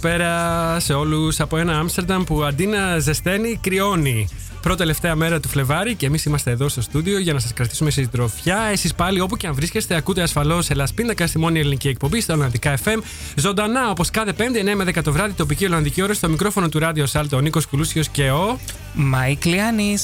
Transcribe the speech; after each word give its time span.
Καλησπέρα 0.00 0.80
σε 0.80 0.92
όλους 0.92 1.40
από 1.40 1.56
ένα 1.56 1.78
Άμστερνταμ 1.78 2.24
που 2.24 2.44
αντί 2.44 2.66
να 2.66 2.98
ζεσταίνει, 2.98 3.58
κρυώνει. 3.62 4.28
Πρώτη 4.62 4.78
τελευταία 4.78 5.14
μέρα 5.14 5.40
του 5.40 5.48
Φλεβάρι 5.48 5.94
και 5.94 6.06
εμείς 6.06 6.24
είμαστε 6.24 6.50
εδώ 6.50 6.68
στο 6.68 6.80
στούντιο 6.80 7.18
για 7.18 7.32
να 7.32 7.38
σας 7.38 7.52
κρατήσουμε 7.52 7.90
σε 7.90 8.02
συντροφιά. 8.02 8.58
Εσείς 8.72 8.94
πάλι 8.94 9.20
όπου 9.20 9.36
και 9.36 9.46
αν 9.46 9.54
βρίσκεστε, 9.54 9.94
ακούτε 9.94 10.22
ασφαλώς 10.22 10.70
Hellas 10.70 10.91
Pindakaas, 10.91 11.26
τη 11.26 11.38
μόνη 11.38 11.58
ελληνική 11.58 11.88
εκπομπή 11.88 12.20
στα 12.20 12.34
Ολλανδικά 12.34 12.78
FM. 12.84 12.98
Ζωντανά 13.36 13.90
όπως 13.90 14.10
κάθε 14.10 14.32
Πέμπτη 14.32 14.62
9 14.64 14.74
με 14.74 14.84
10 14.84 15.02
το 15.02 15.12
βράδυ, 15.12 15.32
τοπική 15.32 15.64
Ολλανδική 15.64 16.02
ώρα 16.02 16.14
στο 16.14 16.28
μικρόφωνο 16.28 16.68
του 16.68 16.78
Ράδιο 16.78 17.06
Σάλτο 17.06 17.36
ο 17.36 17.40
Νίκος 17.40 17.66
Κουλούσιος 17.66 18.08
και 18.08 18.30
ο. 18.30 18.58
Μάικ 18.94 19.44
Λιάννη. 19.44 19.96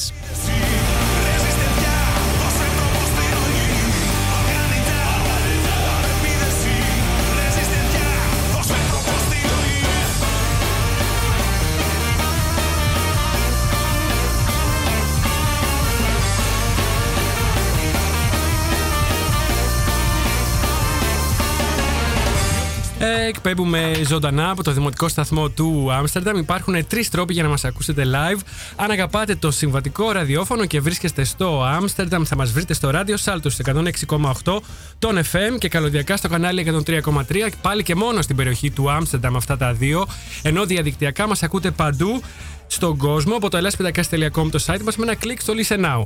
Εκπέμπουμε 23.06 23.92
ζωντανά 24.06 24.50
από 24.50 24.62
το 24.62 24.72
δημοτικό 24.72 25.08
σταθμό 25.08 25.48
του 25.48 25.92
Άμστερνταμ. 25.92 26.38
Υπάρχουν 26.38 26.86
τρεις 26.86 27.10
τρόποι 27.10 27.32
για 27.32 27.42
να 27.42 27.48
μας 27.48 27.64
ακούσετε 27.64 28.04
live. 28.04 28.40
Αν 28.76 28.90
αγαπάτε 28.90 29.34
το 29.34 29.50
συμβατικό 29.50 30.12
ραδιόφωνο 30.12 30.66
και 30.66 30.80
βρίσκεστε 30.80 31.24
στο 31.24 31.62
Άμστερνταμ, 31.64 32.22
θα 32.24 32.36
μας 32.36 32.52
βρείτε 32.52 32.74
στο 32.74 32.90
ράδιο 32.90 33.16
Σάλτο 33.16 33.50
106,8 33.64 34.60
τον 34.98 35.18
FM 35.18 35.58
και 35.58 35.68
καλωδιακά 35.68 36.16
στο 36.16 36.28
κανάλι 36.28 36.82
103,3 36.86 37.48
πάλι 37.62 37.82
και 37.82 37.94
μόνο 37.94 38.22
στην 38.22 38.36
περιοχή 38.36 38.70
του 38.70 38.90
Άμστερνταμ 38.90 39.36
αυτά 39.36 39.56
τα 39.56 39.72
δύο. 39.72 40.06
Ενώ 40.42 40.64
διαδικτυακά 40.64 41.26
μας 41.26 41.42
ακούτε 41.42 41.70
παντού 41.70 42.22
στον 42.66 42.96
κόσμο 42.96 43.36
από 43.36 43.50
το 43.50 43.56
ελάσπιδακά.com 43.56 44.48
το 44.50 44.64
site 44.66 44.82
μας 44.84 44.96
με 44.96 45.04
ένα 45.04 45.14
κλικ 45.14 45.40
στο 45.40 45.52
Listen 45.56 45.84
Now. 45.84 46.02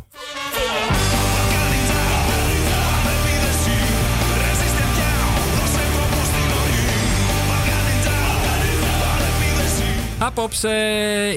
Απόψε 10.27 10.69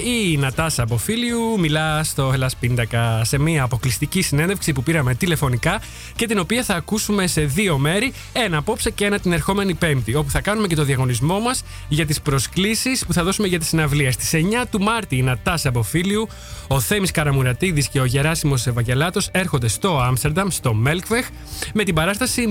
η 0.04 0.36
Νατάσα 0.36 0.82
Αποφίλιου 0.82 1.58
μιλά 1.58 2.04
στο 2.04 2.30
Ελλάς 2.32 2.56
Πίντακα 2.56 3.24
σε 3.24 3.38
μια 3.38 3.62
αποκλειστική 3.62 4.22
συνέντευξη 4.22 4.72
που 4.72 4.82
πήραμε 4.82 5.14
τηλεφωνικά 5.14 5.80
και 6.16 6.26
την 6.26 6.38
οποία 6.38 6.62
θα 6.62 6.74
ακούσουμε 6.74 7.26
σε 7.26 7.40
δύο 7.40 7.78
μέρη, 7.78 8.12
ένα 8.32 8.56
απόψε 8.56 8.90
και 8.90 9.04
ένα 9.04 9.18
την 9.18 9.32
ερχόμενη 9.32 9.74
Πέμπτη, 9.74 10.14
όπου 10.14 10.30
θα 10.30 10.40
κάνουμε 10.40 10.66
και 10.66 10.74
το 10.74 10.84
διαγωνισμό 10.84 11.40
μας 11.40 11.62
για 11.88 12.06
τις 12.06 12.20
προσκλήσεις 12.20 13.06
που 13.06 13.12
θα 13.12 13.24
δώσουμε 13.24 13.48
για 13.48 13.58
τη 13.58 13.64
συναυλία. 13.64 14.12
Στις 14.12 14.30
9 14.32 14.66
του 14.70 14.80
Μάρτη 14.80 15.16
η 15.16 15.22
Νατάσα 15.22 15.68
Αποφίλιου, 15.68 16.28
ο 16.68 16.80
Θέμης 16.80 17.10
Καραμουρατίδης 17.10 17.88
και 17.88 18.00
ο 18.00 18.04
Γεράσιμος 18.04 18.66
Ευαγγελάτος 18.66 19.28
έρχονται 19.32 19.68
στο 19.68 19.98
Άμστερνταμ, 19.98 20.48
στο 20.48 20.74
Μέλκβεχ, 20.74 21.28
με 21.74 21.84
την 21.84 21.94
παράσταση 21.94 22.46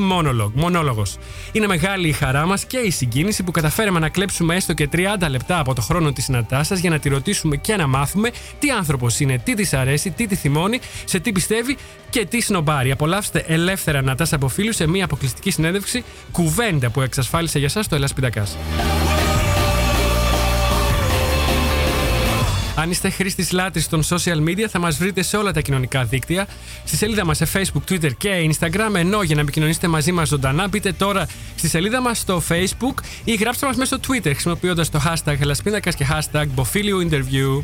Μονόλογος. 0.54 1.18
Είναι 1.52 1.68
μεγάλη 1.68 2.08
η 2.08 2.12
χαρά 2.12 2.46
μας 2.46 2.66
και 2.66 2.78
η 2.78 2.90
συγκίνηση 2.90 3.44
που 3.44 3.52
καταφέραμε 3.52 4.00
να 4.00 4.10
κλέψουμε 4.10 4.56
έστω 4.56 4.74
και 4.74 4.90
30 4.92 5.30
λεπτά 5.30 5.60
από 5.60 5.74
το 5.74 5.82
χρόνο 5.82 6.12
τη 6.30 6.36
Νατάσα 6.36 6.76
για 6.76 6.90
να 6.90 7.00
τη 7.00 7.10
ρωτήσουμε 7.10 7.56
και 7.56 7.76
να 7.76 7.88
μάθουμε 7.88 8.32
τι 8.60 8.70
άνθρωπος 8.70 9.20
είναι, 9.20 9.38
τι 9.38 9.54
της 9.54 9.74
αρέσει, 9.74 10.12
τι 10.12 10.28
τη 10.28 10.36
θυμώνει, 10.36 10.80
σε 11.06 11.20
τι 11.20 11.32
πιστεύει 11.32 11.78
και 12.10 12.26
τι 12.26 12.42
σνομπάρει. 12.42 12.92
Απολαύστε 12.92 13.44
ελεύθερα 13.48 14.02
Νατάσα 14.02 14.36
από 14.36 14.48
φίλους 14.48 14.76
σε 14.76 14.88
μια 14.88 15.06
αποκλειστική 15.06 15.52
συνέντευξη 15.52 16.04
κουβέντα 16.32 16.90
που 16.90 17.02
εξασφάλισε 17.02 17.60
για 17.60 17.68
εσά 17.68 17.84
το 17.90 17.96
Ελλάς 17.96 18.14
Πιτακάς. 18.14 18.58
Αν 22.82 22.92
είστε 22.92 23.10
χρήστης 23.10 23.52
λάτρης 23.52 23.88
των 23.88 24.04
social 24.04 24.44
media, 24.48 24.66
θα 24.70 24.80
μας 24.80 24.98
βρείτε 24.98 25.22
σε 25.22 25.38
όλα 25.38 25.52
τα 25.52 25.62
κοινωνικά 25.62 26.04
δίκτυα. 26.04 26.48
Στη 26.86 26.96
σελίδα 26.96 27.26
μας 27.26 27.38
σε 27.38 27.48
Facebook, 27.54 27.92
Twitter 27.92 28.12
και 28.18 28.50
Instagram. 28.52 28.96
Ενώ 28.96 29.24
για 29.24 29.36
να 29.36 29.42
επικοινωνήσετε 29.42 29.88
μαζί 29.88 30.12
μας 30.12 30.28
ζωντανά, 30.28 30.68
μπείτε 30.68 30.92
τώρα 30.92 31.28
στη 31.56 31.68
σελίδα 31.68 32.02
μας 32.02 32.18
στο 32.20 32.42
Facebook 32.50 33.04
ή 33.24 33.34
γράψτε 33.34 33.66
μας 33.66 33.76
μέσα 33.76 33.98
στο 33.98 34.14
Twitter 34.14 34.32
χρησιμοποιώντας 34.32 34.90
το 34.90 35.02
hashtag 35.06 35.36
Ελασπίνακα 35.40 35.92
και 35.92 36.06
hashtag 36.10 36.46
Bofilio 36.56 37.10
Interview. 37.10 37.64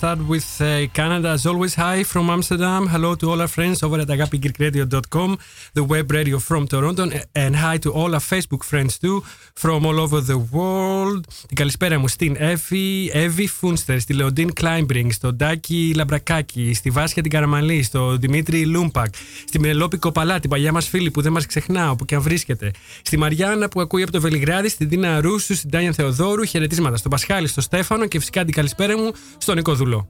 start 0.00 0.20
with 0.34 0.48
uh, 0.60 0.86
Canada 0.98 1.28
as 1.36 1.46
always. 1.50 1.74
Hi 1.86 1.98
from 2.12 2.26
Amsterdam. 2.36 2.82
Hello 2.94 3.10
to 3.20 3.24
all 3.30 3.40
our 3.44 3.52
friends 3.56 3.82
over 3.86 3.98
at 4.04 4.08
agapigreekradio.com, 4.16 5.30
the 5.78 5.84
web 5.92 6.06
radio 6.18 6.38
from 6.48 6.62
Toronto, 6.72 7.04
and 7.42 7.52
hi 7.64 7.76
to 7.84 7.90
all 7.98 8.10
our 8.16 8.24
Facebook 8.32 8.62
friends 8.70 8.92
too 9.02 9.16
from 9.62 9.86
all 9.86 9.98
over 10.04 10.20
the 10.20 10.38
world. 10.52 11.24
Την 11.46 11.56
καλησπέρα 11.56 11.98
μου 11.98 12.08
στην 12.08 12.36
Εύη, 12.38 13.10
Εύη 13.12 13.46
Φούνστερ, 13.46 14.00
στη 14.00 14.12
Λεοντίν 14.12 14.52
Κλάιμπρινγκ, 14.52 15.10
στον 15.10 15.36
Τάκη 15.36 15.92
Λαμπρακάκη, 15.96 16.74
στη 16.74 16.90
Βάσια 16.90 17.22
την 17.22 17.30
Καραμαλή, 17.30 17.82
στον 17.82 18.20
Δημήτρη 18.20 18.66
Λούμπακ, 18.66 19.14
στη 19.48 19.60
Πηνελόπη 19.60 19.96
Κοπαλά, 19.96 20.40
την 20.40 20.50
παλιά 20.50 20.72
μας 20.72 20.88
φίλη 20.88 21.10
που 21.10 21.20
δεν 21.20 21.32
μας 21.32 21.46
ξεχνά, 21.46 21.90
όπου 21.90 22.04
και 22.04 22.14
αν 22.14 22.22
βρίσκεται, 22.22 22.70
στη 23.02 23.16
Μαριάννα 23.16 23.68
που 23.68 23.80
ακούει 23.80 24.02
από 24.02 24.12
το 24.12 24.20
Βελιγράδι, 24.20 24.68
στην 24.68 24.88
Δίνα 24.88 25.20
Ρούσου, 25.20 25.54
στην 25.54 25.70
Τάνια 25.70 25.92
Θεοδόρου, 25.92 26.44
χαιρετίσματα 26.44 26.96
στον 26.96 27.10
Πασχάλη, 27.10 27.46
στον 27.46 27.62
Στέφανο 27.62 28.06
και 28.06 28.18
φυσικά 28.18 28.44
την 28.44 28.54
καλησπέρα 28.54 28.98
μου 28.98 29.12
στον 29.38 29.58
titolo. 29.86 30.06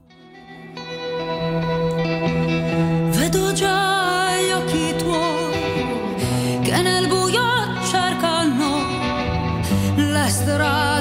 Vedo 3.11 3.53
già 3.53 4.35
gli 4.39 4.51
occhi 4.51 4.95
tuoi 4.97 6.59
che 6.63 6.81
nel 6.81 7.07
buio 7.07 7.43
cercano 7.83 8.81
la 9.95 10.27
strada. 10.27 10.96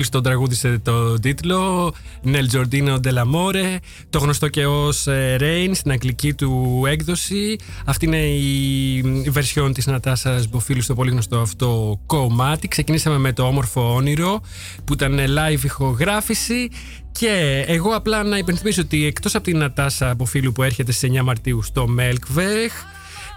Μόλις 0.00 0.14
τον 0.14 0.22
τραγούδισε 0.30 0.80
το 0.82 1.20
τίτλο 1.20 1.92
Nel 2.24 2.46
Giordino 2.52 2.96
dell'Amore, 3.04 3.76
το 4.10 4.18
γνωστό 4.18 4.48
και 4.48 4.66
ως 4.66 5.06
Rain 5.38 5.70
στην 5.72 5.90
αγγλική 5.90 6.34
του 6.34 6.82
έκδοση. 6.86 7.56
Αυτή 7.84 8.06
είναι 8.06 8.20
η 8.26 9.32
version 9.34 9.70
της 9.74 9.86
Νατάσα 9.86 10.42
Μποφίλου 10.50 10.82
στο 10.82 10.94
πολύ 10.94 11.10
γνωστό 11.10 11.38
αυτό 11.38 12.00
κομμάτι. 12.06 12.68
Ξεκινήσαμε 12.68 13.18
με 13.18 13.32
το 13.32 13.42
όμορφο 13.42 13.94
όνειρο 13.94 14.40
που 14.84 14.92
ήταν 14.92 15.18
live 15.18 15.64
ηχογράφηση. 15.64 16.68
Και 17.12 17.64
εγώ 17.66 17.90
απλά 17.90 18.22
να 18.22 18.38
υπενθυμίσω 18.38 18.80
ότι 18.80 19.06
εκτός 19.06 19.34
από 19.34 19.44
την 19.44 19.58
Νατάσα 19.58 20.14
Μποφίλου 20.14 20.52
που 20.52 20.62
έρχεται 20.62 20.92
στις 20.92 21.10
9 21.12 21.22
Μαρτίου 21.22 21.62
στο 21.62 21.86
Melkweg 21.98 22.70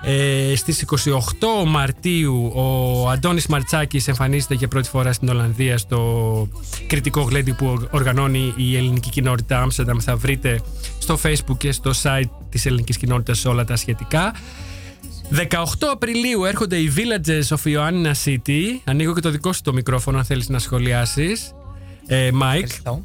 ε, 0.06 0.56
στις 0.56 0.86
28 1.64 1.68
Μαρτίου 1.68 2.52
ο 2.56 3.10
Αντώνης 3.10 3.48
Μαρτσάκης 3.48 4.08
εμφανίζεται 4.08 4.54
για 4.54 4.68
πρώτη 4.68 4.90
φορά 4.90 5.14
στην 5.14 5.30
Ολλανδία 5.30 5.78
στο 5.78 6.48
κριτικό 6.88 7.22
γλέντι 7.22 7.54
που 7.54 7.88
οργανώνει 7.92 8.54
η 8.56 8.76
ελληνική 8.76 9.10
κοινότητα 9.10 9.62
Άμστερνταμ. 9.62 9.98
Θα 10.00 10.16
βρείτε 10.16 10.62
στο 11.00 11.20
facebook 11.24 11.58
και 11.58 11.72
στο 11.72 11.92
site 12.04 12.30
της 12.50 12.66
ελληνικής 12.66 12.98
κοινότητας 12.98 13.46
όλα 13.46 13.66
τα 13.66 13.76
σχετικά. 13.76 14.34
18 15.32 15.64
Απριλίου 15.92 16.46
έρχονται 16.46 16.78
οι 16.78 16.94
Villages 16.96 17.58
of 17.58 17.72
Ioannina 17.72 18.14
City. 18.26 18.62
Ανοίγω 18.84 19.14
και 19.14 19.22
το 19.22 19.30
δικό 19.30 19.54
σου 19.54 19.62
το 19.62 19.74
μικρόφωνο 19.74 20.18
αν 20.18 20.24
θέλεις 20.24 20.50
να 20.50 20.60
σχολιάσεις. 20.60 21.52
Ε, 22.08 22.30
Mike. 22.34 22.64
Ευχαριστώ. 22.64 23.02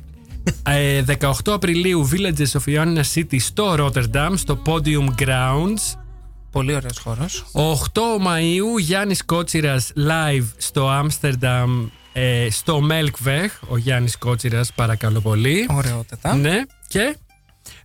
Ε, 0.62 1.02
18 1.02 1.30
Απριλίου 1.46 2.08
Villages 2.12 2.60
of 2.60 2.74
Ioannina 2.74 3.02
City 3.14 3.40
στο 3.40 3.74
Rotterdam, 3.78 4.32
στο 4.34 4.62
Podium 4.66 5.08
Grounds. 5.18 6.07
Πολύ 6.50 6.74
ωραίος 6.74 6.98
χώρος. 6.98 7.44
8 7.52 8.00
Μαΐου 8.26 8.78
Γιάννης 8.80 9.24
Κότσιρας 9.24 9.92
live 9.96 10.44
στο 10.56 10.88
Άμστερνταμ 10.88 11.88
ε, 12.12 12.48
στο 12.50 12.80
Melkweg. 12.90 13.48
Ο 13.68 13.76
Γιάννης 13.76 14.18
Κότσιρας 14.18 14.72
παρακαλώ 14.72 15.20
πολύ. 15.20 15.66
Ωραιότατα. 15.70 16.34
Ναι 16.36 16.62
και 16.88 17.16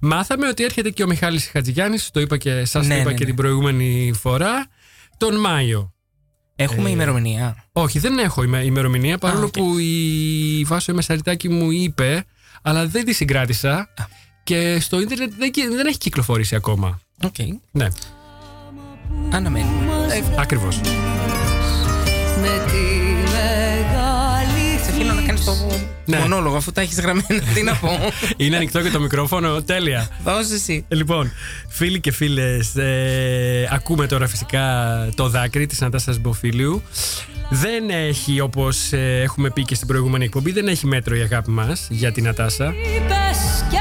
μάθαμε 0.01 0.48
ότι 0.48 0.63
έρχεται 0.63 0.89
και 0.89 1.03
ο 1.03 1.08
Μιχάλης 1.08 1.48
Χατζηγιάννης, 1.51 2.10
το 2.12 2.20
είπα 2.20 2.38
και 2.38 2.65
σας 2.65 2.88
Ναι, 2.88 2.93
το 2.96 3.00
είπα 3.01 3.10
ναι, 3.10 3.15
και 3.15 3.20
ναι. 3.24 3.25
την 3.25 3.36
προηγούμενη 3.36 4.12
φορά, 4.22 4.67
τον 5.17 5.39
Μάιο. 5.39 5.93
Έχουμε 6.55 6.89
Ε, 6.89 6.91
ημερομηνία. 6.91 7.63
Όχι, 7.72 8.00
δεν 8.00 8.17
έχω 8.17 8.43
ειμε- 8.43 8.65
ημερομηνία, 8.65 9.17
παρόλο 9.17 9.46
οκ. 9.46 9.51
που 9.51 9.77
η 9.77 10.63
Βάσο 10.67 10.91
η 10.91 10.96
Μεσαριτάκη 10.96 11.50
μου 11.50 11.72
είπε, 11.72 12.25
αλλά 12.62 12.88
δεν 12.88 13.05
τη 13.05 13.13
συγκράτησα 13.13 13.93
και 14.43 14.79
στο 14.79 15.00
ίντερνετ 15.01 15.32
δεν, 15.38 15.51
κυ- 15.51 15.70
δεν 15.75 15.86
έχει 15.86 15.98
κυκλοφορήσει 15.98 16.55
ακόμα. 16.55 17.00
Οκ. 17.24 17.36
Ναι, 17.72 17.88
Αναμένουμε. 19.32 19.94
Ε, 20.13 20.42
ακριβώς. 20.42 20.80
Με 22.42 22.62
τη 22.65 22.82
μεγάλη 23.32 24.80
Σε 24.84 24.89
αφήνω 24.92 25.13
να 25.13 25.22
κάνεις 25.22 25.44
το 25.44 25.56
Ναι. 26.06 26.18
μονόλογο 26.18 26.56
αφού 26.56 26.72
τα 26.72 26.82
έχεις 26.82 27.00
γραμμένα. 27.00 27.44
Τι 27.53 27.63
να 27.63 27.75
πω. 27.75 28.00
Είναι 28.38 28.56
ανοιχτό 28.56 28.82
και 28.82 28.89
το 28.89 29.00
μικρόφωνο, 29.00 29.62
τέλεια. 29.63 30.08
Δώσε 30.24 30.53
εσύ. 30.53 30.86
Λοιπόν, 30.88 31.32
φίλοι 31.68 32.00
και 32.00 32.12
φίλες, 32.12 32.75
ε, 32.75 33.70
ακούμε 33.72 34.08
τώρα 34.08 34.27
φυσικά 34.27 34.63
το 35.15 35.30
δάκρυ 35.30 35.65
της 35.65 35.80
Νατάσας 35.82 36.20
Μποφίλιου. 36.20 36.82
Δεν 37.50 37.89
έχει, 37.89 38.39
όπως 38.39 38.92
ε, 38.94 39.22
έχουμε 39.22 39.50
πει 39.50 39.63
και 39.63 39.75
στην 39.75 39.88
προηγούμενη 39.88 40.24
εκπομπή, 40.25 40.51
δεν 40.51 40.68
έχει 40.68 40.86
μέτρο 40.88 41.15
η 41.15 41.22
αγάπη 41.22 41.50
μας 41.51 41.88
για 41.89 42.12
την 42.12 42.24
Νατάσα. 42.24 42.65
Είπες 42.65 43.65
και 43.70 43.77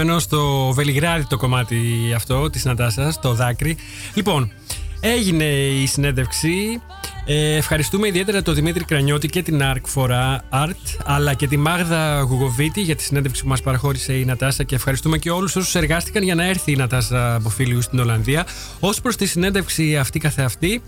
Αφιερωμένο 0.00 0.18
στο 0.18 0.72
Βελιγράδι 0.74 1.26
το 1.26 1.36
κομμάτι 1.36 2.12
αυτό 2.16 2.50
της 2.50 2.64
Νατάσας, 2.64 3.20
το 3.20 3.34
δάκρυ. 3.34 3.76
Λοιπόν, 4.14 4.52
έγινε 5.00 5.44
η 5.44 5.86
συνέντευξη. 5.86 6.80
Ε, 7.24 7.56
ευχαριστούμε 7.56 8.06
ιδιαίτερα 8.06 8.42
τον 8.42 8.54
Δημήτρη 8.54 8.84
Κρανιώτη 8.84 9.28
και 9.28 9.42
την 9.42 9.60
Arc 9.62 9.94
for 9.94 10.10
Art, 10.50 11.02
αλλά 11.04 11.34
και 11.34 11.46
τη 11.46 11.56
Μάγδα 11.56 12.20
Γουγοβίτη 12.20 12.80
για 12.80 12.96
τη 12.96 13.02
συνέντευξη 13.02 13.42
που 13.42 13.48
μας 13.48 13.62
παραχώρησε 13.62 14.12
η 14.12 14.24
Νατάσα 14.24 14.62
και 14.62 14.74
ευχαριστούμε 14.74 15.18
και 15.18 15.30
όλους 15.30 15.56
όσους 15.56 15.74
εργάστηκαν 15.74 16.22
για 16.22 16.34
να 16.34 16.44
έρθει 16.44 16.72
η 16.72 16.76
Νατάσα 16.76 17.38
Μποφίλιου 17.42 17.82
στην 17.82 17.98
Ολλανδία. 17.98 18.46
Ως 18.80 19.00
προς 19.00 19.16
τη 19.16 19.26
συνέντευξη 19.26 19.96
αυτή 19.96 20.18
καθεαυτή, 20.18 20.82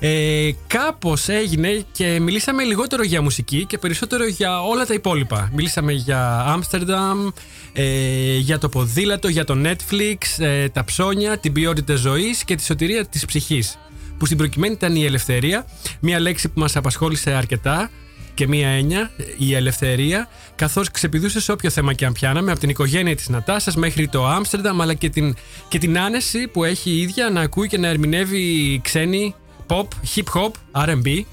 ε, 0.00 0.50
Κάπως 0.66 1.28
έγινε 1.28 1.84
και 1.92 2.20
μιλήσαμε 2.20 2.62
λιγότερο 2.62 3.02
για 3.02 3.22
μουσική 3.22 3.64
και 3.64 3.78
περισσότερο 3.78 4.26
για 4.26 4.62
όλα 4.62 4.86
τα 4.86 4.94
υπόλοιπα. 4.94 5.50
Μιλήσαμε 5.54 5.92
για 5.92 6.44
Άμστερνταμ, 6.46 7.28
ε, 7.72 8.36
για 8.36 8.58
το 8.58 8.68
ποδήλατο, 8.68 9.28
για 9.28 9.44
το 9.44 9.54
Netflix, 9.64 10.44
ε, 10.44 10.68
τα 10.68 10.84
ψώνια, 10.84 11.38
την 11.38 11.52
ποιότητα 11.52 11.94
ζωής 11.94 12.44
και 12.44 12.54
τη 12.54 12.64
σωτηρία 12.64 13.06
της 13.06 13.24
ψυχής. 13.24 13.78
Που 14.18 14.26
στην 14.26 14.38
προκειμένη 14.38 14.72
ήταν 14.72 14.96
η 14.96 15.04
ελευθερία, 15.04 15.66
μια 16.00 16.20
λέξη 16.20 16.48
που 16.48 16.60
μας 16.60 16.76
απασχόλησε 16.76 17.30
αρκετά 17.30 17.90
και 18.34 18.46
μία 18.48 18.68
έννοια, 18.68 19.10
η 19.38 19.54
ελευθερία, 19.54 20.28
καθώς 20.54 20.90
ξεπηδούσε 20.90 21.40
σε 21.40 21.52
όποιο 21.52 21.70
θέμα 21.70 21.92
και 21.92 22.06
αν 22.06 22.12
πιάναμε, 22.12 22.50
από 22.50 22.60
την 22.60 22.68
οικογένεια 22.68 23.16
της 23.16 23.28
Νατάσας 23.28 23.76
μέχρι 23.76 24.08
το 24.08 24.26
Άμστερνταμ, 24.26 24.82
αλλά 24.82 24.94
και 24.94 25.08
την, 25.08 25.34
και 25.68 25.78
την 25.78 25.98
άνεση 25.98 26.48
που 26.48 26.64
έχει 26.64 26.90
η 26.90 27.00
ίδια 27.00 27.30
να 27.30 27.40
ακούει 27.40 27.68
και 27.68 27.78
να 27.78 27.88
ερμηνεύει 27.88 28.80
ξένη 28.84 29.34
pop, 29.68 29.94
hip 30.02 30.28
hop, 30.28 30.58
R&B. 30.74 31.26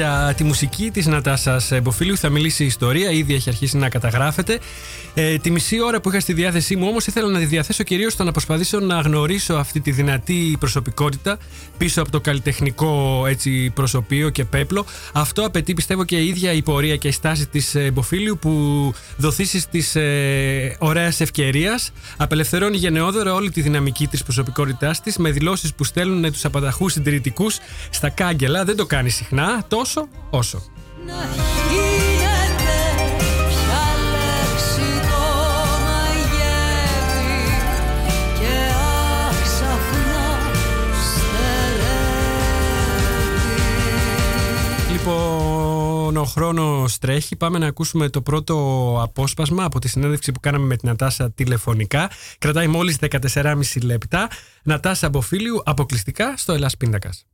Για 0.00 0.34
τη 0.36 0.44
μουσική 0.44 0.90
της 0.90 1.06
Νατάσας 1.06 1.72
Μποφίλιου 1.82 2.16
θα 2.16 2.28
μιλήσει 2.28 2.62
η 2.62 2.66
ιστορία, 2.66 3.10
ήδη 3.10 3.34
έχει 3.34 3.48
αρχίσει 3.48 3.76
να 3.76 3.88
καταγράφεται. 3.88 4.58
Ε, 5.14 5.38
τη 5.38 5.50
μισή 5.50 5.80
ώρα 5.80 6.00
που 6.00 6.08
είχα 6.08 6.20
στη 6.20 6.32
διάθεσή 6.32 6.76
μου 6.76 6.86
όμως 6.88 7.06
ήθελα 7.06 7.28
να 7.28 7.38
τη 7.38 7.44
διαθέσω 7.44 7.82
κυρίως 7.82 8.12
στο 8.12 8.24
να 8.24 8.30
προσπαθήσω 8.30 8.80
να 8.80 9.00
γνωρίσω 9.00 9.54
αυτή 9.54 9.80
τη 9.80 9.90
δυνατή 9.90 10.56
προσωπικότητα 10.58 11.38
πίσω 11.78 12.02
από 12.02 12.10
το 12.10 12.20
καλλιτεχνικό 12.20 13.24
έτσι, 13.28 13.70
προσωπείο 13.74 14.28
και 14.30 14.44
πέπλο. 14.44 14.86
Αυτό 15.12 15.46
απαιτεί 15.46 15.74
πιστεύω 15.74 16.04
και 16.04 16.16
η 16.16 16.28
ίδια 16.28 16.52
η 16.52 16.62
πορεία 16.62 16.96
και 16.96 17.08
η 17.08 17.12
στάση 17.12 17.46
της 17.46 17.74
ε, 17.74 17.90
Μποφίλιου 17.90 18.38
που 18.40 18.92
δοθήσεις 19.16 19.68
της 19.68 19.96
ε, 19.96 20.76
ωραίας 20.78 21.20
ευκαιρίας 21.20 21.92
απελευθερώνει 22.16 22.76
γενναιόδωρα 22.76 23.34
όλη 23.34 23.50
τη 23.50 23.60
δυναμική 23.60 24.06
της 24.06 24.22
προσωπικότητάς 24.22 25.00
της 25.00 25.16
με 25.16 25.30
δηλώσεις 25.30 25.74
που 25.74 25.84
στέλνουν 25.84 26.32
τους 26.32 26.44
απαταχούς 26.44 26.92
συντηρητικούς 26.92 27.58
στα 27.90 28.08
κάγκελα. 28.08 28.64
Δεν 28.64 28.76
το 28.76 28.86
κάνει 28.86 29.10
συχνά, 29.10 29.64
τόσο 29.68 29.89
όσο. 30.30 30.62
Να 31.06 31.12
γίνεται 31.70 32.78
ποια 33.48 33.84
λέξη 34.12 34.88
το 35.08 35.22
μαγεύει 35.84 37.42
και 38.38 38.54
άξαφνα 39.28 40.28
στερεύει. 41.02 42.10
Λοιπόν, 44.92 46.16
ο 46.16 46.24
χρόνος 46.24 46.98
τρέχει. 46.98 47.36
Πάμε 47.36 47.58
να 47.58 47.66
ακούσουμε 47.66 48.08
το 48.08 48.22
πρώτο 48.22 48.54
απόσπασμα 49.02 49.64
από 49.64 49.78
τη 49.78 49.88
συνέντευξη 49.88 50.32
που 50.32 50.40
κάναμε 50.40 50.66
με 50.66 50.76
την 50.76 50.88
Νατάσα 50.88 51.30
τηλεφωνικά. 51.30 52.10
Κρατάει 52.38 52.66
μόλις 52.66 52.96
14,5 53.32 53.54
λεπτά. 53.82 54.28
Νατάσα 54.62 55.08
Μποφίλιου, 55.08 55.62
αποκλειστικά 55.64 56.34
στο 56.36 56.52
Ελλάς 56.52 56.76
Πίντακας. 56.76 57.24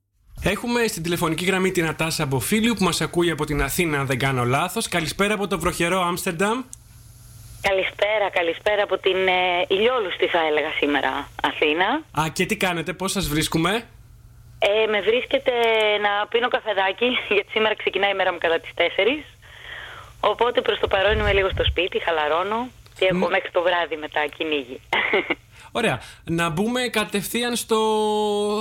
Έχουμε 0.44 0.86
στην 0.86 1.02
τηλεφωνική 1.02 1.44
γραμμή 1.44 1.70
την 1.70 1.84
Νατάσα 1.84 2.26
Μποφίλιου 2.26 2.74
που 2.74 2.84
μας 2.84 3.00
ακούει 3.00 3.30
από 3.30 3.44
την 3.44 3.62
Αθήνα, 3.62 3.98
αν 3.98 4.06
δεν 4.06 4.18
κάνω 4.18 4.44
λάθος. 4.44 4.88
Καλησπέρα 4.88 5.34
από 5.34 5.46
το 5.46 5.58
βροχερό 5.58 6.00
Άμστερνταμ. 6.00 6.62
Καλησπέρα, 7.60 8.30
καλησπέρα 8.30 8.82
από 8.82 8.98
την 8.98 9.16
ε, 9.26 9.64
ηλιόλουστη 9.68 10.26
θα 10.26 10.38
έλεγα 10.50 10.70
σήμερα 10.78 11.28
Αθήνα. 11.42 11.86
Α, 12.20 12.28
και 12.32 12.46
τι 12.46 12.56
κάνετε, 12.56 12.92
πώς 12.92 13.12
σας 13.12 13.28
βρίσκουμε; 13.28 13.70
Ε, 14.58 14.86
με 14.90 15.00
βρίσκεται 15.00 15.52
να 16.02 16.26
πίνω 16.26 16.48
καφεδάκι 16.48 17.06
γιατί 17.34 17.50
σήμερα 17.50 17.76
ξεκινάει 17.76 18.10
η 18.10 18.14
μέρα 18.14 18.32
μου 18.32 18.38
κατά 18.38 18.58
τις 18.60 18.70
4. 18.76 18.80
Οπότε 20.20 20.60
προς 20.60 20.78
το 20.78 20.86
παρόν 20.88 21.18
είμαι 21.18 21.32
λίγο 21.32 21.48
στο 21.50 21.64
σπίτι, 21.64 21.98
χαλαρώνω 22.02 22.68
και 22.98 23.06
έχω 23.10 23.28
μέχρι 23.28 23.50
το 23.50 23.62
βράδυ 23.62 23.96
μετά 23.96 24.26
κυνήγι. 24.36 24.80
Ωραία. 25.76 26.00
Να 26.24 26.48
μπούμε 26.48 26.80
κατευθείαν 26.80 27.56
στο 27.56 27.78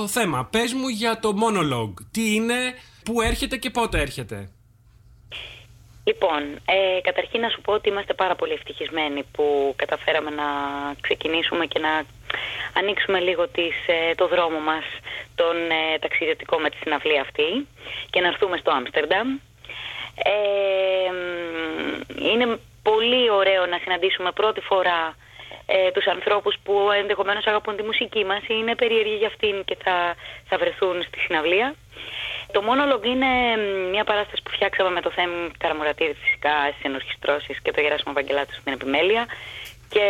θέμα. 0.08 0.48
Πες 0.50 0.72
μου 0.72 0.88
για 0.88 1.18
το 1.18 1.34
monologue. 1.42 1.94
Τι 2.12 2.34
είναι, 2.34 2.54
πού 3.04 3.20
έρχεται 3.20 3.56
και 3.56 3.70
πότε 3.70 4.00
έρχεται; 4.00 4.50
Λοιπόν, 6.04 6.42
ε, 6.64 7.00
καταρχήν 7.02 7.40
να 7.40 7.48
σου 7.48 7.60
πω 7.60 7.72
ότι 7.72 7.88
είμαστε 7.88 8.14
πάρα 8.14 8.34
πολύ 8.34 8.52
ευτυχισμένοι 8.52 9.22
που 9.32 9.74
καταφέραμε 9.76 10.30
να 10.30 10.44
ξεκινήσουμε 11.00 11.66
και 11.66 11.78
να 11.78 12.04
ανοίξουμε 12.80 13.18
λίγο 13.18 13.48
τις, 13.48 13.76
ε, 13.86 14.14
το 14.14 14.28
δρόμο 14.28 14.58
μας 14.58 14.84
τον 15.34 15.56
ε, 15.70 15.98
ταξιδιωτικό 15.98 16.58
με 16.58 16.70
τη 16.70 16.76
συναυλία 16.76 17.20
αυτή 17.20 17.66
και 18.10 18.20
να 18.20 18.26
έρθουμε 18.26 18.56
στο 18.56 18.70
Άμστερνταμ. 18.70 19.28
Ε, 20.24 21.10
μ, 21.16 21.20
είναι 22.30 22.58
πολύ 22.82 23.30
ωραίο 23.30 23.66
να 23.66 23.78
συναντήσουμε 23.82 24.32
πρώτη 24.32 24.60
φορά 24.60 25.14
ε, 25.66 25.90
τους 25.90 26.06
ανθρώπους 26.06 26.54
που 26.64 26.90
ενδεχομένως 27.00 27.46
αγαπούν 27.46 27.76
τη 27.76 27.82
μουσική 27.82 28.24
μας 28.24 28.42
ή 28.42 28.54
είναι 28.60 28.74
περίεργοι 28.74 29.16
για 29.16 29.26
αυτήν 29.26 29.64
και 29.64 29.76
θα, 29.84 30.14
θα 30.48 30.58
βρεθούν 30.58 31.02
στη 31.02 31.18
συναυλία. 31.18 31.74
Το 32.52 32.62
monologue 32.68 33.06
είναι 33.06 33.26
μ, 33.56 33.90
μια 33.90 34.04
παράσταση 34.04 34.42
που 34.42 34.50
φτιάξαμε 34.50 34.90
με 34.90 35.00
το 35.00 35.10
Θέμη 35.10 35.50
Καραμουρατίδη 35.58 36.14
φυσικά 36.14 36.54
στις 36.72 36.84
ενορχιστρώσεις 36.84 37.60
και 37.62 37.72
το 37.72 37.80
Γεράσιμο 37.80 38.14
Βαγγελάτου 38.14 38.54
στην 38.54 38.72
επιμέλεια 38.72 39.26
και 39.88 40.06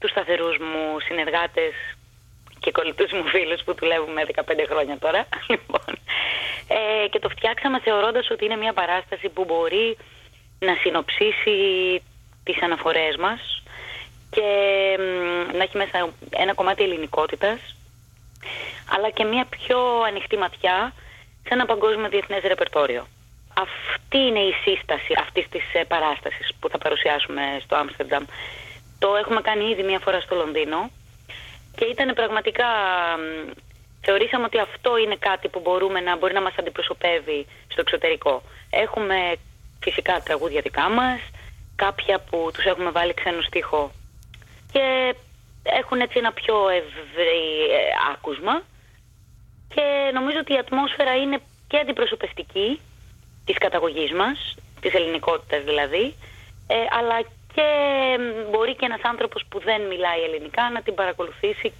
τους 0.00 0.10
σταθερούς 0.10 0.56
μου 0.58 1.00
συνεργάτες 1.06 1.72
και 2.60 2.70
κολλητούς 2.70 3.12
μου 3.12 3.24
φίλους 3.26 3.62
που 3.64 3.74
δουλεύουμε 3.74 4.22
15 4.34 4.42
χρόνια 4.70 4.98
τώρα. 4.98 5.28
Λοιπόν, 5.52 5.90
ε, 6.68 7.08
και 7.08 7.18
το 7.18 7.28
φτιάξαμε 7.28 7.80
θεωρώντας 7.80 8.30
ότι 8.30 8.44
είναι 8.44 8.56
μια 8.56 8.72
παράσταση 8.72 9.28
που 9.28 9.44
μπορεί 9.44 9.96
να 10.58 10.74
συνοψίσει 10.82 11.56
τις 12.44 12.62
αναφορές 12.62 13.16
μας 13.16 13.62
και 14.30 14.48
μ, 14.98 15.56
να 15.56 15.62
έχει 15.62 15.76
μέσα 15.76 16.08
ένα 16.30 16.54
κομμάτι 16.54 16.82
ελληνικότητας 16.82 17.58
αλλά 18.94 19.10
και 19.10 19.24
μια 19.24 19.44
πιο 19.44 19.78
ανοιχτή 20.06 20.36
ματιά 20.36 20.92
σε 21.42 21.54
ένα 21.54 21.66
παγκόσμιο 21.66 22.08
διεθνές 22.08 22.42
ρεπερτόριο. 22.42 23.06
Αυτή 23.60 24.18
είναι 24.18 24.38
η 24.38 24.52
σύσταση 24.52 25.14
αυτής 25.18 25.48
της 25.48 25.64
ε, 25.72 25.84
παράστασης 25.84 26.54
που 26.60 26.68
θα 26.68 26.78
παρουσιάσουμε 26.78 27.42
στο 27.62 27.76
Άμστερνταμ. 27.76 28.24
Το 28.98 29.16
έχουμε 29.16 29.40
κάνει 29.40 29.64
ήδη 29.70 29.82
μια 29.82 29.98
φορά 29.98 30.20
στο 30.20 30.34
Λονδίνο 30.34 30.90
και 31.76 31.84
ήταν 31.84 32.14
πραγματικά... 32.14 32.66
μ, 33.18 33.50
Θεωρήσαμε 34.08 34.44
ότι 34.44 34.58
αυτό 34.58 34.96
είναι 34.96 35.16
κάτι 35.18 35.48
που 35.48 35.60
μπορούμε 35.60 36.00
να, 36.00 36.16
μπορεί 36.16 36.32
να 36.32 36.40
μας 36.40 36.54
αντιπροσωπεύει 36.58 37.46
στο 37.68 37.80
εξωτερικό. 37.80 38.42
Έχουμε 38.70 39.16
φυσικά 39.80 40.20
τραγούδια 40.24 40.60
δικά 40.60 40.88
μας, 40.88 41.20
κάποια 41.76 42.18
που 42.18 42.50
τους 42.54 42.64
έχουμε 42.64 42.90
βάλει 42.90 43.14
ξένο 43.14 43.40
στίχο 43.40 43.92
και 44.72 45.14
έχουν 45.62 46.00
έτσι 46.00 46.18
ένα 46.18 46.32
πιο 46.32 46.68
ευρύ 46.68 47.44
ε, 47.78 48.12
άκουσμα 48.12 48.62
και 49.74 50.10
νομίζω 50.14 50.38
ότι 50.40 50.52
η 50.52 50.58
ατμόσφαιρα 50.58 51.16
είναι 51.16 51.38
και 51.66 51.78
αντιπροσωπευτική 51.78 52.80
της 53.44 53.58
καταγωγής 53.58 54.12
μας, 54.12 54.56
της 54.80 54.94
ελληνικότητας 54.94 55.64
δηλαδή, 55.64 56.14
ε, 56.66 56.76
αλλά 56.98 57.20
και 57.54 57.66
μ, 58.18 58.50
μπορεί 58.50 58.76
και 58.76 58.84
ένας 58.84 59.00
άνθρωπος 59.02 59.44
που 59.48 59.60
δεν 59.60 59.80
μιλάει 59.82 60.20
ελληνικά 60.22 60.70
να 60.70 60.82
την 60.82 60.94
παρακολουθήσει 60.94 61.72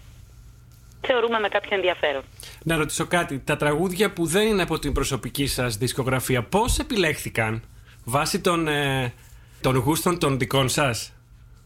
θεωρούμε 1.06 1.38
με 1.40 1.48
κάποιο 1.48 1.70
ενδιαφέρον. 1.76 2.22
Να 2.62 2.76
ρωτήσω 2.76 3.06
κάτι. 3.06 3.38
Τα 3.38 3.56
τραγούδια 3.56 4.12
που 4.12 4.26
δεν 4.26 4.46
είναι 4.46 4.62
από 4.62 4.78
την 4.78 4.92
προσωπική 4.92 5.46
σας 5.46 5.76
δισκογραφία, 5.76 6.42
πώς 6.42 6.78
επιλέχθηκαν 6.78 7.62
βάσει 8.04 8.40
των, 8.40 8.68
ε, 8.68 9.12
των 9.60 9.76
γούστων 9.76 10.18
των 10.18 10.38
δικών 10.38 10.68
σας; 10.68 11.12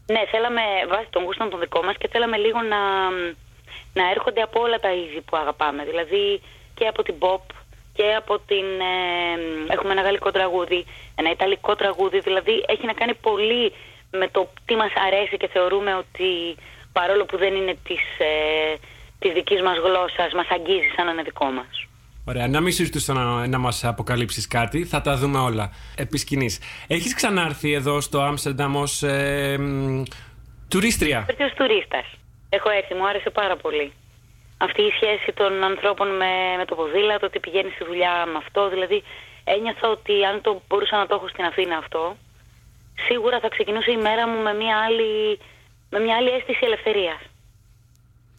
Ναι, 0.05 0.21
θέλαμε 0.31 0.61
βάσει 0.87 1.07
των 1.09 1.23
γούστων 1.23 1.49
των 1.49 1.59
δικών 1.59 1.85
μας 1.85 1.97
και 1.97 2.07
θέλαμε 2.07 2.37
λίγο 2.37 2.61
να, 2.61 3.09
να 3.93 4.09
έρχονται 4.09 4.41
από 4.41 4.61
όλα 4.61 4.79
τα 4.79 4.91
είδη 4.93 5.21
που 5.21 5.37
αγαπάμε. 5.37 5.83
Δηλαδή 5.83 6.41
και 6.73 6.87
από 6.87 7.03
την 7.03 7.15
pop 7.19 7.41
και 7.93 8.13
από 8.17 8.39
την... 8.39 8.65
ε, 8.79 9.73
έχουμε 9.73 9.91
ένα 9.91 10.01
γαλλικό 10.01 10.31
τραγούδι, 10.31 10.85
ένα 11.15 11.29
ιταλικό 11.29 11.75
τραγούδι, 11.75 12.19
δηλαδή 12.19 12.63
έχει 12.67 12.85
να 12.85 12.93
κάνει 12.93 13.13
πολύ 13.13 13.73
με 14.11 14.27
το 14.27 14.49
τι 14.65 14.75
μας 14.75 14.91
αρέσει 15.07 15.37
και 15.37 15.47
θεωρούμε 15.47 15.95
ότι 15.95 16.55
παρόλο 16.93 17.25
που 17.25 17.37
δεν 17.37 17.55
είναι 17.55 17.77
της, 17.83 18.01
ε, 18.17 18.75
της 19.19 19.33
δικής 19.33 19.61
μας 19.61 19.77
γλώσσας, 19.77 20.33
μας 20.33 20.47
αγγίζει 20.49 20.91
σαν 20.95 21.05
να 21.05 21.11
είναι 21.11 21.21
δικό 21.21 21.45
μας. 21.45 21.85
Ωραία, 22.31 22.47
να 22.47 22.61
μην 22.61 22.71
συζητήσω 22.71 23.13
να, 23.13 23.47
να 23.47 23.57
μας 23.57 23.83
αποκαλύψεις 23.83 24.47
κάτι, 24.47 24.85
θα 24.85 25.01
τα 25.01 25.15
δούμε 25.15 25.39
όλα 25.39 25.71
επί 25.95 26.17
σκηνής. 26.17 26.59
Έχεις 26.87 27.15
ξανάρθει 27.15 27.71
εδώ 27.73 28.01
στο 28.01 28.21
Άμστερνταμ 28.21 28.75
ως 28.75 29.03
ε, 29.03 29.57
μ, 29.59 30.03
τουρίστρια; 30.67 31.25
Έρθει 31.29 31.43
ως 31.43 31.53
τουρίστας. 31.53 32.05
Έχω 32.49 32.69
έρθει, 32.69 32.93
μου 32.93 33.07
άρεσε 33.07 33.29
πάρα 33.29 33.55
πολύ. 33.55 33.91
αυτή 34.57 34.81
η 34.81 34.91
σχέση 34.97 35.31
των 35.33 35.63
ανθρώπων 35.63 36.07
με, 36.15 36.31
με 36.57 36.65
το 36.65 36.75
ποδήλατο, 36.75 37.25
ότι 37.25 37.39
πηγαίνεις 37.39 37.73
στη 37.73 37.83
δουλειά 37.85 38.25
με 38.25 38.37
αυτό. 38.37 38.69
Δηλαδή, 38.69 39.03
ένιωθα 39.43 39.87
ότι 39.89 40.25
αν 40.29 40.41
το 40.41 40.61
μπορούσα 40.67 40.97
να 40.97 41.05
το 41.07 41.15
έχω 41.15 41.27
στην 41.27 41.43
Αθήνα 41.45 41.77
αυτό, 41.77 42.17
σίγουρα 43.07 43.39
θα 43.39 43.49
ξεκινούσε 43.49 43.91
η 43.91 43.97
μέρα 43.97 44.27
μου 44.27 44.41
με 44.41 44.53
μια 44.53 44.77
άλλη, 44.85 45.39
με 45.89 45.99
μια 45.99 46.15
άλλη 46.15 46.29
αίσθηση 46.29 46.63
ελευθερίας. 46.69 47.21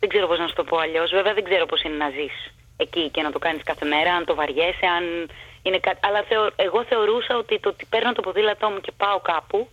Δεν 0.01 0.09
ξέρω 0.09 0.27
πώς 0.27 0.39
να 0.39 0.47
σου 0.49 0.55
το 0.55 0.65
πω 0.65 0.77
αλλιώς. 0.79 1.11
Βέβαια 1.11 1.35
δεν 1.35 1.45
ξέρω 1.45 1.67
πώς 1.67 1.83
είναι 1.83 1.97
να 2.05 2.11
ζεις 2.11 2.37
εκεί 2.87 3.05
και 3.15 3.23
να 3.23 3.31
το 3.33 3.39
κάνεις 3.39 3.63
κάθε 3.71 3.87
μέρα, 3.93 4.11
αν 4.15 4.25
το 4.25 4.35
βαριέσαι, 4.35 4.87
αν 4.99 5.05
είναι 5.63 5.79
κάτι... 5.79 5.99
Αλλά 6.07 6.21
θεω... 6.29 6.43
εγώ 6.57 6.85
θεωρούσα 6.85 7.37
ότι 7.37 7.61
το 7.61 7.69
ότι 7.69 7.85
παίρνω 7.93 8.13
το 8.13 8.23
ποδήλατό 8.23 8.69
μου 8.71 8.81
και 8.81 8.93
πάω 8.97 9.19
κάπου, 9.21 9.69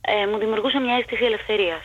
ε, 0.00 0.26
μου 0.30 0.38
δημιουργούσε 0.38 0.78
μια 0.78 0.94
αίσθηση 0.94 1.24
ελευθερίας. 1.24 1.84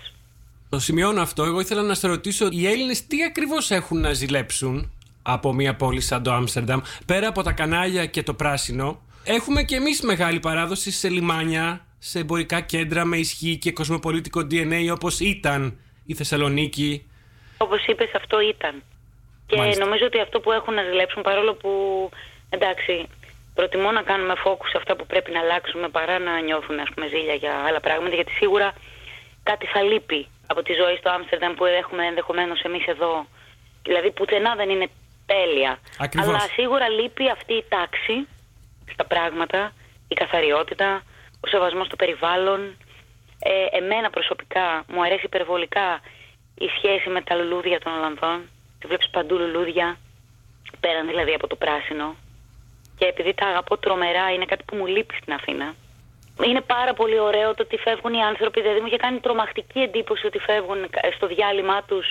Το 0.70 0.80
σημειώνω 0.80 1.22
αυτό. 1.22 1.44
Εγώ 1.44 1.60
ήθελα 1.60 1.82
να 1.82 1.94
σε 1.94 2.08
ρωτήσω, 2.08 2.48
οι 2.52 2.68
Έλληνες 2.68 3.08
τι 3.08 3.24
ακριβώς 3.24 3.72
έχουν 3.72 4.00
να 4.02 4.14
ζηλέψουν 4.14 4.92
από 5.22 5.54
μια 5.54 5.76
πόλη 5.76 6.02
σαν 6.02 6.24
το 6.24 6.32
Άμστερνταμ, 6.32 6.82
πέρα 7.06 7.28
από 7.28 7.42
τα 7.44 7.52
κανάλια 7.52 8.06
και 8.06 8.24
το 8.24 8.34
πράσινο; 8.34 9.02
Έχουμε 9.24 9.64
και 9.64 9.76
εμείς 9.76 10.02
μεγάλη 10.02 10.40
παράδοση 10.40 10.92
σε 10.92 11.10
λιμάνια, 11.10 11.86
σε 12.00 12.20
εμπορικά 12.20 12.60
κέντρα 12.62 13.06
με 13.06 13.18
ισχύ 13.18 13.58
και 13.58 13.72
κοσμοπολίτικο 13.72 14.40
DNA 14.40 14.90
όπως 14.94 15.20
ήταν 15.20 15.80
η 16.06 16.14
Θεσσαλονίκη. 16.14 17.06
Όπως 17.58 17.86
είπες, 17.86 18.12
αυτό 18.16 18.42
ήταν. 18.42 18.84
Και 19.52 19.58
Μάλιστα. 19.58 19.84
νομίζω 19.86 20.06
ότι 20.06 20.20
αυτό 20.20 20.40
που 20.40 20.52
έχουν 20.52 20.74
να 20.74 20.84
ζηλέψουν, 20.84 21.22
παρόλο 21.22 21.54
που 21.54 21.72
εντάξει, 22.50 23.08
προτιμώ 23.54 23.92
να 23.92 24.02
κάνουμε 24.02 24.34
focus 24.46 24.68
σε 24.72 24.78
αυτά 24.78 24.96
που 24.96 25.06
πρέπει 25.06 25.32
να 25.32 25.40
αλλάξουμε 25.40 25.88
παρά 25.90 26.20
να 26.20 26.40
νιώθουμε 26.40 26.82
ας 26.82 26.90
πούμε, 26.94 27.08
ζήλια 27.08 27.34
για 27.34 27.54
άλλα 27.68 27.80
πράγματα, 27.80 28.16
γιατί 28.16 28.32
σίγουρα 28.32 28.74
κάτι 29.44 29.66
θα 29.66 29.82
λείπει 29.82 30.28
από 30.48 30.62
τη 30.64 30.74
ζωή 30.74 30.96
στο 30.96 31.10
Άμστερνταμ 31.10 31.54
που 31.54 31.66
έχουμε 31.66 32.06
ενδεχομένως 32.06 32.62
εμείς 32.62 32.86
εδώ. 32.86 33.26
Δηλαδή, 33.84 34.12
πουθενά 34.12 34.56
δεν 34.56 34.70
είναι 34.70 34.90
τέλεια. 35.26 35.80
Ακριβώς. 36.00 36.28
Αλλά 36.28 36.40
σίγουρα 36.40 36.90
λείπει 36.90 37.30
αυτή 37.30 37.54
η 37.54 37.66
τάξη 37.70 38.28
στα 38.94 39.06
πράγματα, 39.06 39.74
η 40.08 40.14
καθαριότητα, 40.14 41.04
ο 41.42 41.48
σεβασμός 41.48 41.86
στο 41.86 41.96
περιβάλλον. 41.96 42.78
Ε, 43.40 43.78
εμένα 43.78 44.10
προσωπικά 44.10 44.84
μου 44.88 45.04
αρέσει 45.04 45.26
υπερβολικά 45.26 46.00
η 46.56 46.68
σχέση 46.78 47.10
με 47.10 47.22
τα 47.22 47.36
λουλούδια 47.36 47.80
των 47.80 47.94
Ολλανδών. 47.94 48.50
Τη 48.82 48.88
βλέπεις 48.88 49.10
παντού 49.10 49.36
λουλούδια, 49.38 49.98
πέραν 50.80 51.08
δηλαδή 51.08 51.34
από 51.34 51.48
το 51.48 51.56
πράσινο. 51.56 52.16
Και 52.98 53.06
επειδή 53.06 53.34
τα 53.34 53.48
αγαπώ 53.48 53.78
τρομερά, 53.78 54.32
είναι 54.34 54.46
κάτι 54.46 54.64
που 54.68 54.76
μου 54.76 54.86
λείπει 54.86 55.16
στην 55.22 55.34
Αθήνα. 55.34 55.76
Είναι 56.46 56.62
πάρα 56.62 56.94
πολύ 56.94 57.20
ωραίο 57.20 57.56
το 57.56 57.64
ότι 57.64 57.78
φεύγουν 57.78 58.14
οι 58.14 58.24
άνθρωποι. 58.24 58.62
Δηλαδή 58.62 58.80
μου 58.80 58.88
είχε 58.88 58.98
κάνει 58.98 59.20
τρομακτική 59.20 59.80
εντύπωση 59.80 60.26
ότι 60.26 60.40
φεύγουν 60.40 60.90
στο 61.16 61.28
διάλειμμα 61.28 61.84
τους 61.84 62.08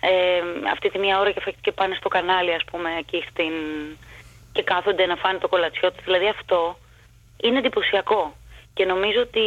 ε, 0.00 0.40
αυτή 0.72 0.90
τη 0.90 0.98
μία 0.98 1.20
ώρα 1.20 1.30
και, 1.30 1.40
φε- 1.40 1.60
και 1.60 1.72
πάνε 1.72 1.94
στο 1.94 2.08
κανάλι, 2.08 2.54
ας 2.54 2.64
πούμε, 2.70 2.90
εκεί 2.98 3.24
στην... 3.30 3.52
και 4.52 4.62
κάθονται 4.62 5.06
να 5.06 5.16
φάνε 5.16 5.38
το 5.38 5.48
κολατσιό 5.48 5.92
τους. 5.92 6.04
Δηλαδή 6.04 6.28
αυτό 6.28 6.78
είναι 7.42 7.58
εντυπωσιακό. 7.58 8.36
Και 8.74 8.84
νομίζω 8.84 9.20
ότι 9.20 9.40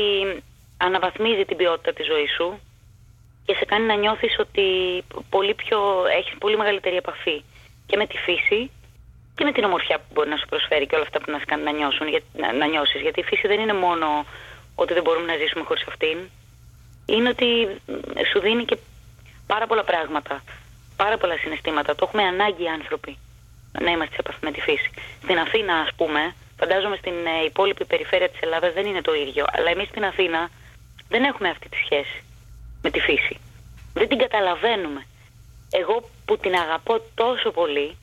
αναβαθμίζει 0.77 1.45
την 1.45 1.57
ποιότητα 1.57 1.93
της 1.93 2.05
ζωής 2.05 2.31
σου 2.31 2.59
και 3.45 3.53
σε 3.53 3.65
κάνει 3.65 3.85
να 3.85 3.95
νιώθεις 3.95 4.39
ότι 4.39 4.65
πολύ 5.29 5.53
πιο, 5.53 5.79
έχεις 6.17 6.35
πολύ 6.37 6.57
μεγαλύτερη 6.57 6.95
επαφή 6.95 7.43
και 7.85 7.97
με 7.97 8.05
τη 8.07 8.17
φύση 8.17 8.71
και 9.35 9.43
με 9.43 9.51
την 9.51 9.63
ομορφιά 9.63 9.97
που 9.97 10.09
μπορεί 10.13 10.29
να 10.29 10.37
σου 10.37 10.45
προσφέρει 10.45 10.87
και 10.87 10.95
όλα 10.95 11.03
αυτά 11.03 11.19
που 11.19 11.31
να 11.31 11.37
σε 11.37 11.45
κάνει 11.45 11.63
να, 11.63 11.71
νιώσουν, 11.71 12.07
για, 12.07 12.21
να, 12.33 12.53
να 12.53 12.65
νιώσεις. 12.65 13.01
Γιατί 13.01 13.19
η 13.19 13.23
φύση 13.23 13.47
δεν 13.47 13.59
είναι 13.59 13.73
μόνο 13.73 14.25
ότι 14.75 14.93
δεν 14.93 15.03
μπορούμε 15.03 15.25
να 15.25 15.37
ζήσουμε 15.37 15.63
χωρίς 15.63 15.83
αυτήν. 15.87 16.17
Είναι 17.05 17.29
ότι 17.29 17.67
μ, 17.87 17.93
σου 18.31 18.39
δίνει 18.39 18.65
και 18.65 18.77
πάρα 19.47 19.67
πολλά 19.67 19.83
πράγματα, 19.83 20.43
πάρα 20.95 21.17
πολλά 21.17 21.37
συναισθήματα. 21.37 21.95
Το 21.95 22.05
έχουμε 22.07 22.23
ανάγκη 22.23 22.63
οι 22.63 22.67
άνθρωποι 22.67 23.17
να 23.79 23.91
είμαστε 23.91 24.13
σε 24.13 24.19
επαφή 24.19 24.39
με 24.41 24.51
τη 24.51 24.61
φύση. 24.61 24.89
Στην 25.23 25.39
Αθήνα, 25.39 25.73
ας 25.75 25.91
πούμε, 25.95 26.35
φαντάζομαι 26.59 26.95
στην 26.95 27.13
ε, 27.13 27.43
υπόλοιπη 27.45 27.85
περιφέρεια 27.85 28.29
της 28.29 28.41
Ελλάδας 28.41 28.73
δεν 28.73 28.85
είναι 28.85 29.01
το 29.01 29.13
ίδιο. 29.13 29.45
Αλλά 29.51 29.69
εμείς 29.69 29.87
στην 29.87 30.05
Αθήνα 30.05 30.49
δεν 31.09 31.23
έχουμε 31.23 31.49
αυτή 31.49 31.69
τη 31.69 31.77
σχέση 31.85 32.23
με 32.81 32.89
τη 32.89 32.99
φύση. 32.99 33.39
Δεν 33.93 34.07
την 34.07 34.17
καταλαβαίνουμε. 34.17 35.05
Εγώ 35.71 36.09
που 36.25 36.37
την 36.37 36.53
αγαπώ 36.53 37.01
τόσο 37.15 37.51
πολύ 37.51 37.97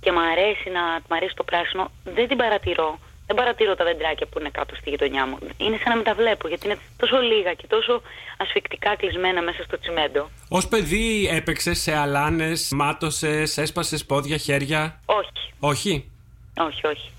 και 0.00 0.12
μ' 0.12 0.18
αρέσει 0.18 0.70
να 0.70 0.80
μ' 1.08 1.12
αρέσει 1.12 1.34
το 1.34 1.44
πράσινο, 1.44 1.90
δεν 2.04 2.28
την 2.28 2.36
παρατηρώ. 2.36 2.98
Δεν 3.26 3.36
παρατηρώ 3.36 3.74
τα 3.74 3.84
δεντράκια 3.84 4.26
που 4.26 4.38
είναι 4.38 4.50
κάτω 4.50 4.74
στη 4.74 4.90
γειτονιά 4.90 5.26
μου. 5.26 5.38
Είναι 5.56 5.76
σαν 5.76 5.88
να 5.88 5.94
μην 5.94 6.04
τα 6.04 6.14
βλέπω, 6.14 6.48
γιατί 6.48 6.66
είναι 6.66 6.78
τόσο 6.96 7.20
λίγα 7.20 7.52
και 7.54 7.66
τόσο 7.66 8.02
ασφικτικά 8.36 8.96
κλεισμένα 8.96 9.42
μέσα 9.42 9.62
στο 9.62 9.78
τσιμέντο. 9.78 10.30
Ω 10.48 10.68
παιδί 10.68 11.28
έπαιξες 11.32 11.78
σε 11.78 11.96
αλάνες, 11.96 12.70
μάτωσες, 12.74 13.58
έσπασες 13.58 14.04
πόδια, 14.04 14.36
χέρια; 14.36 15.00
Όχι, 15.04 15.52
Όχι; 15.60 16.10
όχι, 16.58 16.86
όχι. 16.86 17.10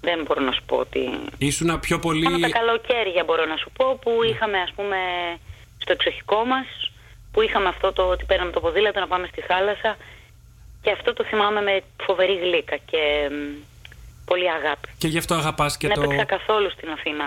Δεν 0.00 0.22
μπορώ 0.26 0.40
να 0.42 0.52
σου 0.52 0.62
πω 0.66 0.76
ότι... 0.76 1.10
Ήσουνα 1.38 1.78
πιο 1.78 1.98
πολύ. 1.98 2.22
Μόνο 2.22 2.38
τα 2.38 2.48
καλοκαίρια 2.48 3.24
μπορώ 3.24 3.44
να 3.44 3.56
σου 3.56 3.70
πω 3.76 3.98
που 4.02 4.10
είχαμε 4.30 4.58
ας 4.58 4.72
πούμε 4.76 4.96
στο 5.82 5.92
εξοχικό 5.92 6.44
μας 6.44 6.66
που 7.32 7.40
είχαμε 7.42 7.68
αυτό 7.68 7.92
το 7.92 8.02
ότι 8.02 8.24
παίρναμε 8.24 8.50
το 8.50 8.60
ποδήλατο 8.60 9.00
να 9.00 9.06
πάμε 9.06 9.26
στη 9.32 9.40
θάλασσα 9.40 9.96
και 10.82 10.90
αυτό 10.90 11.12
το 11.12 11.24
θυμάμαι 11.24 11.60
με 11.62 11.80
φοβερή 12.06 12.36
γλύκα 12.38 12.76
και 12.76 12.98
μ, 13.30 13.62
πολύ 14.24 14.50
αγάπη. 14.50 14.88
Και 14.98 15.08
γι' 15.08 15.18
αυτό 15.18 15.34
αγαπάς 15.34 15.76
και 15.76 15.86
δεν 15.88 15.96
το. 15.96 16.02
έπαιξα 16.02 16.24
καθόλου 16.24 16.70
στην 16.70 16.88
Αθήνα. 16.90 17.24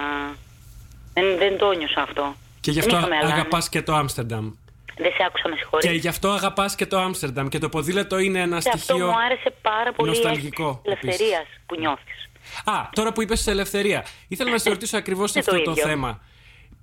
Δεν, 1.13 1.37
δεν 1.37 1.57
το 1.57 1.71
νιώσα 1.71 2.01
αυτό. 2.01 2.35
Και 2.59 2.71
γι' 2.71 2.79
Δεν 2.79 2.87
αυτό 2.89 2.99
είχαμε 2.99 3.15
αλάνες. 3.15 3.33
αγαπάς 3.39 3.69
και 3.69 3.81
το 3.81 3.93
Άμστερνταμ. 3.93 4.51
Δεν 4.97 5.11
σε 5.11 5.23
άκουσα, 5.27 5.49
με 5.49 5.55
συγχωρείς. 5.55 5.85
Και 5.89 5.95
γι' 5.95 6.07
αυτό 6.07 6.29
αγαπάς 6.29 6.75
και 6.75 6.85
το 6.85 6.97
Άμστερνταμ. 6.99 7.47
Και 7.47 7.57
το 7.59 7.69
ποδήλατο 7.69 8.17
είναι 8.19 8.39
ένα 8.39 8.59
Και 8.59 8.69
αυτό 8.73 8.77
στοιχείο. 8.93 9.05
μου 9.05 9.19
άρεσε 9.25 9.53
πάρα 9.61 9.91
πολύ 9.93 10.09
νοσταλγικό, 10.09 10.81
η 10.85 10.89
ελευθερία 10.89 11.45
που 11.65 11.75
νιώθεις. 11.79 12.29
Α, 12.65 12.73
τώρα 12.93 13.13
που 13.13 13.21
είπες 13.21 13.47
ελευθερία, 13.47 14.05
ήθελα 14.27 14.51
να 14.51 14.57
σε 14.57 14.69
ρωτήσω 14.69 14.97
ακριβώς 15.01 15.31
Είναι 15.31 15.39
αυτό 15.39 15.57
το 15.57 15.63
το, 15.63 15.71
ίδιο. 15.71 15.83
θέμα. 15.83 16.21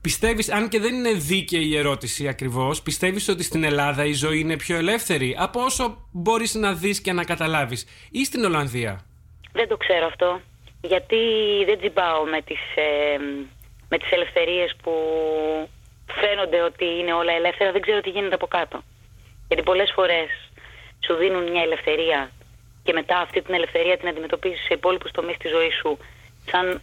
Πιστεύεις, 0.03 0.51
αν 0.51 0.69
και 0.69 0.81
δεν 0.81 0.95
είναι 0.95 1.13
δίκαιη 1.13 1.67
η 1.69 1.77
ερώτηση 1.77 2.29
ακριβώς, 2.29 2.83
πιστεύεις 2.83 3.29
ότι 3.29 3.43
στην 3.43 3.65
Ελλάδα 3.65 4.05
η 4.05 4.13
ζωή 4.13 4.39
είναι 4.41 4.57
πιο 4.57 4.77
ελεύθερη 4.77 5.37
από 5.39 5.61
όσο 5.61 6.09
μπορείς 6.13 6.55
να 6.55 6.73
δεις 6.73 7.01
και 7.01 7.13
να 7.13 7.25
καταλάβεις, 7.25 7.87
ή 8.11 8.25
στην 8.25 8.45
Ολλανδία; 8.45 9.05
Δεν 9.53 9.69
το 9.69 9.77
ξέρω 9.77 10.07
αυτό. 10.07 10.41
Γιατί 10.81 11.17
δεν 11.67 11.79
τζιμπάω 11.79 12.25
με 12.25 12.43
τις, 12.43 12.61
ε, 12.75 13.19
με 13.89 13.99
τις 13.99 14.11
ελευθερίες 14.11 14.77
που 14.83 14.93
φαίνονται 16.21 16.61
ότι 16.63 16.85
είναι 16.85 17.13
όλα 17.13 17.33
ελεύθερα. 17.33 17.73
Δεν 17.73 17.81
ξέρω 17.81 18.01
τι 18.01 18.11
γίνεται 18.11 18.35
από 18.35 18.47
κάτω. 18.47 18.83
Γιατί 19.49 19.63
πολλές 19.63 19.93
φορές 19.95 20.29
σου 21.07 21.15
δίνουν 21.15 21.51
μια 21.51 21.63
ελευθερία 21.63 22.31
και 22.83 22.93
μετά 22.93 23.19
αυτή 23.19 23.43
την 23.43 23.55
ελευθερία 23.55 23.97
την 23.99 24.09
αντιμετωπίζεις 24.09 24.65
σε 24.67 24.75
υπόλοιπους 24.75 25.11
τομείς 25.11 25.37
της 25.37 25.51
ζωής 25.51 25.75
σου 25.75 25.99
σαν 26.51 26.81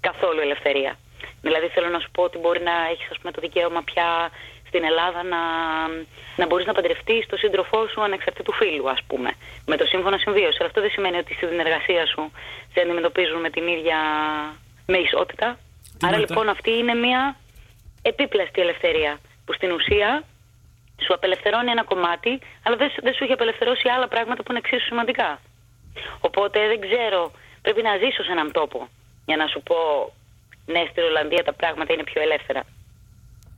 καθόλου 0.00 0.40
ελευθερία. 0.40 0.98
Δηλαδή 1.40 1.66
θέλω 1.68 1.88
να 1.88 1.98
σου 2.00 2.10
πω 2.10 2.22
ότι 2.22 2.38
μπορεί 2.38 2.62
να 2.62 2.72
έχεις 2.92 3.08
ας 3.10 3.18
πούμε, 3.18 3.32
το 3.32 3.40
δικαίωμα 3.40 3.82
πια 3.82 4.30
στην 4.68 4.84
Ελλάδα 4.84 5.22
να, 5.22 5.40
να 6.36 6.46
μπορείς 6.46 6.66
να 6.66 6.72
παντρευτείς 6.72 7.26
τον 7.26 7.38
σύντροφό 7.38 7.86
σου 7.88 8.02
ανεξαρτήτου 8.02 8.52
φίλου 8.52 8.90
ας 8.90 9.00
πούμε 9.06 9.30
με 9.66 9.76
το 9.76 9.84
σύμφωνο 9.84 10.18
συμβίωσης. 10.18 10.58
Αλλά 10.60 10.68
αυτό 10.68 10.80
δεν 10.80 10.90
σημαίνει 10.90 11.16
ότι 11.16 11.34
στην 11.34 11.60
εργασία 11.60 12.06
σου 12.06 12.22
σε 12.72 12.80
αντιμετωπίζουν 12.80 13.40
με 13.40 13.50
την 13.50 13.66
ίδια 13.66 13.98
με 14.86 14.98
ισότητα. 14.98 15.58
Τι 15.98 16.06
Άρα 16.06 16.16
μετά; 16.18 16.30
λοιπόν 16.30 16.48
αυτή 16.48 16.70
είναι 16.70 16.94
μια 16.94 17.36
επίπλαστη 18.02 18.60
ελευθερία 18.60 19.18
που 19.44 19.52
στην 19.52 19.70
ουσία 19.72 20.24
σου 21.04 21.14
απελευθερώνει 21.14 21.70
ένα 21.70 21.84
κομμάτι, 21.84 22.32
αλλά 22.64 22.76
δεν, 22.76 22.90
σου- 22.90 23.02
δεν 23.02 23.12
σου 23.14 23.24
έχει 23.24 23.32
απελευθερώσει 23.32 23.88
άλλα 23.88 24.08
πράγματα 24.08 24.42
που 24.42 24.50
είναι 24.52 24.60
εξίσου 24.64 24.84
σημαντικά. 24.84 25.40
Οπότε 26.20 26.66
δεν 26.66 26.80
ξέρω, 26.80 27.32
πρέπει 27.62 27.82
να 27.82 27.96
ζήσω 27.96 28.22
σε 28.22 28.32
έναν 28.32 28.52
τόπο 28.52 28.88
για 29.26 29.36
να 29.36 29.46
σου 29.46 29.60
πω 29.68 29.76
ναι, 30.66 30.82
στην 30.90 31.02
Ολλανδία 31.02 31.44
τα 31.44 31.52
πράγματα 31.52 31.92
είναι 31.92 32.04
πιο 32.04 32.22
ελεύθερα. 32.22 32.62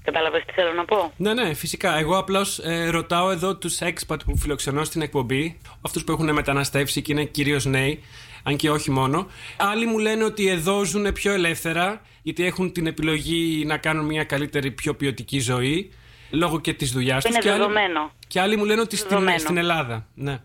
Κατάλαβες 0.04 0.44
τι 0.46 0.52
θέλω 0.52 0.72
να 0.72 0.84
πω; 0.84 1.12
Ναι, 1.16 1.34
ναι, 1.34 1.54
φυσικά. 1.54 1.98
Εγώ 1.98 2.18
απλώς 2.18 2.58
ε, 2.58 2.88
ρωτάω 2.90 3.30
εδώ 3.30 3.56
τους 3.56 3.78
expat 3.80 4.16
που 4.24 4.36
φιλοξενώ 4.36 4.84
στην 4.84 5.02
εκπομπή, 5.02 5.58
αυτούς 5.82 6.04
που 6.04 6.12
έχουν 6.12 6.32
μεταναστεύσει 6.32 7.02
και 7.02 7.12
είναι 7.12 7.24
κυρίως 7.24 7.64
νέοι, 7.64 8.02
αν 8.42 8.56
και 8.56 8.70
όχι 8.70 8.90
μόνο. 8.90 9.26
Άλλοι 9.56 9.86
μου 9.86 9.98
λένε 9.98 10.24
ότι 10.24 10.48
εδώ 10.48 10.84
ζουν 10.84 11.12
πιο 11.12 11.32
ελεύθερα, 11.32 12.00
γιατί 12.22 12.46
έχουν 12.46 12.72
την 12.72 12.86
επιλογή 12.86 13.64
να 13.66 13.76
κάνουν 13.76 14.04
μια 14.04 14.24
καλύτερη, 14.24 14.70
πιο 14.70 14.94
ποιοτική 14.94 15.40
ζωή, 15.40 15.92
λόγω 16.30 16.60
και 16.60 16.72
της 16.72 16.92
δουλειάς 16.92 17.24
τους. 17.24 17.34
Είναι 17.34 17.52
δεδομένο. 17.52 18.10
Και 18.28 18.40
άλλοι 18.40 18.56
μου 18.56 18.64
λένε 18.64 18.80
ότι 18.80 18.96
στην, 18.96 19.08
Δεδομένο. 19.08 19.38
στην 19.38 19.56
Ελλάδα. 19.56 20.06
Ναι. 20.14 20.38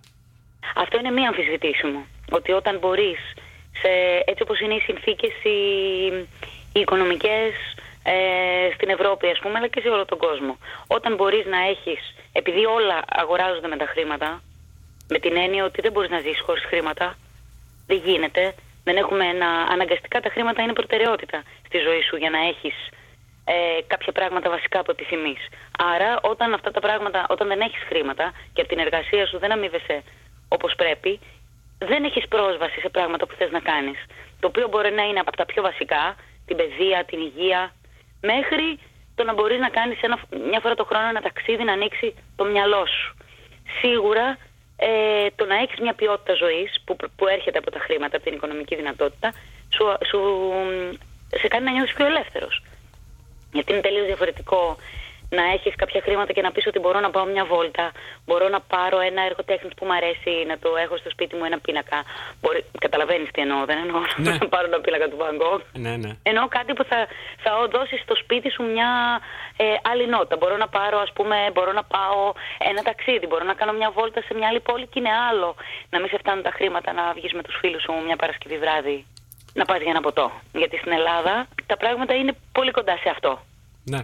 Αυτό 0.75 0.99
είναι 0.99 1.11
μία 1.11 1.27
αμφισβητήσιμο. 1.27 2.05
Ότι 2.29 2.51
όταν 2.51 2.77
μπορείς, 2.79 3.19
σε, 3.81 3.89
έτσι 4.25 4.43
όπως 4.43 4.59
είναι 4.59 4.73
οι 4.73 4.79
συνθήκες 4.79 5.31
οι, 5.43 5.57
οι 6.73 6.79
οικονομικές 6.79 7.51
ε, 8.03 8.73
στην 8.75 8.89
Ευρώπη 8.89 9.27
ας 9.29 9.39
πούμε, 9.39 9.57
αλλά 9.57 9.67
και 9.67 9.81
σε 9.81 9.89
όλο 9.89 10.05
τον 10.05 10.17
κόσμο. 10.17 10.57
Όταν 10.87 11.15
μπορείς 11.15 11.45
να 11.45 11.57
έχεις, 11.57 12.15
επειδή 12.31 12.65
όλα 12.65 13.01
αγοράζονται 13.09 13.67
με 13.67 13.77
τα 13.77 13.85
χρήματα, 13.85 14.41
με 15.09 15.19
την 15.19 15.37
έννοια 15.37 15.63
ότι 15.65 15.81
δεν 15.81 15.91
μπορείς 15.91 16.09
να 16.09 16.19
ζήσεις 16.19 16.41
χωρίς 16.45 16.63
χρήματα, 16.63 17.17
δεν 17.87 18.01
γίνεται. 18.05 18.55
Δεν 18.83 18.95
έχουμε 18.97 19.25
ένα, 19.25 19.47
αναγκαστικά 19.47 20.19
τα 20.19 20.29
χρήματα 20.29 20.61
είναι 20.61 20.73
προτεραιότητα 20.73 21.43
στη 21.65 21.77
ζωή 21.77 22.01
σου 22.01 22.15
για 22.15 22.29
να 22.29 22.39
έχεις 22.47 22.75
ε, 23.45 23.81
κάποια 23.87 24.11
πράγματα 24.11 24.49
βασικά 24.49 24.83
που 24.83 24.91
επιθυμείς. 24.91 25.41
Άρα 25.93 26.19
όταν 26.21 26.53
αυτά 26.53 26.71
τα 26.71 26.79
πράγματα, 26.79 27.25
όταν 27.29 27.47
δεν 27.47 27.59
έχεις 27.61 27.83
χρήματα 27.87 28.33
και 28.53 28.61
από 28.61 28.69
την 28.69 28.79
εργασία 28.79 29.27
σου 29.27 29.37
δεν 29.39 29.51
αμείβεσαι 29.51 30.03
όπως 30.47 30.75
πρέπει, 30.75 31.19
δεν 31.77 32.03
έχεις 32.03 32.27
πρόσβαση 32.27 32.79
σε 32.79 32.89
πράγματα 32.89 33.25
που 33.25 33.35
θες 33.37 33.51
να 33.51 33.59
κάνεις. 33.59 33.99
Το 34.39 34.47
οποίο 34.47 34.67
μπορεί 34.67 34.91
να 34.91 35.03
είναι 35.03 35.19
από 35.19 35.35
τα 35.37 35.45
πιο 35.45 35.61
βασικά, 35.61 36.15
την 36.45 36.55
παιδεία, 36.55 37.03
την 37.05 37.19
υγεία, 37.19 37.73
μέχρι 38.21 38.79
το 39.15 39.23
να 39.23 39.33
μπορείς 39.33 39.59
να 39.59 39.69
κάνεις 39.69 40.01
ένα, 40.01 40.19
μια 40.49 40.59
φορά 40.59 40.75
το 40.75 40.85
χρόνο 40.85 41.07
ένα 41.07 41.21
ταξίδι 41.21 41.63
να 41.63 41.73
ανοίξει 41.73 42.13
το 42.35 42.43
μυαλό 42.45 42.85
σου. 42.85 43.15
Σίγουρα 43.79 44.37
ε, 44.77 45.27
το 45.35 45.45
να 45.45 45.55
έχεις 45.55 45.79
μια 45.79 45.93
ποιότητα 45.93 46.33
ζωής 46.33 46.81
που, 46.85 46.95
που 47.15 47.27
έρχεται 47.27 47.57
από 47.57 47.71
τα 47.71 47.79
χρήματα, 47.79 48.15
από 48.15 48.25
την 48.25 48.33
οικονομική 48.33 48.75
δυνατότητα, 48.75 49.33
σου, 49.75 49.85
σου, 50.09 50.19
σε 51.41 51.47
κάνει 51.47 51.65
να 51.65 51.71
νιώθεις 51.71 51.93
πιο 51.93 52.05
ελεύθερος. 52.05 52.63
Γιατί 53.53 53.71
είναι 53.71 53.81
τελείως 53.81 54.05
διαφορετικό 54.05 54.77
να 55.29 55.43
έχεις 55.55 55.75
κάποια 55.75 56.01
χρήματα 56.01 56.33
και 56.33 56.41
να 56.41 56.51
πεις 56.51 56.67
ότι 56.67 56.79
μπορώ 56.79 56.99
να 56.99 57.09
πάω 57.09 57.25
μια 57.25 57.45
βόλτα, 57.45 57.91
μπορώ 58.25 58.47
να 58.49 58.59
πάρω 58.61 58.99
ένα 58.99 59.21
έργο 59.21 59.43
τέχνης 59.45 59.73
που 59.77 59.85
μου 59.85 59.93
αρέσει, 59.93 60.45
να 60.47 60.57
το 60.59 60.69
έχω 60.83 60.97
στο 60.97 61.09
σπίτι 61.09 61.35
μου 61.35 61.45
ένα 61.45 61.59
πίνακα. 61.59 62.03
Μπορεί, 62.41 62.65
καταλαβαίνεις 62.79 63.29
τι 63.31 63.41
εννοώ, 63.41 63.65
δεν 63.65 63.77
εννοώ 63.77 64.01
Ναι. 64.17 64.31
να 64.41 64.47
πάρω 64.47 64.65
ένα 64.65 64.79
πίνακα 64.81 65.07
του 65.09 65.17
Van 65.21 65.35
Gogh. 65.41 65.61
Ναι, 65.73 65.95
ναι. 65.97 66.11
Εννοώ 66.23 66.47
κάτι 66.47 66.73
που 66.73 66.83
θα, 66.83 67.07
θα 67.43 67.67
δώσεις 67.71 67.99
στο 68.01 68.15
σπίτι 68.15 68.49
σου 68.51 68.63
μια 68.63 68.89
ε, 69.57 69.65
άλλη 69.91 70.07
νότα. 70.07 70.35
Μπορώ 70.37 70.57
να 70.57 70.67
πάρω, 70.67 70.97
ας 70.99 71.11
πούμε, 71.13 71.35
μπορώ 71.53 71.71
να 71.71 71.83
πάω 71.83 72.33
ένα 72.69 72.81
ταξίδι, 72.81 73.25
μπορώ 73.27 73.43
να 73.45 73.53
κάνω 73.53 73.73
μια 73.73 73.89
βόλτα 73.91 74.21
σε 74.21 74.33
μια 74.33 74.47
άλλη 74.47 74.59
πόλη 74.59 74.85
και 74.87 74.99
είναι 74.99 75.13
άλλο. 75.29 75.55
Να 75.89 75.99
μην 75.99 76.09
σε 76.09 76.17
φτάνουν 76.17 76.43
τα 76.43 76.51
χρήματα 76.57 76.93
να 76.93 77.13
βγεις 77.13 77.33
με 77.33 77.41
τους 77.43 77.55
φίλους 77.61 77.81
σου 77.81 77.93
μια 78.05 78.15
Παρασκευή 78.15 78.57
βράδυ 78.57 79.05
να 79.53 79.65
πας 79.65 79.77
για 79.81 79.91
ένα 79.91 80.01
ποτό. 80.01 80.31
Γιατί 80.53 80.77
στην 80.77 80.91
Ελλάδα 80.91 81.47
τα 81.65 81.77
πράγματα 81.77 82.13
είναι 82.15 82.33
πολύ 82.51 82.71
κοντά 82.71 82.97
σε 83.03 83.09
αυτό. 83.09 83.41
ναι. 83.83 83.99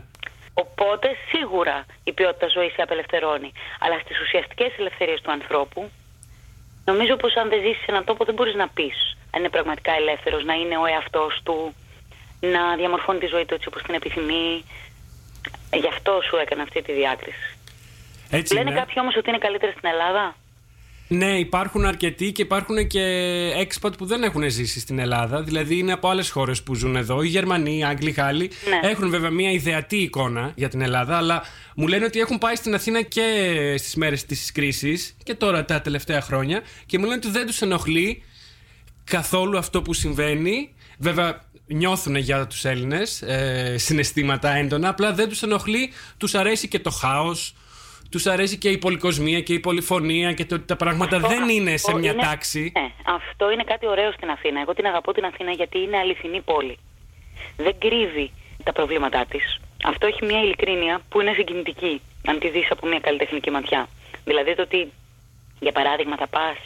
Οπότε 0.64 1.08
σίγουρα 1.32 1.86
η 2.04 2.12
ποιότητα 2.14 2.48
ζωής 2.48 2.74
σε 2.74 2.82
απελευθερώνει. 2.82 3.52
Αλλά 3.80 4.00
στις 4.04 4.20
ουσιαστικές 4.22 4.72
ελευθερίες 4.78 5.22
του 5.22 5.32
ανθρώπου, 5.32 5.92
νομίζω 6.86 7.16
πως 7.16 7.36
αν 7.36 7.50
δεν 7.50 7.60
ζήσεις 7.62 7.78
σε 7.84 7.92
έναν 7.94 8.04
τόπο 8.06 8.26
δεν 8.26 8.36
μπορείς 8.36 8.56
να 8.56 8.68
πεις 8.68 8.98
αν 9.34 9.40
είναι 9.40 9.50
πραγματικά 9.50 9.92
ελεύθερος, 10.02 10.44
να 10.44 10.54
είναι 10.54 10.78
ο 10.78 10.86
εαυτός 10.86 11.40
του, 11.44 11.76
να 12.40 12.76
διαμορφώνει 12.76 13.20
τη 13.20 13.26
ζωή 13.26 13.46
του 13.46 13.54
έτσι 13.54 13.68
όπως 13.68 13.82
την 13.82 13.94
επιθυμεί. 13.94 14.64
Ε, 15.70 15.78
Γι' 15.78 15.88
αυτό 15.88 16.22
σου 16.28 16.36
έκανα 16.36 16.62
αυτή 16.64 16.82
τη 16.82 16.92
διάκριση. 16.94 17.48
Έτσι 18.32 18.54
Λένε 18.54 18.70
είναι. 18.70 18.80
κάποιοι 18.80 18.96
όμως 19.00 19.16
ότι 19.16 19.30
είναι 19.30 19.38
καλύτερα 19.38 19.72
στην 19.72 19.90
Ελλάδα; 19.90 20.36
Ναι, 21.12 21.40
υπάρχουν 21.40 21.86
αρκετοί 21.86 22.32
και 22.32 22.42
υπάρχουν 22.42 22.88
και 22.88 23.04
expat 23.58 23.98
που 23.98 24.06
δεν 24.06 24.24
έχουν 24.24 24.50
ζήσει 24.50 24.80
στην 24.80 25.00
Ελλάδα. 25.00 25.42
Δηλαδή 25.42 25.78
είναι 25.78 25.92
από 25.92 26.10
άλλες 26.10 26.30
χώρες 26.30 26.64
που 26.64 26.76
ζουν 26.76 26.96
εδώ. 26.96 27.22
Οι 27.22 27.28
Γερμανοί, 27.28 27.78
οι 27.78 27.84
Άγγλοι, 27.84 28.10
οι 28.10 28.12
Γάλλοι. 28.12 28.52
Ναι. 28.70 28.90
Έχουν 28.90 29.10
βέβαια 29.10 29.30
μια 29.30 29.52
ιδεατή 29.52 29.98
εικόνα 29.98 30.52
για 30.56 30.70
την 30.70 30.82
Ελλάδα, 30.82 31.18
αλλά 31.18 31.44
μου 31.76 31.88
λένε 31.88 32.06
ότι 32.06 32.20
έχουν 32.20 32.38
πάει 32.38 32.56
στην 32.56 32.74
Αθήνα 32.74 33.02
και 33.02 33.24
στις 33.78 33.96
μέρες 33.96 34.26
της 34.26 34.52
κρίσης 34.52 35.16
και 35.24 35.34
τώρα 35.34 35.66
τα 35.66 35.82
τελευταία 35.82 36.22
χρόνια 36.22 36.62
και 36.86 36.98
μου 36.98 37.04
λένε 37.04 37.16
ότι 37.16 37.30
δεν 37.30 37.46
τους 37.46 37.62
ενοχλεί 37.62 38.24
καθόλου 39.04 39.58
αυτό 39.58 39.82
που 39.82 39.94
συμβαίνει. 39.94 40.74
Βέβαια, 40.98 41.42
νιώθουν 41.68 42.16
για 42.16 42.48
τους 42.48 42.66
Έλληνες 42.66 43.22
ε, 43.22 43.76
συναισθήματα 43.78 44.56
έντονα, 44.56 44.90
απλά 44.90 45.14
δεν 45.14 45.30
τους 45.30 45.44
ενοχλεί, 45.44 45.90
τους 46.18 46.36
αρέσει 46.36 46.68
και 46.68 46.80
το 46.80 46.90
χάος, 46.90 47.56
τους 48.12 48.26
αρέσει 48.28 48.58
και 48.58 48.70
η 48.70 48.78
πολυκοσμία 48.78 49.42
και 49.42 49.54
η 49.54 49.60
πολυφωνία 49.60 50.34
και 50.34 50.46
το 50.46 50.56
ότι 50.56 50.66
τα 50.66 50.76
πράγματα 50.76 51.16
Αυτό- 51.16 51.28
δεν 51.28 51.50
είναι 51.50 51.78
σε 51.78 51.86
αυτό 51.88 51.98
μια 52.00 52.12
είναι- 52.12 52.22
τάξη. 52.22 52.72
Ναι, 52.76 52.92
αυτό 53.06 53.52
είναι 53.52 53.64
κάτι 53.64 53.88
ωραίο 53.88 54.12
στην 54.12 54.30
Αθήνα. 54.30 54.62
Εγώ 54.62 54.74
την 54.74 54.86
αγαπώ 54.86 55.12
την 55.14 55.26
Αθήνα 55.26 55.52
γιατί 55.52 55.80
είναι 55.80 55.98
αληθινή 55.98 56.42
πόλη. 56.42 56.78
Δεν 57.58 57.76
κρύβει 57.80 58.32
τα 58.64 58.72
προβλήματά 58.72 59.26
της. 59.30 59.60
Αυτό 59.84 60.08
έχει 60.08 60.26
μια 60.26 60.42
ειλικρίνεια 60.44 61.02
που 61.10 61.22
είναι 61.22 61.34
συγκινητική, 61.34 62.02
αν 62.28 62.40
τη 62.40 62.50
δεις 62.50 62.72
από 62.72 62.88
μια 62.88 63.00
καλλιτεχνική 63.00 63.52
ματιά. 63.52 63.88
Δηλαδή 64.24 64.56
το 64.56 64.62
ότι, 64.62 64.92
για 65.60 65.72
παράδειγμα, 65.72 66.16
θα 66.18 66.28
πας 66.28 66.58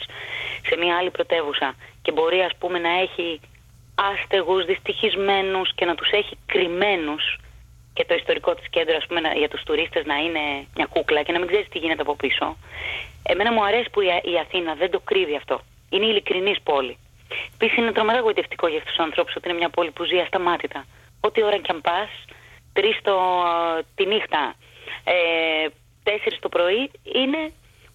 σε 0.68 0.76
μια 0.76 0.96
άλλη 0.96 1.10
πρωτεύουσα 1.10 1.74
και 2.02 2.12
μπορεί, 2.12 2.40
ας 2.40 2.52
πούμε, 2.58 2.78
να 2.78 2.88
έχει 3.00 3.40
άστεγους, 3.94 4.64
δυστυχισμένους 4.64 5.74
και 5.74 5.84
να 5.84 5.94
τους 5.94 6.10
έχει 6.10 6.36
κρυμμένους 6.46 7.38
και 7.94 8.04
το 8.08 8.14
ιστορικό 8.14 8.54
της 8.54 8.68
κέντρο 8.70 8.96
ας 8.96 9.06
πούμε, 9.06 9.20
να- 9.20 9.34
για 9.42 9.48
τους 9.48 9.62
τουρίστες 9.62 10.04
να 10.04 10.16
είναι 10.24 10.44
μια 10.76 10.86
κούκλα 10.94 11.22
και 11.22 11.32
να 11.32 11.38
μην 11.38 11.48
ξέρεις 11.48 11.68
τι 11.68 11.78
γίνεται 11.78 12.02
από 12.02 12.14
πίσω. 12.16 12.56
Εμένα 13.22 13.52
μου 13.52 13.64
αρέσει 13.64 13.90
που 13.90 14.00
η, 14.00 14.08
Α- 14.10 14.24
η 14.32 14.38
Αθήνα 14.44 14.74
δεν 14.74 14.90
το 14.90 15.00
κρύβει 15.00 15.36
αυτό. 15.36 15.60
Είναι 15.90 16.06
ειλικρινής 16.06 16.58
πόλη. 16.62 16.96
Επίσης 17.54 17.76
είναι 17.76 17.92
τρομερά 17.92 18.20
γοητευτικό 18.20 18.66
για 18.68 18.78
αυτούς 18.78 18.94
τους 18.94 19.04
ανθρώπους 19.04 19.34
ότι 19.36 19.48
είναι 19.48 19.58
μια 19.58 19.68
πόλη 19.70 19.90
που 19.90 20.04
ζει 20.04 20.18
ασταμάτητα. 20.18 20.84
Ό,τι 21.20 21.42
ώρα 21.44 21.58
και 21.58 21.72
αν 21.72 21.80
πας, 21.80 22.08
τρεις 22.72 22.98
το, 23.02 23.14
τη 23.94 24.06
νύχτα, 24.06 24.54
ε, 25.04 25.14
τέσσερις 26.02 26.38
το 26.40 26.48
πρωί, 26.48 26.90
είναι 27.14 27.52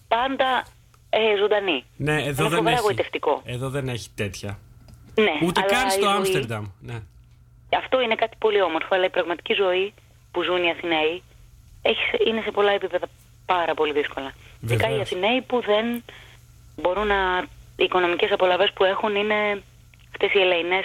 πάντα 0.08 0.66
ε, 1.10 1.36
ζωντανή. 1.40 1.84
Ναι, 1.96 2.12
εδώ 2.12 2.22
είναι 2.22 2.32
δεν 2.32 2.48
φοβερά 2.50 2.70
έχει. 2.76 2.82
γοητευτικό. 2.82 3.42
Εδώ 3.44 3.68
δεν 3.68 3.88
έχει 3.88 4.08
τέτοια. 4.14 4.58
Ναι, 5.14 5.38
Ούτε 5.42 5.60
αλλά 5.60 5.70
καν 5.72 5.86
η 5.86 5.90
στο 5.90 6.02
ζωή- 6.02 6.14
Άμστερνταμ. 6.16 6.64
Ναι. 6.80 6.98
Αυτό 7.76 8.00
είναι 8.00 8.14
κάτι 8.14 8.36
πολύ 8.38 8.62
όμορφο, 8.62 8.94
αλλά 8.94 9.04
η 9.04 9.10
πραγματική 9.10 9.54
ζωή 9.54 9.94
που 10.30 10.42
ζουν 10.42 10.64
οι 10.64 10.70
Αθηναίοι 10.70 11.22
έχει, 11.82 12.28
είναι 12.28 12.40
σε 12.44 12.50
πολλά 12.50 12.72
επίπεδα 12.72 13.06
πάρα 13.46 13.74
πολύ 13.74 13.92
δύσκολα. 13.92 14.32
Ειδικά 14.60 14.86
οι 14.86 14.90
Βεβαίως. 14.90 15.00
Αθηναίοι 15.00 15.40
που 15.40 15.60
δεν 15.60 16.04
μπορούν 16.76 17.06
να... 17.06 17.44
Οι 17.76 17.84
οικονομικές 17.84 18.32
απολαβές 18.32 18.72
που 18.72 18.84
έχουν 18.84 19.14
είναι 19.14 19.62
αυτές 20.12 20.32
οι 20.32 20.40
ελεηνές 20.40 20.84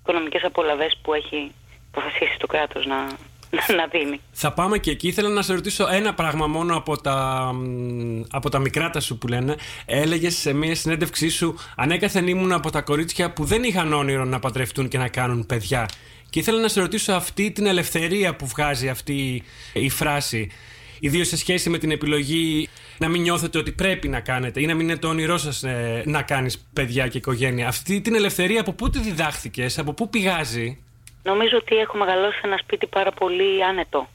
οικονομικές 0.00 0.42
απολαβές 0.44 0.98
που 1.02 1.14
έχει 1.14 1.52
αποφασίσει 1.92 2.36
το 2.38 2.46
κράτος 2.46 2.86
να, 2.86 2.96
να 3.78 3.86
δίνει. 3.90 4.20
Θα 4.32 4.52
πάμε 4.52 4.78
και 4.78 4.90
εκεί. 4.90 5.08
Ήθελα 5.08 5.28
να 5.28 5.42
σε 5.42 5.54
ρωτήσω 5.54 5.86
ένα 5.90 6.14
πράγμα 6.14 6.46
μόνο 6.46 6.76
από 6.76 7.00
τα, 7.00 7.50
μ, 7.54 8.22
από 8.30 8.50
τα 8.50 8.58
μικρά 8.58 9.00
σου 9.00 9.18
που 9.18 9.26
λένε. 9.26 9.56
Έλεγες 9.86 10.36
σε 10.36 10.52
μια 10.52 10.74
συνέντευξή 10.74 11.28
σου, 11.28 11.58
ανέκαθεν 11.76 12.26
ήμουν 12.26 12.52
από 12.52 12.70
τα 12.70 12.82
κορίτσια 12.82 13.32
που 13.32 13.44
δεν 13.44 13.62
είχαν 13.62 13.92
όνειρο 13.92 14.24
να 14.24 14.38
παντρευτούν 14.38 14.88
και 14.88 14.98
να 14.98 15.08
κάνουν 15.08 15.46
παιδιά. 15.46 15.88
Και 16.30 16.38
ήθελα 16.38 16.60
να 16.60 16.68
σε 16.68 16.80
ρωτήσω 16.80 17.12
αυτή 17.12 17.50
την 17.50 17.66
ελευθερία 17.66 18.36
που 18.36 18.46
βγάζει 18.46 18.88
αυτή 18.88 19.42
η 19.72 19.88
φράση. 19.88 20.50
Ιδίως 21.00 21.28
σε 21.28 21.36
σχέση 21.36 21.70
με 21.70 21.78
την 21.78 21.90
επιλογή 21.90 22.68
να 22.98 23.08
μην 23.08 23.22
νιώθετε 23.22 23.58
ότι 23.58 23.72
πρέπει 23.72 24.08
να 24.08 24.20
κάνετε 24.20 24.60
ή 24.60 24.66
να 24.66 24.74
μην 24.74 24.88
είναι 24.88 24.98
το 24.98 25.08
όνειρό 25.08 25.38
σας 25.38 25.64
να 26.04 26.22
κάνεις 26.22 26.68
παιδιά 26.72 27.08
και 27.08 27.18
οικογένεια. 27.18 27.68
Αυτή 27.68 28.00
την 28.00 28.14
ελευθερία 28.14 28.60
από 28.60 28.72
πού 28.72 28.90
τη 28.90 29.00
διδάχθηκες, 29.00 29.78
από 29.78 29.92
πού 29.92 30.08
πηγάζει; 30.08 30.78
Νομίζω 31.22 31.56
ότι 31.56 31.76
έχω 31.76 31.96
μεγαλώσει 31.98 32.38
σε 32.38 32.46
ένα 32.46 32.56
σπίτι 32.56 32.86
πάρα 32.86 33.12
πολύ 33.12 33.64
άνετο. 33.64 34.08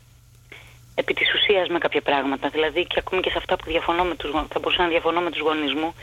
Επί 0.96 1.14
της 1.14 1.34
ουσίας 1.34 1.68
με 1.68 1.78
κάποια 1.78 2.02
πράγματα. 2.02 2.50
Δηλαδή 2.50 2.86
και 2.88 2.96
ακόμη 2.98 3.22
και 3.22 3.30
σε 3.30 3.38
αυτά 3.38 3.56
που 3.56 3.64
διαφωνώ 3.68 4.04
με 4.04 4.16
τους, 4.16 4.30
γο- 4.30 4.48
θα 4.50 4.60
μπορούσα 4.60 4.82
να 4.82 4.88
διαφωνώ 4.90 5.22
με 5.22 5.30
τους 5.32 5.42
γονείς 5.42 5.74
μου 5.74 5.96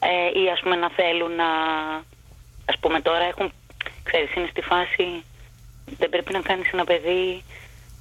ε, 0.00 0.40
ή 0.40 0.50
ας 0.54 0.60
πούμε 0.60 0.76
να 0.76 0.90
θέλουν 0.90 1.34
να... 1.34 1.48
Ας 2.64 2.76
πούμε 2.80 3.00
τώρα 3.00 3.24
έχουν... 3.24 3.52
Ξέρεις, 4.02 4.34
είναι 4.34 4.48
στη 4.50 4.60
φάση... 4.60 5.04
Δεν 5.98 6.08
πρέπει 6.08 6.32
να 6.32 6.40
κάνεις 6.40 6.70
ένα 6.72 6.84
παιδί... 6.84 7.44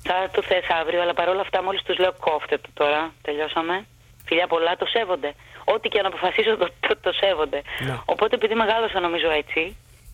Θα 0.05 0.29
το 0.33 0.41
θες 0.41 0.67
αύριο, 0.81 1.01
αλλά 1.01 1.13
παρόλα 1.13 1.41
αυτά 1.41 1.63
μόλις 1.63 1.81
τους 1.81 1.97
λέω 1.97 2.13
κόφτε 2.19 2.57
το 2.57 2.69
τώρα. 2.73 3.13
Τελειώσαμε. 3.21 3.85
Φιλιά 4.25 4.47
πολλά, 4.47 4.75
το 4.75 4.85
σέβονται. 4.85 5.33
Ό,τι 5.63 5.89
και 5.89 5.99
αν 5.99 6.05
αποφασίσω 6.05 6.57
το, 6.57 6.67
το, 6.79 6.95
το 7.01 7.11
σέβονται. 7.11 7.61
Ναι. 7.85 7.97
Οπότε 8.05 8.35
επειδή 8.35 8.53
μεγάλωσα 8.55 8.99
νομίζω 8.99 9.29
έτσι, 9.29 9.59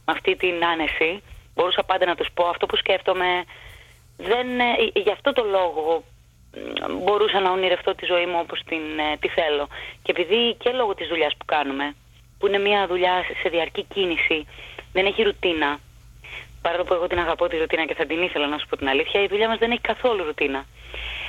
με 0.06 0.14
αυτή 0.14 0.36
την 0.36 0.66
άνεση, 0.66 1.22
μπορούσα 1.56 1.84
πάντα 1.84 2.06
να 2.06 2.16
τους 2.16 2.28
πω 2.34 2.48
αυτό 2.48 2.66
που 2.66 2.76
σκέφτομαι. 2.76 3.44
Δεν, 4.18 4.60
ε, 4.60 5.00
γι' 5.00 5.12
αυτό 5.12 5.34
το 5.34 5.44
λόγο 5.44 6.04
μ, 6.54 7.04
μπορούσα 7.04 7.40
να 7.40 7.52
ονειρευτώ 7.52 7.96
τη 7.96 8.06
ζωή 8.06 8.26
μου 8.26 8.38
όπως 8.40 8.60
την, 8.66 9.00
ε, 9.00 9.18
τη 9.20 9.28
θέλω. 9.28 9.68
Και 10.04 10.12
επειδή 10.12 10.56
και 10.60 10.70
λόγω 10.72 10.96
της 10.96 11.08
δουλειάς 11.08 11.34
που 11.38 11.46
κάνουμε, 11.46 11.96
που 12.40 12.48
είναι 12.48 12.58
μια 12.60 12.88
δουλειά 12.88 13.24
σε- 13.28 13.36
σε 13.42 13.50
διαρκή 13.50 13.84
κίνηση, 13.84 14.48
δεν 14.94 15.06
έχει 15.06 15.24
ρουτίνα. 15.24 15.80
Παρόλο 16.62 16.84
που 16.84 16.94
εγώ 16.94 17.08
την 17.08 17.20
αγαπώ 17.20 17.48
τη 17.48 17.58
ρουτίνα 17.58 17.86
και 17.86 17.94
θα 17.94 18.06
την 18.06 18.22
ήθελα 18.22 18.48
να 18.48 18.58
σου 18.58 18.68
πω 18.68 18.78
την 18.78 18.88
αλήθεια, 18.88 19.22
η 19.22 19.28
δουλειά 19.28 19.48
μας 19.48 19.58
δεν 19.58 19.72
έχει 19.72 19.82
καθόλου 19.82 20.24
ρουτίνα. 20.24 20.66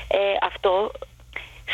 Ε, 0.09 0.19
αυτό 0.43 0.91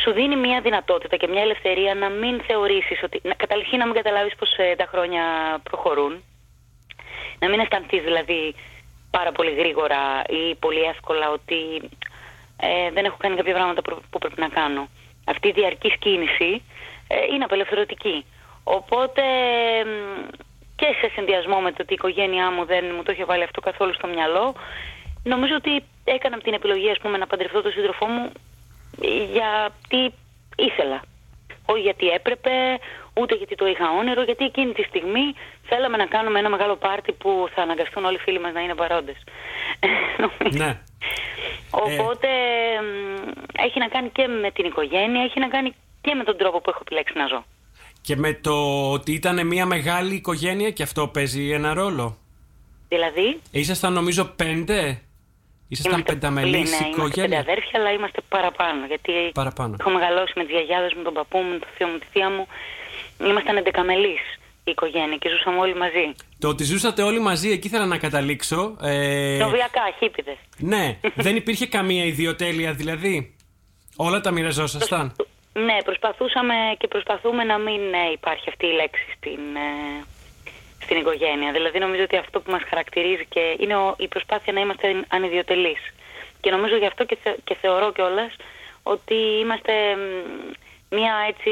σου 0.02 0.12
δίνει 0.12 0.36
μια 0.36 0.60
δυνατότητα 0.60 1.16
και 1.16 1.28
μια 1.28 1.42
ελευθερία 1.42 1.94
να 1.94 2.08
μην 2.08 2.40
θεωρήσεις 2.40 3.02
ότι... 3.02 3.20
Να, 3.22 3.34
καταρχήν 3.34 3.78
να 3.78 3.84
μην 3.84 3.94
καταλάβεις 3.94 4.34
πως 4.34 4.56
ε, 4.56 4.74
τα 4.76 4.86
χρόνια 4.86 5.22
προχωρούν. 5.62 6.22
Να 7.38 7.48
μην 7.48 7.60
αισθανθείς 7.60 8.02
δηλαδή 8.02 8.54
πάρα 9.10 9.32
πολύ 9.32 9.54
γρήγορα 9.54 10.22
ή 10.28 10.54
πολύ 10.54 10.80
εύκολα 10.80 11.30
ότι 11.30 11.90
ε, 12.60 12.90
δεν 12.90 13.04
έχω 13.04 13.16
κάνει 13.20 13.36
κάποια 13.36 13.54
πράγματα 13.54 13.82
που, 13.82 14.00
που 14.10 14.18
πρέπει 14.18 14.40
να 14.40 14.48
κάνω. 14.48 14.88
Αυτή 15.24 15.48
η 15.48 15.52
διαρκής 15.52 15.94
κίνηση 15.98 16.62
ε, 17.08 17.16
είναι 17.34 17.44
απελευθερωτική. 17.44 18.24
Οπότε 18.64 19.22
μ, 19.84 20.44
και 20.76 20.86
σε 21.00 21.10
συνδυασμό 21.14 21.60
με 21.60 21.70
το 21.70 21.78
ότι 21.80 21.92
η 21.92 21.98
οικογένειά 21.98 22.50
μου 22.50 22.64
δεν 22.64 22.84
μου 22.96 23.02
το 23.02 23.12
είχε 23.12 23.24
βάλει 23.24 23.42
αυτό 23.42 23.60
καθόλου 23.60 23.94
στο 23.94 24.06
μυαλό, 24.06 24.54
νομίζω 25.22 25.54
ότι 25.54 25.84
έκανα 26.04 26.38
την 26.38 26.52
επιλογή 26.52 26.90
ας 26.90 26.98
πούμε, 26.98 27.18
να 27.18 27.26
παντρευτώ 27.26 27.62
τον 27.62 27.72
σύντροφό 27.72 28.06
μου 28.06 28.32
γιατί 29.32 30.14
ήθελα. 30.56 31.02
Όχι 31.66 31.80
γιατί 31.80 32.08
έπρεπε, 32.08 32.50
ούτε 33.14 33.34
γιατί 33.34 33.54
το 33.54 33.66
είχα 33.66 33.90
όνειρο, 33.90 34.22
γιατί 34.22 34.44
εκείνη 34.44 34.72
τη 34.72 34.82
στιγμή 34.82 35.34
θέλαμε 35.64 35.96
να 35.96 36.06
κάνουμε 36.06 36.38
ένα 36.38 36.48
μεγάλο 36.48 36.76
πάρτι 36.76 37.12
που 37.12 37.48
θα 37.54 37.62
αναγκαστούν 37.62 38.04
όλοι 38.04 38.16
οι 38.16 38.18
φίλοι 38.18 38.40
μας 38.40 38.52
να 38.52 38.60
είναι 38.60 38.74
παρόντες. 38.74 39.16
Ναι. 40.52 40.78
Οπότε 41.84 42.28
μ, 42.82 43.30
έχει 43.52 43.78
να 43.78 43.88
κάνει 43.88 44.08
και 44.08 44.26
με 44.26 44.50
την 44.50 44.64
οικογένεια, 44.64 45.22
έχει 45.22 45.40
να 45.40 45.48
κάνει 45.48 45.74
και 46.00 46.14
με 46.14 46.24
τον 46.24 46.36
τρόπο 46.36 46.60
που 46.60 46.70
έχω 46.70 46.78
επιλέξει 46.82 47.18
να 47.18 47.26
ζω. 47.26 47.44
Και 48.06 48.16
με 48.16 48.32
το 48.34 48.54
ότι 48.92 49.12
ήταν 49.12 49.46
μια 49.46 49.66
μεγάλη 49.66 50.14
οικογένεια 50.14 50.70
και 50.70 50.82
αυτό 50.82 51.08
παίζει 51.08 51.50
ένα 51.50 51.74
ρόλο. 51.74 52.18
Δηλαδή, 52.88 53.40
Ήσασταν 53.50 53.92
νομίζω 53.92 54.24
πέντε; 54.24 55.00
Ήσασταν 55.68 55.92
Είμαστε 55.92 56.12
πενταμελής 56.12 56.52
πολύ, 56.52 56.62
ναι, 56.62 56.68
Είμαστε 56.68 56.84
πέντε 56.84 56.96
οικογένεια. 57.02 57.38
αδέρφια, 57.38 57.80
αλλά 57.80 57.90
είμαστε 57.92 58.20
παραπάνω. 58.28 58.86
Γιατί 58.86 59.12
Παραπάνω. 59.34 59.76
έχω 59.80 59.90
μεγαλώσει 59.90 60.32
με 60.36 60.42
τις 60.44 60.52
γιαγιάδες 60.52 60.92
μου, 60.96 61.02
τον 61.02 61.12
παππού 61.14 61.38
μου, 61.38 61.58
τον 61.58 61.68
θείο 61.76 61.86
μου, 61.86 61.98
τη 61.98 62.06
θεία 62.12 62.30
μου. 62.30 62.46
Ήμασταν 63.30 63.56
εντεκαμελής 63.56 64.20
η 64.64 64.70
οικογένεια 64.70 65.16
και 65.16 65.28
ζούσαμε 65.28 65.58
όλοι 65.58 65.74
μαζί. 65.76 66.14
Το 66.38 66.48
ότι 66.48 66.64
ζούσατε 66.64 67.02
όλοι 67.02 67.20
μαζί, 67.20 67.50
εκεί 67.50 67.66
ήθελα 67.66 67.86
να 67.86 67.98
καταλήξω. 67.98 68.76
Ε, 68.82 69.36
Νοβιακά, 69.40 69.82
χίπηδες. 69.98 70.36
ναι, 70.58 70.98
δεν 71.14 71.36
υπήρχε 71.36 71.66
καμία 71.66 72.04
ιδιοτέλεια 72.04 72.72
δηλαδή; 72.72 73.34
Όλα 73.96 74.20
τα 74.20 74.30
μοιραζόσασταν; 74.30 75.16
Ναι, 75.64 75.76
προσπαθούσαμε 75.84 76.54
και 76.78 76.86
προσπαθούμε 76.88 77.44
να 77.44 77.58
μην 77.58 77.94
ε, 77.94 78.10
υπάρχει 78.12 78.48
αυτή 78.48 78.66
η 78.66 78.72
λέξη 78.72 79.04
στην, 79.16 79.40
ε, 79.56 80.04
στην 80.82 80.96
οικογένεια. 80.96 81.52
Δηλαδή 81.52 81.78
νομίζω 81.78 82.02
ότι 82.02 82.16
αυτό 82.16 82.40
που 82.40 82.50
μας 82.50 82.62
χαρακτηρίζει 82.68 83.26
και 83.26 83.56
είναι 83.58 83.76
ο- 83.76 83.94
η 83.98 84.08
προσπάθεια 84.08 84.52
να 84.52 84.60
είμαστε 84.60 85.04
ανιδιοτελείς. 85.08 85.78
Και 86.40 86.50
νομίζω 86.50 86.76
γι' 86.76 86.86
αυτό 86.86 87.04
και, 87.04 87.16
θε- 87.22 87.38
και 87.44 87.54
θεωρώ 87.54 87.92
κιόλας 87.92 88.36
ότι 88.82 89.14
είμαστε 89.14 89.72
μ, 89.96 90.52
μια 90.96 91.14
έτσι 91.28 91.50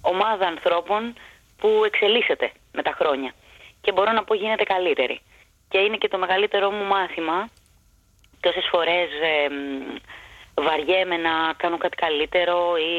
ομάδα 0.00 0.46
ανθρώπων 0.46 1.14
που 1.58 1.82
εξελίσσεται 1.86 2.50
με 2.72 2.82
τα 2.82 2.92
χρόνια. 2.98 3.34
Και 3.80 3.92
μπορώ 3.92 4.12
να 4.12 4.24
πω 4.24 4.34
γίνεται 4.34 4.64
καλύτερη. 4.64 5.20
Και 5.68 5.78
είναι 5.78 5.96
και 5.96 6.08
το 6.08 6.18
μεγαλύτερό 6.18 6.70
μου 6.70 6.84
μάθημα 6.84 7.48
τόσες 8.40 8.66
φορές 8.70 9.08
ε, 9.22 9.48
μ, 9.48 9.96
βαριέμαι 10.54 11.16
να 11.16 11.52
κάνω 11.56 11.78
κάτι 11.78 11.96
καλύτερο 11.96 12.76
ή 12.76 12.94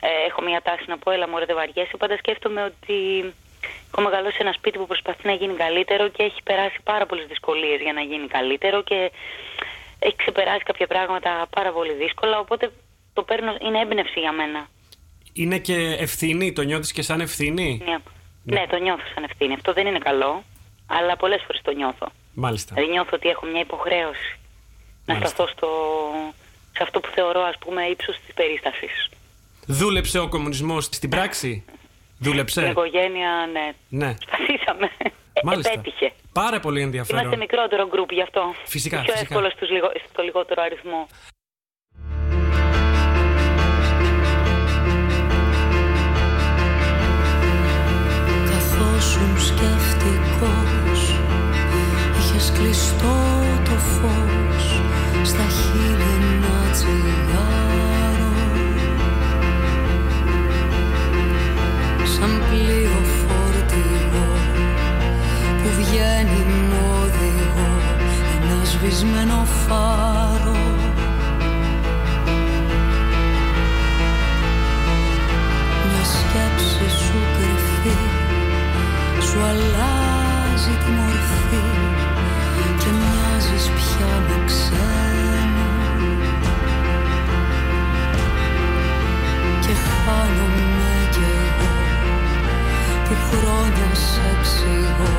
ε, 0.00 0.08
έχω 0.28 0.42
μια 0.42 0.60
τάση 0.62 0.84
να 0.86 0.98
πω 0.98 1.10
έλα 1.10 1.28
μωρέ 1.28 1.44
δεν 1.44 1.56
βαριέσαι 1.56 1.96
πάντα 1.96 2.16
σκέφτομαι 2.16 2.62
ότι 2.64 2.96
έχω 3.92 4.00
μεγαλώσει 4.02 4.36
σε 4.36 4.42
ένα 4.42 4.52
σπίτι 4.52 4.78
που 4.78 4.86
προσπαθεί 4.86 5.26
να 5.26 5.32
γίνει 5.32 5.54
καλύτερο 5.54 6.08
και 6.08 6.22
έχει 6.22 6.42
περάσει 6.42 6.78
πάρα 6.84 7.06
πολλές 7.06 7.26
δυσκολίες 7.26 7.80
για 7.80 7.92
να 7.92 8.00
γίνει 8.00 8.26
καλύτερο 8.26 8.82
και 8.82 9.12
έχει 9.98 10.16
ξεπεράσει 10.16 10.62
κάποια 10.64 10.86
πράγματα 10.86 11.46
πάρα 11.50 11.72
πολύ 11.72 11.92
δύσκολα 11.92 12.38
οπότε 12.38 12.72
το 13.12 13.22
παίρνω, 13.22 13.56
είναι 13.60 13.80
έμπνευση 13.80 14.20
για 14.20 14.32
μένα. 14.32 14.68
Είναι 15.32 15.58
και 15.58 15.96
ευθύνη, 15.98 16.52
το 16.52 16.62
νιώθεις 16.62 16.92
και 16.92 17.02
σαν 17.02 17.20
ευθύνη; 17.20 17.82
Ναι. 17.84 17.96
ναι, 18.44 18.66
το 18.66 18.76
νιώθω 18.76 19.02
σαν 19.14 19.24
ευθύνη. 19.24 19.52
Αυτό 19.54 19.72
δεν 19.72 19.86
είναι 19.86 19.98
καλό, 19.98 20.42
αλλά 20.86 21.16
πολλές 21.16 21.42
φορές 21.46 21.60
το 21.62 21.70
νιώθω. 21.72 22.06
Μάλιστα. 22.34 22.74
Δηλαδή 22.74 22.92
νιώθω 22.92 23.10
ότι 23.12 23.28
έχω 23.28 23.46
μια 23.46 23.60
υποχρέωση 23.60 24.38
να 25.06 25.14
Μάλιστα. 25.14 25.34
σταθώ 25.34 25.50
στο, 25.56 25.68
σε 26.78 26.82
αυτό 26.86 27.00
που 27.00 27.10
θεωρώ 27.14 27.40
ας 27.42 27.54
πούμε 27.58 27.82
ύψος 27.84 28.16
της 28.24 28.34
περίστασης. 28.34 29.08
Δούλεψε 29.66 30.18
ο 30.18 30.28
κομμουνισμός 30.28 30.84
στην 30.84 31.08
πράξη; 31.10 31.64
Στην 31.66 32.30
Δούλεψε. 32.30 32.68
οικογένεια, 32.68 33.30
ναι. 33.52 33.66
Ναι. 33.88 34.14
Προσπαθήσαμε. 34.14 34.86
Ε, 35.32 35.40
Μάλιστα. 35.48 35.72
Επέτυχε. 35.72 36.12
Πάρα 36.32 36.60
πολύ 36.60 36.80
Είμαστε 36.80 36.98
ενδιαφέρον. 36.98 37.38
μικρότερο 37.38 37.86
γκρουπ 37.88 38.10
γι' 38.12 38.22
αυτό. 38.22 38.54
Φυσικά, 38.64 38.96
Πιο 39.02 39.12
φυσικά. 39.12 39.28
εύκολο 39.34 39.50
στους 39.50 39.70
λιγο, 39.70 39.90
στο 40.12 40.22
λιγότερο 40.22 40.62
αριθμό. 40.62 41.06
Καθόσουν 48.50 49.38
Που 66.18 66.24
βγαίνει 66.24 66.52
μ' 66.68 67.02
οδηγό 67.02 67.68
Ένας 68.42 68.68
σβησμένο 68.68 69.44
φάρος. 69.66 70.82
Μια 75.88 76.04
σκέψη 76.04 76.96
σου 76.98 77.18
κρυφή 77.34 77.98
Σου 79.26 79.40
αλλάζει 79.40 80.74
τη 80.84 80.90
μορφή 80.90 81.64
Και 82.78 82.90
μοιάζεις 82.98 83.66
πια 83.68 84.12
με 84.28 84.44
ξένο 84.46 85.70
Και 89.60 89.74
χάνομαι 89.74 90.58
κι 90.58 90.84
εγώ 90.84 90.87
Που 93.08 93.14
χρόνια 93.30 93.94
σε 93.94 94.20
εξηγώ 94.38 95.14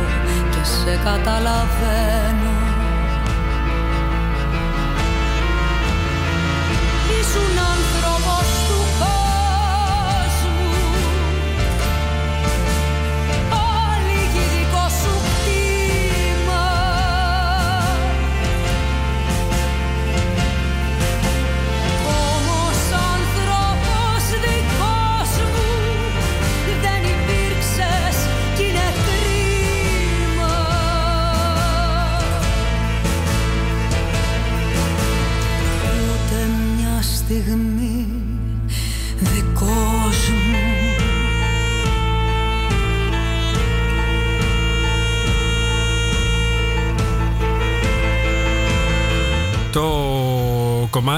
Και 0.52 0.64
σε 0.64 1.04
καταλαβαίνω 1.04 2.69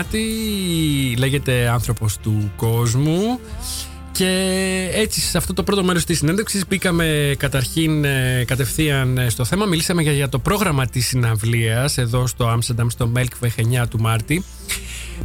κομμάτι 0.02 1.16
λέγεται 1.18 1.70
«Άνθρωπος 1.70 2.18
του 2.18 2.52
κόσμου» 2.56 3.40
και 4.12 4.90
έτσι 4.94 5.22
σε 5.22 5.38
αυτό 5.38 5.54
το 5.54 5.64
πρώτο 5.64 5.84
μέρος 5.84 6.06
της 6.06 6.18
συνέντευξης 6.18 6.68
μπήκαμε 6.68 7.36
καταρχήν 7.38 8.06
ε, 8.06 8.44
κατευθείαν 8.48 9.18
ε, 9.18 9.30
στο 9.30 9.46
θέμα. 9.46 9.66
Μιλήσαμε 9.66 10.02
για, 10.02 10.12
για 10.12 10.30
το 10.30 10.40
πρόγραμμα 10.40 10.86
της 10.86 11.08
συναυλίας 11.08 11.98
εδώ 11.98 12.28
στο 12.28 12.48
Άμστερνταμ 12.48 12.88
στο 12.88 13.12
Melkweg 13.16 13.82
9 13.82 13.88
του 13.90 14.00
Μάρτη 14.00 14.44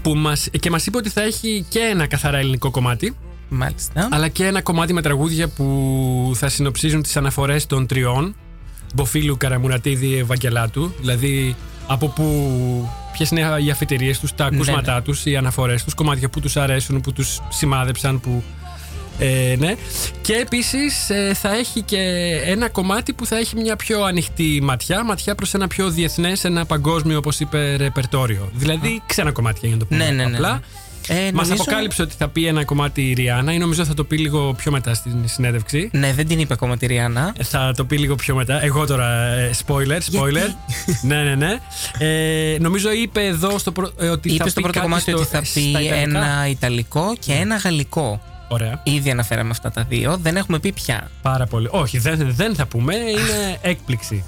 που 0.02 0.14
μας, 0.14 0.48
και 0.60 0.70
μας 0.70 0.86
είπε 0.86 0.96
ότι 0.96 1.08
θα 1.08 1.22
έχει 1.22 1.66
και 1.68 1.78
ένα 1.78 2.06
καθαρά 2.06 2.38
ελληνικό 2.38 2.70
κομμάτι 2.70 3.16
Μάλιστα. 3.48 4.08
αλλά 4.10 4.28
και 4.28 4.44
ένα 4.44 4.62
κομμάτι 4.62 4.92
με 4.92 5.02
τραγούδια 5.02 5.48
που 5.48 6.32
θα 6.34 6.48
συνοψίζουν 6.48 7.02
τις 7.02 7.16
αναφορές 7.16 7.66
των 7.66 7.86
τριών 7.86 8.34
Μποφίλου, 8.94 9.36
Καραμουρατίδη, 9.36 10.16
Ευαγγελάτου 10.16 10.92
δηλαδή 11.00 11.56
από 11.86 12.08
που 12.08 12.88
ποιες 13.12 13.30
είναι 13.30 13.56
οι 13.64 13.70
αφιτηρίες 13.70 14.20
τους, 14.20 14.34
τα 14.34 14.44
ακούσματά 14.44 14.94
ναι. 14.94 15.00
τους, 15.00 15.24
οι 15.24 15.36
αναφορές 15.36 15.84
τους, 15.84 15.94
κομμάτια 15.94 16.28
που 16.28 16.40
τους 16.40 16.56
αρέσουν, 16.56 17.00
που 17.00 17.12
τους 17.12 17.40
σημάδεψαν, 17.48 18.20
που... 18.20 18.42
Ε, 19.18 19.54
ναι. 19.58 19.74
Και 20.20 20.32
επίσης 20.32 21.10
ε, 21.10 21.34
θα 21.34 21.54
έχει 21.54 21.82
και 21.82 21.98
ένα 22.44 22.68
κομμάτι 22.68 23.12
που 23.12 23.26
θα 23.26 23.36
έχει 23.36 23.56
μια 23.56 23.76
πιο 23.76 24.02
ανοιχτή 24.02 24.60
ματιά, 24.62 25.04
ματιά 25.04 25.34
προς 25.34 25.54
ένα 25.54 25.66
πιο 25.66 25.90
διεθνές, 25.90 26.44
ένα 26.44 26.66
παγκόσμιο 26.66 27.18
όπως 27.18 27.40
είπε 27.40 27.76
ρεπερτόριο. 27.76 28.50
Δηλαδή 28.54 29.02
ξένα 29.06 29.32
κομμάτια 29.32 29.68
για 29.68 29.76
να 29.76 29.78
το 29.78 29.86
πούμε 29.86 30.04
Ναι, 30.04 30.10
ναι, 30.10 30.24
ναι, 30.24 30.36
απλά. 30.36 30.60
Ναι. 31.08 31.18
Ε, 31.18 31.32
Μας 31.32 31.46
νομίζω- 31.48 31.62
αποκάλυψε 31.62 32.02
ότι 32.02 32.14
θα 32.18 32.28
πει 32.28 32.46
ένα 32.46 32.64
κομμάτι 32.64 33.10
η 33.10 33.12
Ριάννα 33.12 33.52
ή 33.52 33.58
νομίζω 33.58 33.84
θα 33.84 33.94
το 33.94 34.04
πει 34.04 34.18
λίγο 34.18 34.54
πιο 34.56 34.70
μετά 34.72 34.94
στην 34.94 35.12
συνέντευξη. 35.28 35.90
Ναι, 35.92 36.12
δεν 36.12 36.26
την 36.26 36.38
είπε 36.38 36.52
ακόμα 36.52 36.76
τη 36.76 36.86
Ριάννα. 36.86 37.34
Ε, 37.38 37.44
Θα 37.44 37.72
το 37.76 37.84
πει 37.84 37.98
λίγο 37.98 38.14
πιο 38.14 38.34
μετά. 38.34 38.62
Εγώ 38.64 38.86
τώρα, 38.86 39.26
ε, 39.26 39.50
spoiler, 39.66 39.98
spoiler. 40.12 40.48
ναι, 41.08 41.22
ναι, 41.22 41.34
ναι. 41.34 41.58
Ε, 41.98 42.58
νομίζω 42.58 42.92
είπε 42.92 43.24
εδώ 43.24 43.58
στο 43.58 43.72
πρω... 43.72 43.90
ε, 43.98 44.08
ότι 44.08 44.28
Είπε 44.28 44.42
θα 44.44 44.48
στο 44.50 44.60
πει 44.60 44.62
πρώτο 44.62 44.78
κάτι 44.78 44.90
κομμάτι 44.90 45.10
στο- 45.10 45.20
ότι 45.20 45.28
θα 45.30 45.44
στα 45.44 45.60
πει 45.60 45.66
Ιταλικά. 45.68 45.94
ένα 45.94 46.46
Ιταλικό 46.48 47.14
και 47.18 47.32
ένα 47.32 47.56
Γαλλικό. 47.56 48.20
Ωραία. 48.48 48.80
Ήδη 48.82 49.10
αναφέραμε 49.10 49.50
αυτά 49.50 49.70
τα 49.70 49.82
δύο. 49.88 50.18
Δεν 50.22 50.36
έχουμε 50.36 50.58
πει 50.58 50.72
πια. 50.72 51.10
Πάρα 51.22 51.46
πολύ. 51.46 51.68
Όχι, 51.70 51.98
δεν, 51.98 52.26
δεν 52.34 52.54
θα 52.54 52.66
πούμε. 52.66 52.94
Είναι 52.94 53.58
έκπληξη. 53.70 54.24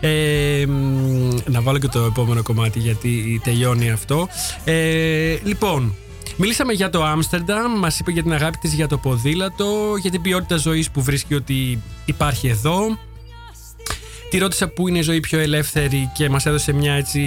Ε, 0.00 0.64
μ, 0.66 1.34
να 1.46 1.60
βάλω 1.60 1.78
και 1.78 1.88
το 1.88 1.98
επόμενο 2.04 2.42
κομμάτι 2.42 2.78
γιατί 2.78 3.40
τελειώνει 3.44 3.90
αυτό. 3.90 4.28
Ε, 4.64 5.36
λοιπόν, 5.44 5.94
μιλήσαμε 6.36 6.72
για 6.72 6.90
το 6.90 7.04
Άμστερνταμ. 7.04 7.78
Μας 7.78 7.98
είπε 7.98 8.10
για 8.10 8.22
την 8.22 8.32
αγάπη 8.32 8.58
της 8.58 8.72
για 8.72 8.88
το 8.88 8.98
ποδήλατο, 8.98 9.94
για 10.00 10.10
την 10.10 10.22
ποιότητα 10.22 10.56
ζωής 10.56 10.90
που 10.90 11.02
βρίσκει 11.02 11.34
ότι 11.34 11.82
υπάρχει 12.04 12.48
εδώ. 12.48 12.98
Τη 14.30 14.38
ρώτησα 14.38 14.68
πού 14.68 14.88
είναι 14.88 14.98
η 14.98 15.02
ζωή 15.02 15.20
πιο 15.20 15.38
ελεύθερη 15.38 16.10
και 16.14 16.28
μας 16.28 16.46
έδωσε 16.46 16.72
μια 16.72 16.92
έτσι 16.92 17.20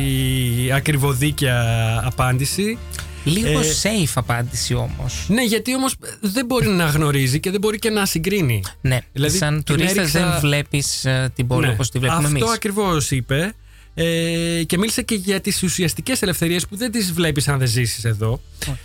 ακριβωδίκια 0.73 1.63
απάντηση. 2.05 2.77
Λίγο 3.23 3.59
Ε, 3.59 3.63
safe 3.83 4.11
απάντηση 4.15 4.73
όμως. 4.73 5.25
Ναι, 5.27 5.43
γιατί 5.43 5.75
όμως 5.75 5.95
δεν 6.21 6.45
μπορεί 6.45 6.67
να 6.67 6.85
γνωρίζει 6.85 7.39
και 7.39 7.51
δεν 7.51 7.59
μπορεί 7.59 7.79
και 7.79 7.89
να 7.89 8.05
συγκρίνει. 8.05 8.63
Ναι, 8.81 8.99
Δηλαδή, 9.13 9.37
σαν 9.37 9.63
την 9.63 9.63
τουρίστας 9.75 9.97
έριξα- 9.97 10.29
δεν 10.29 10.39
βλέπεις 10.39 11.05
την 11.35 11.47
πόλη 11.47 11.65
Ναι, 11.67 11.71
όπως 11.73 11.89
τη 11.91 11.99
βλέπουμε 11.99 12.25
Αυτό 12.25 12.37
εμείς. 12.37 12.51
ακριβώς 12.55 13.11
είπε. 13.11 13.53
Ε, 14.01 14.63
και 14.63 14.77
μίλησε 14.77 15.01
και 15.01 15.15
για 15.15 15.41
τις 15.41 15.63
ουσιαστικές 15.63 16.21
ελευθερίες 16.21 16.67
που 16.67 16.75
δεν 16.75 16.91
τις 16.91 17.11
βλέπεις 17.11 17.47
αν 17.47 17.57
δεν 17.59 17.67
ζήσεις 17.67 18.05
εδώ. 18.05 18.41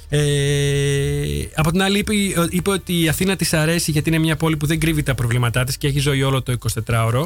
Ε, 0.09 0.19
από 1.55 1.71
την 1.71 1.83
άλλη 1.83 1.99
είπε, 1.99 2.15
είπε 2.51 2.71
ότι 2.71 3.01
η 3.03 3.09
Αθήνα 3.09 3.37
της 3.37 3.53
αρέσει 3.53 3.91
γιατί 3.91 4.09
είναι 4.09 4.19
μια 4.19 4.37
πόλη 4.37 4.57
που 4.57 4.67
δεν 4.67 4.79
κρύβει 4.81 5.03
τα 5.03 5.15
προβλήματά 5.15 5.65
της 5.65 5.77
και 5.77 5.87
έχει 5.87 5.99
ζωή 5.99 6.23
όλο 6.23 6.43
το 6.43 6.57
24ωρο. 6.87 7.25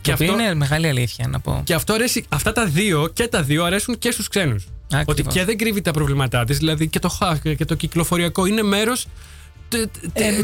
Και 0.00 0.12
αυτό 0.12 0.24
είναι 0.24 0.54
μεγάλη 0.54 0.88
αλήθεια 0.88 1.28
να 1.28 1.40
πω. 1.40 1.60
Και 1.64 1.74
αυτό 1.74 1.92
αρέσει, 1.92 2.24
αυτά 2.28 2.52
τα 2.52 2.66
δύο 2.66 3.08
και 3.12 3.28
τα 3.28 3.42
δύο 3.42 3.64
αρέσουν 3.64 3.98
και 3.98 4.10
στους 4.10 4.28
ξένους. 4.28 4.66
Ακριβώς. 4.92 5.06
Ότι 5.06 5.38
και 5.38 5.44
δεν 5.44 5.58
κρύβει 5.58 5.80
τα 5.80 5.90
προβλήματά 5.90 6.44
της, 6.44 6.58
δηλαδή 6.58 6.88
και 6.88 6.98
το 6.98 7.08
χαχ 7.08 7.40
και 7.56 7.64
το 7.64 7.74
κυκλοφοριακό 7.74 8.46
είναι 8.46 8.62
μέρος 8.62 9.00
τε- 9.00 9.06
τε- 9.06 9.06
Εμ. 9.06 9.16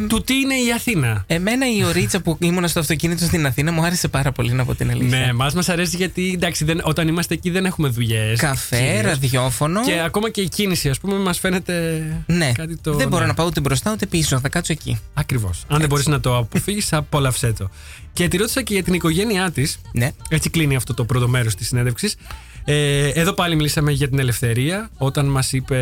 Του 0.08 0.22
τι 0.22 0.34
είναι 0.34 0.54
η 0.54 0.72
Αθήνα. 0.74 1.24
Εμένα 1.26 1.66
η 1.76 1.84
ωρίτσα 1.84 2.20
που 2.20 2.36
ήμουν 2.40 2.68
στο 2.68 2.80
αυτοκίνητο 2.80 3.24
στην 3.24 3.46
Αθήνα 3.46 3.72
μου 3.72 3.84
άρεσε 3.84 4.08
πάρα 4.08 4.32
πολύ 4.32 4.52
να 4.52 4.64
πω 4.64 4.74
την 4.74 4.90
αλήθεια. 4.90 5.18
Ναι, 5.18 5.32
μας 5.32 5.54
μας 5.54 5.68
αρέσει 5.68 5.96
γιατί 5.96 6.30
εντάξει, 6.34 6.64
δεν, 6.64 6.80
όταν 6.84 7.08
είμαστε 7.08 7.34
εκεί 7.34 7.50
δεν 7.50 7.64
έχουμε 7.64 7.88
δουλειές. 7.88 8.38
Καφέ, 8.38 9.00
ραδιόφωνο. 9.00 9.80
Και 9.84 10.00
ακόμα 10.00 10.30
και 10.30 10.40
η 10.40 10.48
κίνηση, 10.48 10.88
ας 10.88 10.98
πούμε, 11.00 11.16
μας 11.16 11.38
φαίνεται 11.38 12.02
Ναι, 12.26 12.52
κάτι 12.52 12.76
το. 12.76 12.94
δεν 12.94 13.08
μπορώ 13.08 13.22
ναι. 13.22 13.28
να 13.28 13.34
πάω 13.34 13.46
ούτε 13.46 13.60
μπροστά 13.60 13.92
ούτε 13.92 14.06
πίσω. 14.06 14.40
Θα 14.40 14.48
κάτσω 14.48 14.72
εκεί. 14.72 14.98
Ακριβώς. 15.14 15.64
Αν 15.68 15.78
δεν 15.78 15.88
μπορείς 15.88 16.06
να 16.06 16.20
το 16.20 16.36
αποφύγεις, 16.36 16.92
απόλαυσέ 16.92 17.52
το. 17.52 17.70
Και 18.12 18.28
τη 18.28 18.36
ρώτησα 18.36 18.62
και 18.62 18.74
για 18.74 18.82
την 18.82 18.94
οικογένειά 18.94 19.50
της. 19.50 19.80
Ναι. 19.92 20.10
Έτσι 20.28 20.50
κλείνει 20.50 20.76
αυτό 20.76 20.94
το 20.94 21.04
πρώτο 21.04 21.28
μέρος 21.28 21.54
της 21.54 21.66
συνέντευξης. 21.66 22.16
Ε, 22.64 23.08
εδώ 23.08 23.32
πάλι 23.32 23.56
μιλήσαμε 23.56 23.92
για 23.92 24.08
την 24.08 24.18
ελευθερία. 24.18 24.90
Όταν 24.96 25.26
μας 25.26 25.52
είπε 25.52 25.78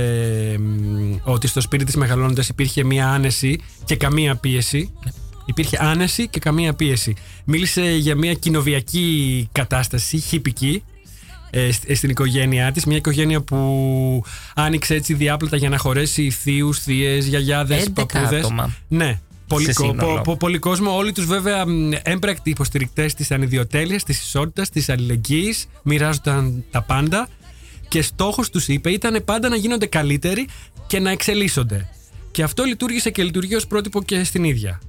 μ, 0.59 1.14
ότι 1.23 1.47
στο 1.47 1.61
σπίτι 1.61 1.85
της 1.85 1.97
μεγαλώνοντας 1.97 2.49
υπήρχε 2.49 2.85
μία 2.85 3.09
άνεση 3.09 3.61
και 3.85 3.97
καμία 3.97 4.35
πίεση. 4.37 4.93
Υπήρχε 5.47 5.79
άνεση 5.81 6.29
και 6.29 6.38
καμία 6.38 6.73
πίεση. 6.75 7.14
Μίλησε 7.45 7.83
για 7.91 8.14
μια 8.17 8.35
κοινοβιακή 8.35 9.49
κατάσταση, 9.53 10.19
χυπική, 10.19 10.83
ε, 11.51 11.73
σ- 11.73 11.95
στην 11.95 12.11
οικογένειά 12.11 12.73
της. 12.73 12.85
Μια 12.85 12.97
οικογένεια 12.97 13.41
που 13.41 14.25
άνοιξε 14.55 14.95
έτσι 14.95 15.14
διάπλατα 15.14 15.57
για 15.57 15.69
να 15.69 15.79
χωρέσει 15.79 16.31
θείους, 16.31 16.79
θείες, 16.79 17.27
γιαγιάδες, 17.27 17.85
11 17.85 17.93
παππούδες. 17.95 18.45
άτομα. 18.45 18.75
Ναι. 18.88 19.21
Πολύ, 19.49 19.65
Σε 19.65 19.73
κο- 19.73 19.85
σύνολο. 19.85 20.15
πο- 20.15 20.21
πο- 20.21 20.37
πολύ 20.37 20.59
κόσμο. 20.59 20.97
Όλοι 20.97 21.13
τους 21.13 21.25
βέβαια 21.27 21.67
μ, 21.67 21.91
έμπρακτοι 22.03 22.51
υποστηρικτές 22.51 23.15
της 23.15 23.31
ανιδιοτέλειας, 23.31 24.03
της 24.03 24.23
ισότητας, 24.23 24.69
της 24.71 24.89
αλληλεγγύης. 24.89 25.67
Μοιράζονταν 25.83 26.65
τα 26.71 26.83
πάντα. 26.83 27.29
Και 27.89 28.03
στόχος 28.03 28.51
τους 28.51 28.69
είπε 28.69 28.91
ήταν 28.91 29.23
πάντα 29.25 29.49
να 29.49 29.57
γίνονται 29.57 29.87
καλύτεροι 29.87 30.49
και 30.87 30.99
να 30.99 31.11
εξελίσσονται. 31.11 31.89
Και 32.31 32.43
αυτό 32.43 32.65
λειτουργήσε 32.65 33.11
και 33.11 33.23
λειτουργεί 33.23 33.55
ως 33.55 33.67
πρότυπο 33.67 34.03
και 34.03 34.25
στην 34.25 34.45
ίδια. 34.45 34.81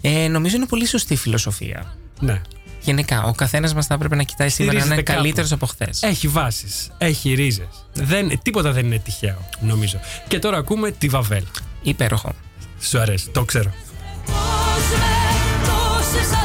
Ε, 0.00 0.28
νομίζω 0.28 0.56
είναι 0.56 0.66
πολύ 0.66 0.86
σωστή 0.86 1.16
φιλοσοφία. 1.16 1.96
Ναι. 2.20 2.40
Γενικά, 2.80 3.22
ο 3.22 3.32
καθένας 3.32 3.74
μας 3.74 3.86
θα 3.86 3.94
έπρεπε 3.94 4.14
να 4.14 4.22
κοιτάει 4.22 4.48
σήμερα 4.48 4.72
να 4.72 4.78
είναι 4.78 4.84
Στηρίζεται 4.84 5.12
κάπου. 5.12 5.22
καλύτερος 5.22 5.52
από 5.52 5.66
χθες. 5.66 6.02
Έχει 6.02 6.28
βάσεις, 6.28 6.90
έχει 6.98 7.32
ρίζες. 7.34 7.86
Τίποτα 8.42 8.72
δεν 8.72 8.86
είναι 8.86 8.98
τυχαίο, 8.98 9.48
νομίζω. 9.60 10.00
Και 10.28 10.38
τώρα 10.38 10.56
ακούμε 10.56 10.90
τη 10.90 11.08
Βαβέλ. 11.08 11.42
Υπέροχο. 11.82 12.34
Σου 12.80 12.98
αρέσει, 12.98 13.28
το 13.30 13.44
ξέρω. 13.44 13.72
Πώς 14.26 14.86
με 15.00 16.41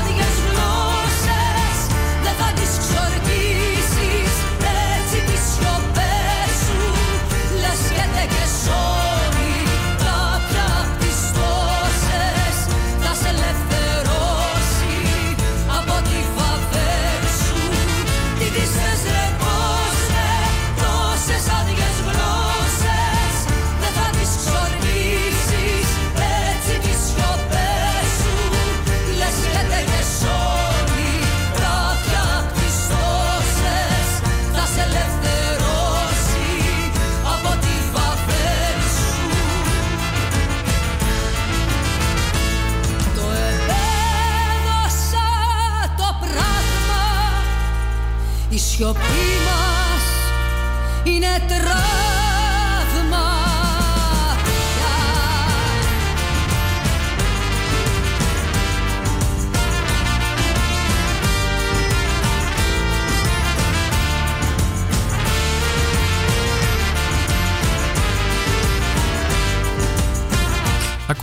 σιωπή 48.78 49.28
μας. 49.46 50.04
Είναι 51.04 51.46
τραύμα 51.48 52.07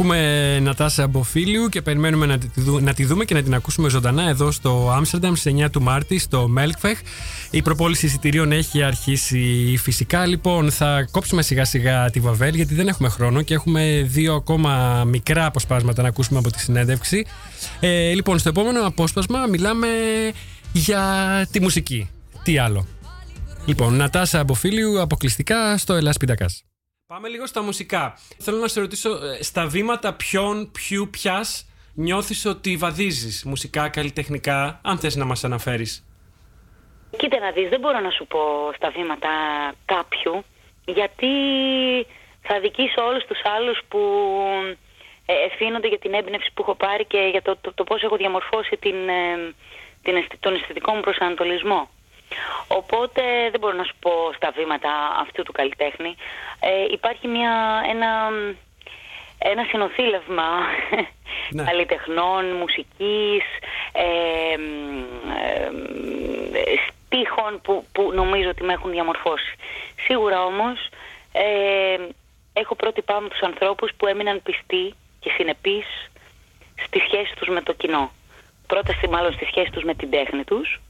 Ακούμε 0.05 0.59
Νατάσα 0.61 1.07
Μποφίλιου 1.07 1.69
και 1.69 1.83
περιμένουμε 1.83 2.27
να 2.27 2.39
τη, 2.39 2.49
δου- 2.55 2.81
να 2.81 2.95
τη 2.95 3.05
δούμε 3.05 3.25
και 3.25 3.35
να 3.35 3.43
την 3.43 3.55
ακούσουμε 3.55 3.89
ζωντανά 3.89 4.29
εδώ 4.29 4.51
στο 4.51 4.93
Άμστερνταμ 4.95 5.35
στις 5.35 5.53
9 5.65 5.71
του 5.71 5.83
Μάρτη 5.83 6.19
στο 6.19 6.49
Μέλκφεχ. 6.49 6.99
Η 7.51 7.63
προπόληση 7.63 8.07
εισιτηρίων 8.07 8.53
έχει 8.53 8.83
αρχίσει 8.83 9.75
φυσικά. 9.79 10.27
Λοιπόν, 10.27 10.71
θα 10.71 11.09
κόψουμε 11.11 11.43
σιγά 11.43 11.65
σιγά 11.65 12.11
τη 12.11 12.21
Βαβέλ 12.21 12.55
γιατί 12.55 12.75
δεν 12.75 12.89
έχουμε 12.89 13.09
χρόνο 13.09 13.43
και 13.43 13.55
έχουμε 13.55 14.03
δύο 14.07 14.35
ακόμα 14.35 15.05
μικρά 15.07 15.47
αποσπάσματα 15.47 16.03
να 16.03 16.09
ακούσουμε 16.09 16.39
από 16.39 16.51
τη 16.51 16.61
συνέντευξη. 16.61 17.27
Ε, 17.81 18.13
λοιπόν, 18.13 18.39
στο 18.39 18.49
επόμενο 18.49 18.87
απόσπασμα 18.87 19.47
μιλάμε 19.47 19.89
για 20.73 21.03
τη 21.51 21.61
μουσική. 21.61 22.09
Τι 22.43 22.59
άλλο; 22.59 22.87
Λοιπόν, 23.65 23.95
Νατάσα 23.97 24.45
Μποφίλιου 24.45 25.01
αποκλειστικά 25.01 25.79
στο 25.79 25.95
Ελλάς 25.95 26.17
Πιτακάς. 26.17 26.65
Πάμε 27.15 27.29
λίγο 27.29 27.47
στα 27.47 27.63
μουσικά. 27.63 28.19
Θέλω 28.39 28.59
να 28.59 28.69
σε 28.69 28.81
ρωτήσω, 28.81 29.11
ε, 29.11 29.43
στα 29.43 29.67
βήματα 29.67 30.15
ποιον, 30.15 30.71
ποιου, 30.71 31.09
ποιας 31.11 31.69
νιώθεις 31.95 32.47
ότι 32.47 32.77
βαδίζεις 32.77 33.45
μουσικά, 33.45 33.89
καλλιτεχνικά, 33.89 34.81
αν 34.83 34.99
θες 34.99 35.17
να 35.17 35.25
μας 35.25 35.45
αναφέρεις; 35.45 36.07
Κοίτα 37.17 37.39
να 37.39 37.51
δεις, 37.51 37.69
δεν 37.69 37.81
μπορώ 37.81 38.01
να 38.01 38.11
σου 38.11 38.27
πω 38.27 38.41
στα 38.77 38.91
βήματα 38.91 39.29
κάποιου, 39.85 40.45
γιατί 40.85 41.33
θα 42.43 42.61
δικήσω 42.61 43.03
όλους 43.09 43.25
τους 43.25 43.41
άλλους 43.57 43.79
που 43.89 44.01
ε, 45.27 45.33
ευθύνονται 45.47 45.89
για 45.89 45.99
την 45.99 46.15
έμπνευση 46.15 46.51
που 46.55 46.63
έχω 46.63 46.75
πάρει 46.75 47.05
και 47.05 47.29
για 47.31 47.43
το, 47.43 47.57
το, 47.61 47.73
το 47.75 47.85
πώς 47.85 48.03
έχω 48.03 48.17
διαμορφώσει 48.17 48.77
την, 48.81 49.09
ε, 49.09 49.55
την, 50.03 50.17
αισθη- 50.17 50.41
τον 50.41 50.55
αισθητικό 50.55 50.95
μου 50.95 51.01
προσανατολισμό. 51.01 51.89
Οπότε 52.69 53.23
δεν 53.51 53.61
μπορώ 53.61 53.77
να 53.77 53.85
σου 53.85 53.95
πω 54.01 54.11
στα 54.37 54.51
βήματα 54.57 54.91
αυτού 55.21 55.43
του 55.43 55.53
καλλιτέχνη. 55.53 56.15
Ε, 56.61 56.93
υπάρχει 56.93 57.29
μια, 57.29 57.83
ένα, 57.91 58.31
ένα 59.39 59.65
συνοθήλευμα 59.71 60.49
Ναι. 61.51 61.65
καλλιτεχνών, 61.69 62.45
μουσικής, 62.45 63.45
ε, 63.93 64.57
μ, 64.57 65.31
ε, 65.31 65.71
μ, 65.71 66.55
ε, 66.55 66.61
στίχων 66.87 67.61
που, 67.63 67.87
που 67.93 68.13
νομίζω 68.15 68.49
ότι 68.49 68.65
με 68.65 68.73
έχουν 68.73 68.91
διαμορφώσει. 68.91 69.55
Σίγουρα 70.07 70.45
όμως 70.45 70.89
ε, 71.33 71.97
έχω 72.53 72.75
πρότυπά 72.75 73.21
μου 73.21 73.29
τους 73.29 73.43
ανθρώπους 73.43 73.91
που 73.97 74.07
έμειναν 74.07 74.43
πιστοί 74.43 74.95
και 75.21 75.31
συνεπείς 75.37 75.87
στη 76.87 76.99
σχέση 76.99 77.35
τους 77.37 77.49
με 77.49 77.63
το 77.63 77.73
κοινό. 77.73 78.11
Πρώτα 78.67 78.93
στη, 78.93 79.09
μάλλον 79.09 79.33
στη 79.33 79.45
σχέση 79.45 79.71
τους 79.71 79.83
με 79.85 79.95
την 79.95 80.11
τέχνη 80.11 80.45
τους 80.45 80.81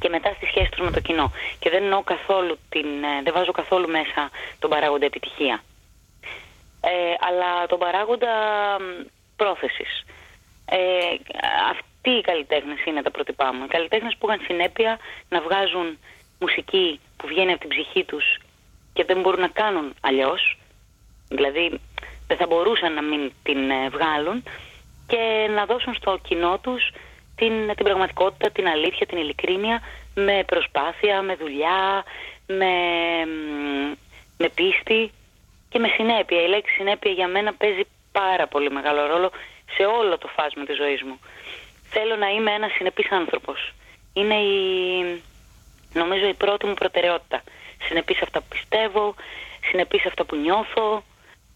και 0.00 0.08
μετά 0.08 0.32
στη 0.36 0.46
σχέση 0.46 0.70
τους 0.70 0.80
με 0.80 0.90
το 0.90 1.00
κοινό. 1.00 1.32
Και 1.58 1.70
δεν 1.70 1.82
εννοώ 1.82 2.02
καθόλου 2.02 2.58
την, 2.68 2.88
ε, 3.04 3.22
δεν 3.24 3.32
βάζω 3.32 3.52
καθόλου 3.52 3.88
μέσα 3.88 4.30
τον 4.58 4.70
παράγοντα 4.70 5.04
επιτυχία. 5.04 5.62
Ε, 6.80 7.14
αλλά 7.28 7.66
τον 7.66 7.78
παράγοντα 7.78 8.32
μ, 8.80 9.06
πρόθεσης. 9.36 10.04
Ε, 10.64 10.78
αυτοί 11.70 12.10
οι 12.10 12.20
καλλιτέχνες 12.20 12.84
είναι 12.84 13.02
τα 13.02 13.10
πρότυπά 13.10 13.54
μου. 13.54 13.64
Οι 13.64 13.68
καλλιτέχνες 13.68 14.16
που 14.18 14.26
είχαν 14.26 14.40
συνέπεια 14.46 14.98
να 15.28 15.40
βγάζουν 15.40 15.98
μουσική 16.38 17.00
που 17.16 17.26
βγαίνει 17.26 17.52
από 17.52 17.60
την 17.60 17.68
ψυχή 17.68 18.04
τους 18.04 18.24
και 18.92 19.04
δεν 19.04 19.20
μπορούν 19.20 19.40
να 19.40 19.48
κάνουν 19.48 19.94
αλλιώς. 20.00 20.58
Δηλαδή 21.28 21.80
δεν 22.26 22.36
θα 22.36 22.46
μπορούσαν 22.46 22.92
να 22.94 23.02
μην 23.02 23.32
την 23.42 23.70
ε, 23.70 23.88
βγάλουν 23.88 24.42
και 25.06 25.48
να 25.54 25.64
δώσουν 25.64 25.94
στο 25.94 26.18
κοινό 26.22 26.58
τους 26.58 26.90
την, 27.40 27.74
την 27.76 27.84
πραγματικότητα, 27.84 28.50
την 28.50 28.66
αλήθεια, 28.68 29.06
την 29.06 29.18
ειλικρίνεια 29.18 29.82
με 30.14 30.44
προσπάθεια, 30.46 31.22
με 31.22 31.34
δουλειά, 31.34 32.04
με, 32.46 32.72
μ, 33.26 33.92
με 34.38 34.48
πίστη 34.54 35.10
και 35.68 35.78
με 35.78 35.88
συνέπεια. 35.88 36.42
Η 36.42 36.48
λέξη 36.48 36.74
συνέπεια 36.74 37.10
για 37.10 37.28
μένα 37.28 37.52
παίζει 37.52 37.84
πάρα 38.12 38.46
πολύ 38.46 38.70
μεγάλο 38.70 39.06
ρόλο 39.06 39.30
σε 39.74 39.82
όλο 39.84 40.18
το 40.18 40.28
φάσμα 40.36 40.64
της 40.64 40.76
ζωής 40.76 41.02
μου. 41.02 41.20
Θέλω 41.90 42.16
να 42.16 42.28
είμαι 42.30 42.50
ένας 42.50 42.72
συνεπής 42.72 43.10
άνθρωπος. 43.10 43.72
Είναι 44.12 44.34
η, 44.34 44.60
νομίζω 45.92 46.26
η 46.26 46.34
πρώτη 46.34 46.66
μου 46.66 46.74
προτεραιότητα. 46.74 47.42
Συνεπής 47.86 48.16
σε 48.16 48.24
αυτά 48.24 48.40
που 48.40 48.46
πιστεύω, 48.48 49.14
συνεπής 49.70 50.00
σε 50.00 50.08
αυτά 50.08 50.24
που 50.24 50.36
νιώθω 50.36 51.02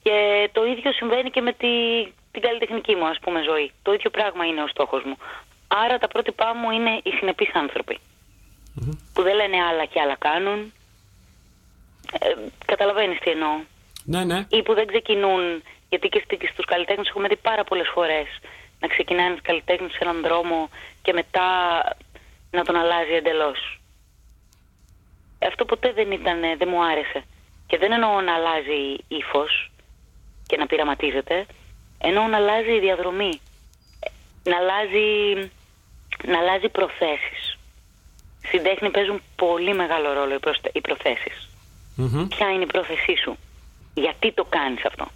και 0.03 0.49
το 0.53 0.65
ίδιο 0.65 0.93
συμβαίνει 0.93 1.31
και 1.31 1.41
με 1.41 1.53
τη, 1.53 1.73
την 2.33 2.43
καλλιτεχνική 2.43 2.95
μου 2.95 3.07
ας 3.07 3.19
πούμε 3.21 3.43
ζωή. 3.43 3.73
Το 3.83 3.93
ίδιο 3.93 4.11
πράγμα 4.11 4.45
είναι 4.47 4.63
ο 4.63 4.67
στόχος 4.67 5.03
μου. 5.05 5.17
Άρα 5.85 5.99
τα 5.99 6.09
πρότυπά 6.09 6.55
μου 6.55 6.71
είναι 6.71 7.01
οι 7.03 7.11
συνεπείς 7.11 7.55
άνθρωποι. 7.55 7.99
Που 9.15 9.23
δεν 9.23 9.35
λένε 9.35 9.63
άλλα 9.71 9.85
και 9.85 10.01
άλλα 10.01 10.17
κάνουν. 10.17 10.73
Ε, 12.21 12.29
καταλαβαίνεις 12.67 13.19
τι 13.19 13.31
εννοώ. 13.31 13.61
Ναι, 14.05 14.25
ναι. 14.25 14.47
Ή 14.49 14.63
που 14.63 14.75
δεν 14.75 14.87
ξεκινούν, 14.87 15.63
γιατί 15.89 16.09
και 16.09 16.21
στη- 16.25 16.37
και 16.37 16.49
στους 16.53 16.65
καλλιτέχνες 16.65 17.09
έχουμε 17.09 17.29
δει 17.29 17.37
πάρα 17.37 17.65
πολλές 17.65 17.89
φορές 17.95 18.27
να 18.81 18.89
ξεκινάει 18.89 19.27
ένας 19.27 19.41
καλλιτέχνης 19.43 19.93
σε 19.93 19.99
έναν 20.01 20.21
δρόμο 20.23 20.69
και 21.03 21.13
μετά 21.13 21.47
να 22.51 22.65
τον 22.65 22.77
αλλάζει 22.77 23.13
εντελώς. 23.13 23.81
Αυτό 25.47 25.65
ποτέ 25.65 25.93
δεν 25.93 26.11
ήταν, 26.11 26.41
δεν 26.59 26.69
μου 26.71 26.85
άρεσε. 26.85 27.25
Και 27.67 27.79
δεν 27.79 27.93
εννοώ 27.93 28.21
να 28.21 28.35
αλλάζει 28.35 28.97
ύφος 29.09 29.71
και 30.47 30.57
να 30.57 30.67
πειραματίζεται, 30.67 31.47
εννοώ 31.99 32.27
να 32.27 32.37
αλλάζει 32.37 32.73
η 32.73 32.81
διαδρομή. 32.81 33.41
Ε, 34.01 34.51
Να 34.51 34.57
αλλάζει, 34.57 35.07
να 36.27 36.39
αλλάζει 36.39 36.69
προθέσεις. 36.69 37.59
Στην 38.43 38.63
τέχνη 38.63 38.91
παίζουν 38.91 39.23
πολύ 39.37 39.75
μεγάλο 39.75 40.13
ρόλο 40.13 40.35
οι, 40.35 40.39
προσθε- 40.39 40.77
οι 40.77 40.81
προθέσεις. 40.81 41.49
Μμμ. 41.95 42.27
Ποια 42.29 42.51
είναι 42.51 42.63
η 42.63 42.67
πρόθεσή 42.67 43.17
σου; 43.23 43.37
Γιατί 43.95 44.33
το 44.33 44.45
κάνεις 44.49 44.85
αυτό; 44.85 45.07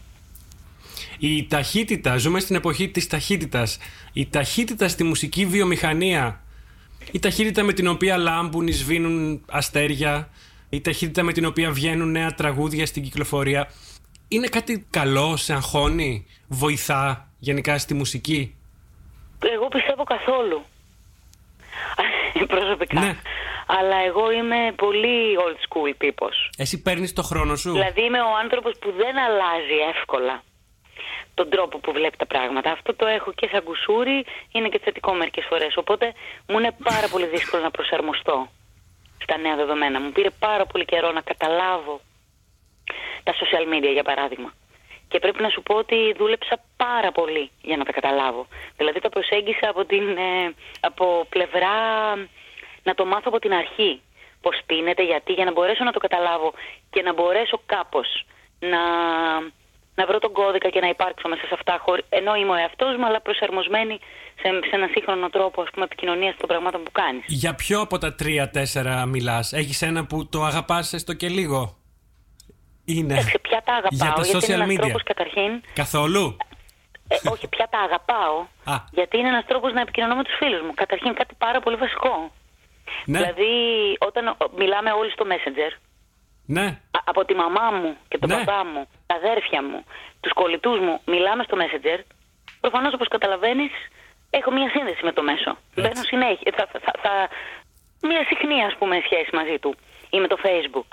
Η 1.18 1.46
ταχύτητα, 1.46 2.16
ζούμε 2.16 2.40
στην 2.40 2.56
εποχή 2.56 2.88
της 2.88 3.06
ταχύτητας. 3.06 3.78
Η 4.12 4.26
ταχύτητα 4.26 4.88
στη 4.88 5.04
μουσική 5.04 5.46
βιομηχανία. 5.46 6.40
Η 7.12 7.18
ταχύτητα 7.18 7.62
με 7.62 7.72
την 7.72 7.86
οποία 7.86 8.16
λάμπουν 8.16 8.66
ή 8.66 8.72
σβήνουν 8.72 9.44
αστέρια. 9.50 10.28
Η 10.68 10.80
ταχύτητα 10.80 11.22
με 11.22 11.32
την 11.32 11.44
οποία 11.44 11.70
βγαίνουν 11.70 12.10
νέα 12.10 12.34
τραγούδια 12.34 12.86
στην 12.86 13.02
κυκλοφορία. 13.02 13.72
Είναι 14.28 14.46
κάτι 14.46 14.86
καλό, 14.90 15.36
σε 15.36 15.52
αγχώνει, 15.52 16.26
βοηθά 16.48 17.28
γενικά 17.38 17.78
στη 17.78 17.94
μουσική; 17.94 18.54
Εγώ 19.38 19.68
πιστεύω 19.68 20.04
καθόλου. 20.04 20.62
Προσωπικά. 22.54 23.00
Ναι. 23.00 23.16
Αλλά 23.66 23.96
εγώ 24.06 24.30
είμαι 24.30 24.72
πολύ 24.76 25.36
old 25.44 25.58
school 25.66 25.94
τύπος. 25.98 26.50
Εσύ 26.56 26.82
παίρνεις 26.82 27.12
το 27.12 27.22
χρόνο 27.22 27.56
σου; 27.56 27.72
Δηλαδή 27.72 28.02
είμαι 28.04 28.20
ο 28.20 28.36
άνθρωπος 28.42 28.72
που 28.80 28.92
δεν 28.96 29.18
αλλάζει 29.18 29.76
εύκολα 29.94 30.42
τον 31.38 31.48
τρόπο 31.50 31.78
που 31.78 31.92
βλέπει 31.92 32.16
τα 32.16 32.26
πράγματα. 32.26 32.70
Αυτό 32.70 32.94
το 32.94 33.06
έχω 33.06 33.32
και 33.32 33.48
σαν 33.52 33.62
κουσούρι, 33.62 34.24
είναι 34.52 34.68
και 34.68 34.80
θετικό 34.84 35.12
μερικές 35.12 35.44
φορές. 35.50 35.76
Οπότε 35.76 36.06
μου 36.48 36.58
είναι 36.58 36.72
πάρα 36.90 37.08
πολύ 37.12 37.26
δύσκολο 37.26 37.62
να 37.62 37.70
προσαρμοστώ 37.70 38.36
στα 39.24 39.36
νέα 39.38 39.56
δεδομένα. 39.56 40.00
Μου 40.00 40.12
πήρε 40.12 40.30
πάρα 40.30 40.64
πολύ 40.66 40.84
καιρό 40.84 41.12
να 41.12 41.20
καταλάβω 41.20 42.00
τα 43.26 43.32
social 43.40 43.64
media 43.72 43.92
για 43.92 44.02
παράδειγμα. 44.10 44.50
Και 45.08 45.18
πρέπει 45.18 45.42
να 45.42 45.48
σου 45.48 45.62
πω 45.62 45.74
ότι 45.74 46.14
δούλεψα 46.18 46.60
πάρα 46.76 47.12
πολύ 47.12 47.50
για 47.62 47.76
να 47.76 47.84
τα 47.84 47.92
καταλάβω. 47.92 48.46
Δηλαδή 48.76 49.00
τα 49.00 49.08
προσέγγισα 49.08 49.68
από, 49.68 49.84
την, 49.84 50.08
ε, 50.08 50.54
από 50.80 51.26
πλευρά 51.28 51.74
να 52.82 52.94
το 52.94 53.04
μάθω 53.06 53.24
από 53.26 53.38
την 53.38 53.52
αρχή. 53.52 54.00
Πώς 54.40 54.60
πίνεται, 54.66 55.02
γιατί, 55.04 55.32
για 55.32 55.44
να 55.44 55.52
μπορέσω 55.52 55.84
να 55.84 55.92
το 55.92 55.98
καταλάβω 55.98 56.52
και 56.90 57.02
να 57.02 57.12
μπορέσω 57.14 57.60
κάπως 57.66 58.24
να, 58.58 58.78
να 59.94 60.06
βρω 60.06 60.18
τον 60.18 60.32
κώδικα 60.32 60.68
και 60.68 60.80
να 60.80 60.88
υπάρξω 60.88 61.28
μέσα 61.28 61.40
σε 61.46 61.54
αυτά. 61.54 61.78
χωρί- 61.80 62.04
Ενώ 62.08 62.34
είμαι 62.34 62.50
ο 62.50 62.54
εαυτός 62.54 62.96
μου, 62.96 63.06
αλλά 63.06 63.20
προσαρμοσμένη 63.20 63.98
σε, 64.40 64.48
σε 64.68 64.76
ένα 64.76 64.88
σύγχρονο 64.92 65.28
τρόπο 65.30 65.62
ας 65.62 65.68
πούμε, 65.72 65.84
επικοινωνίας 65.84 66.36
των 66.36 66.48
πραγμάτων 66.48 66.82
που 66.82 66.90
κάνεις. 66.92 67.24
Για 67.26 67.54
ποιο 67.54 67.80
από 67.80 67.98
τα 67.98 68.14
τρία-τέσσερα 68.14 69.06
μιλάς; 69.06 69.52
Έχεις 69.52 69.82
ένα 69.82 70.06
που 70.06 70.28
το 70.28 70.42
αγαπάς 70.44 70.92
έστω 70.92 71.12
και 71.14 71.28
λίγο; 71.28 71.77
Είναι. 72.94 73.12
Εντάξει, 73.14 73.38
πια 73.46 73.60
τα 73.64 73.72
αγαπάω, 73.72 73.90
Για 73.98 74.12
τα 74.12 74.22
γιατί 74.22 74.30
είναι 74.52 74.54
social 74.54 74.60
ένας 74.60 74.68
media. 74.74 74.80
τρόπος 74.84 75.02
καταρχήν 75.02 75.50
Καθόλου. 75.74 76.36
Ε, 77.08 77.16
όχι, 77.34 77.48
πια 77.48 77.66
τα 77.70 77.78
αγαπάω. 77.78 78.36
Α. 78.72 78.74
Γιατί 78.98 79.18
είναι 79.18 79.28
ένας 79.28 79.44
τρόπος 79.46 79.72
να 79.72 79.80
επικοινωνώ 79.80 80.14
με 80.14 80.24
τους 80.24 80.34
φίλους 80.40 80.60
μου. 80.66 80.72
Καταρχήν 80.74 81.14
κάτι 81.14 81.34
πάρα 81.38 81.60
πολύ 81.60 81.76
βασικό. 81.76 82.14
Ναι, 83.04 83.18
Δηλαδή, 83.18 83.52
όταν 83.98 84.26
ο, 84.28 84.36
μιλάμε 84.56 84.90
όλοι 85.00 85.10
στο 85.10 85.24
Messenger, 85.30 85.72
ναι. 86.46 86.66
α- 86.98 87.04
από 87.04 87.24
τη 87.24 87.34
μαμά 87.34 87.70
μου 87.70 87.96
και 88.08 88.18
τον 88.18 88.28
Ναι. 88.28 88.36
παπά 88.36 88.64
μου, 88.64 88.86
τα 89.06 89.14
αδέρφια 89.14 89.62
μου, 89.62 89.84
τους 90.20 90.32
κολλητούς 90.32 90.78
μου, 90.78 91.00
μιλάμε 91.06 91.42
στο 91.42 91.56
Messenger. 91.60 91.98
Προφανώς, 92.60 92.92
όπως 92.94 93.08
καταλαβαίνεις, 93.08 93.70
έχω 94.30 94.50
μία 94.52 94.68
σύνδεση 94.70 95.04
με 95.04 95.12
το 95.12 95.22
μέσο. 95.22 95.56
Μπαίνω 95.74 96.02
συνέχεια. 96.12 96.52
Θα, 96.56 96.66
θα, 96.72 96.78
θα, 96.84 96.92
θα- 97.02 97.28
μία 98.08 98.24
συχνή, 98.30 98.64
ας 98.64 98.74
πούμε, 98.78 99.00
σχέση 99.04 99.30
μαζί 99.32 99.58
του. 99.58 99.74
Ή 100.10 100.18
με 100.20 100.26
το 100.28 100.36
Facebook. 100.44 100.88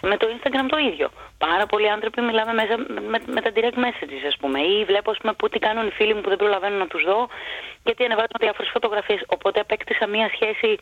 Με 0.00 0.16
το 0.16 0.26
Instagram 0.34 0.66
το 0.68 0.78
ίδιο. 0.78 1.10
Πάρα 1.38 1.66
πολλοί 1.66 1.88
άνθρωποι 1.90 2.20
μιλάμε 2.20 2.52
μέσα 2.52 2.76
με, 2.78 3.18
με 3.26 3.40
τα 3.40 3.50
direct 3.54 3.78
messages, 3.86 4.22
ας 4.26 4.36
πούμε. 4.40 4.60
Ή 4.60 4.84
βλέπω, 4.84 5.10
ας 5.10 5.18
πούμε, 5.18 5.32
που 5.32 5.48
τι 5.48 5.58
κάνουν 5.58 5.86
οι 5.86 5.90
φίλοι 5.90 6.14
μου 6.14 6.20
που 6.20 6.28
δεν 6.28 6.38
προλαβαίνω 6.38 6.76
να 6.76 6.86
τους 6.86 7.02
δω, 7.04 7.28
γιατί 7.84 8.04
ανεβάζουν 8.04 8.36
διάφορες 8.40 8.70
φωτογραφίες. 8.72 9.24
Οπότε 9.26 9.60
απέκτησα 9.60 10.06
μία 10.06 10.30
σχέση 10.34 10.78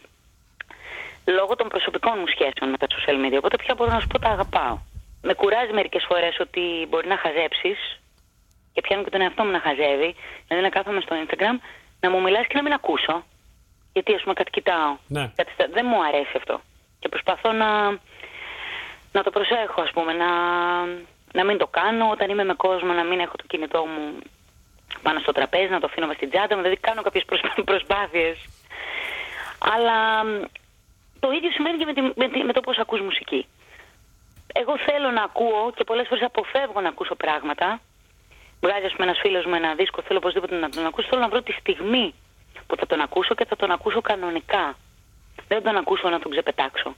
λόγω 1.27 1.57
των 1.57 1.69
προσωπικών 1.69 2.15
μου 2.19 2.27
σχέσεων 2.27 2.71
με 2.71 2.77
τα 2.77 2.87
social 2.95 3.17
media. 3.27 3.37
Οπότε 3.39 3.57
πια 3.57 3.75
μπορώ 3.77 3.91
να 3.93 4.01
σου 4.01 4.07
πω 4.07 4.19
τα 4.19 4.29
αγαπάω. 4.29 4.79
Με 5.23 5.35
κουράζει 5.35 5.73
μερικές 5.73 6.05
φορές 6.09 6.39
ότι 6.41 6.87
μπορεί 6.89 7.07
να 7.09 7.17
χαζέψεις 7.17 8.01
και 8.73 8.81
πιάνω 8.81 9.03
και 9.05 9.11
τον 9.11 9.21
εαυτό 9.21 9.45
μου 9.45 9.51
να 9.51 9.61
χαζεύει. 9.61 10.15
Δηλαδή 10.47 10.63
να 10.67 10.69
κάθομαι 10.77 11.01
στο 11.01 11.17
Instagram, 11.23 11.57
να 12.01 12.11
μου 12.11 12.21
μιλάς 12.21 12.47
και 12.47 12.55
να 12.57 12.63
μην 12.63 12.73
ακούσω. 12.73 13.25
Γιατί 13.93 14.15
ας 14.15 14.21
πούμε 14.23 14.35
κάτι 14.35 14.51
κοιτάω. 14.51 14.97
Ναι. 15.07 15.33
Κάτι 15.37 15.53
στα- 15.53 15.69
Δεν 15.73 15.85
μου 15.89 16.05
αρέσει 16.05 16.33
αυτό. 16.37 16.61
Και 17.01 17.09
προσπαθώ 17.09 17.53
να, 17.53 17.91
να 19.13 19.23
το 19.23 19.31
προσέχω, 19.31 19.81
ας 19.83 19.91
πούμε, 19.91 20.13
να, 20.13 20.29
να 21.33 21.45
μην 21.45 21.59
το 21.59 21.67
κάνω 21.67 22.11
όταν 22.11 22.31
είμαι 22.31 22.45
με 22.45 22.55
κόσμο, 22.55 22.93
να 22.93 23.05
μην 23.05 23.21
έχω 23.21 23.37
το 23.37 23.45
κινητό 23.47 23.85
μου 23.85 24.19
πάνω 25.03 25.19
στο 25.21 25.33
τραπέζι, 25.33 25.71
να 25.71 25.81
το 25.81 25.87
αφήνω 25.87 26.07
μες 26.07 26.17
στην 26.17 26.31
τσάντα 26.31 26.55
μου, 26.57 26.63
δηλαδή 26.63 26.81
κάνω 26.81 27.03
κάποιες 27.03 27.25
προσπά- 27.25 27.63
προσπάθειες. 27.73 28.39
Αλλά 29.75 30.25
μ, 30.25 30.43
το 31.21 31.31
ίδιο 31.31 31.51
σημαίνει 31.51 31.79
και 31.79 31.85
με, 31.85 31.93
τη, 31.93 32.01
με, 32.03 32.29
τη- 32.29 32.45
με 32.45 32.53
το 32.53 32.61
πώς 32.61 32.79
ακούς 32.79 33.01
μουσική. 33.01 33.47
Εγώ 34.53 34.79
θέλω 34.79 35.11
να 35.11 35.23
ακούω 35.23 35.73
και 35.77 35.85
πολλές 35.85 36.07
φορές 36.09 36.25
αποφεύγω 36.25 36.81
να 36.81 36.89
ακούσω 36.89 37.15
πράγματα. 37.15 37.81
Βγάζει, 38.61 38.85
ας 38.87 38.93
πούμε, 38.93 39.05
ένας 39.07 39.19
φίλος 39.19 39.45
μου 39.45 39.55
ένα 39.55 39.75
δίσκο, 39.75 40.03
θέλω 40.03 40.19
οπωσδήποτε 40.19 40.55
να 40.55 40.69
τον 40.71 40.87
ακούσω. 40.87 41.09
Θέλω 41.09 41.21
να 41.21 41.29
βρω 41.29 41.43
τη 41.43 41.53
στιγμή 41.53 42.15
που 42.67 42.77
θα 42.77 42.87
τον 42.87 43.01
ακούσω 43.01 43.35
και 43.35 43.45
θα 43.45 43.57
τον 43.57 43.71
ακούσω 43.71 44.01
κανονικά. 44.01 44.77
Δεν 45.49 45.59
θα 45.63 45.65
τον 45.71 45.77
ακούσω 45.77 46.09
να 46.09 46.19
τον 46.19 46.31
ξεπετάξω. 46.31 46.95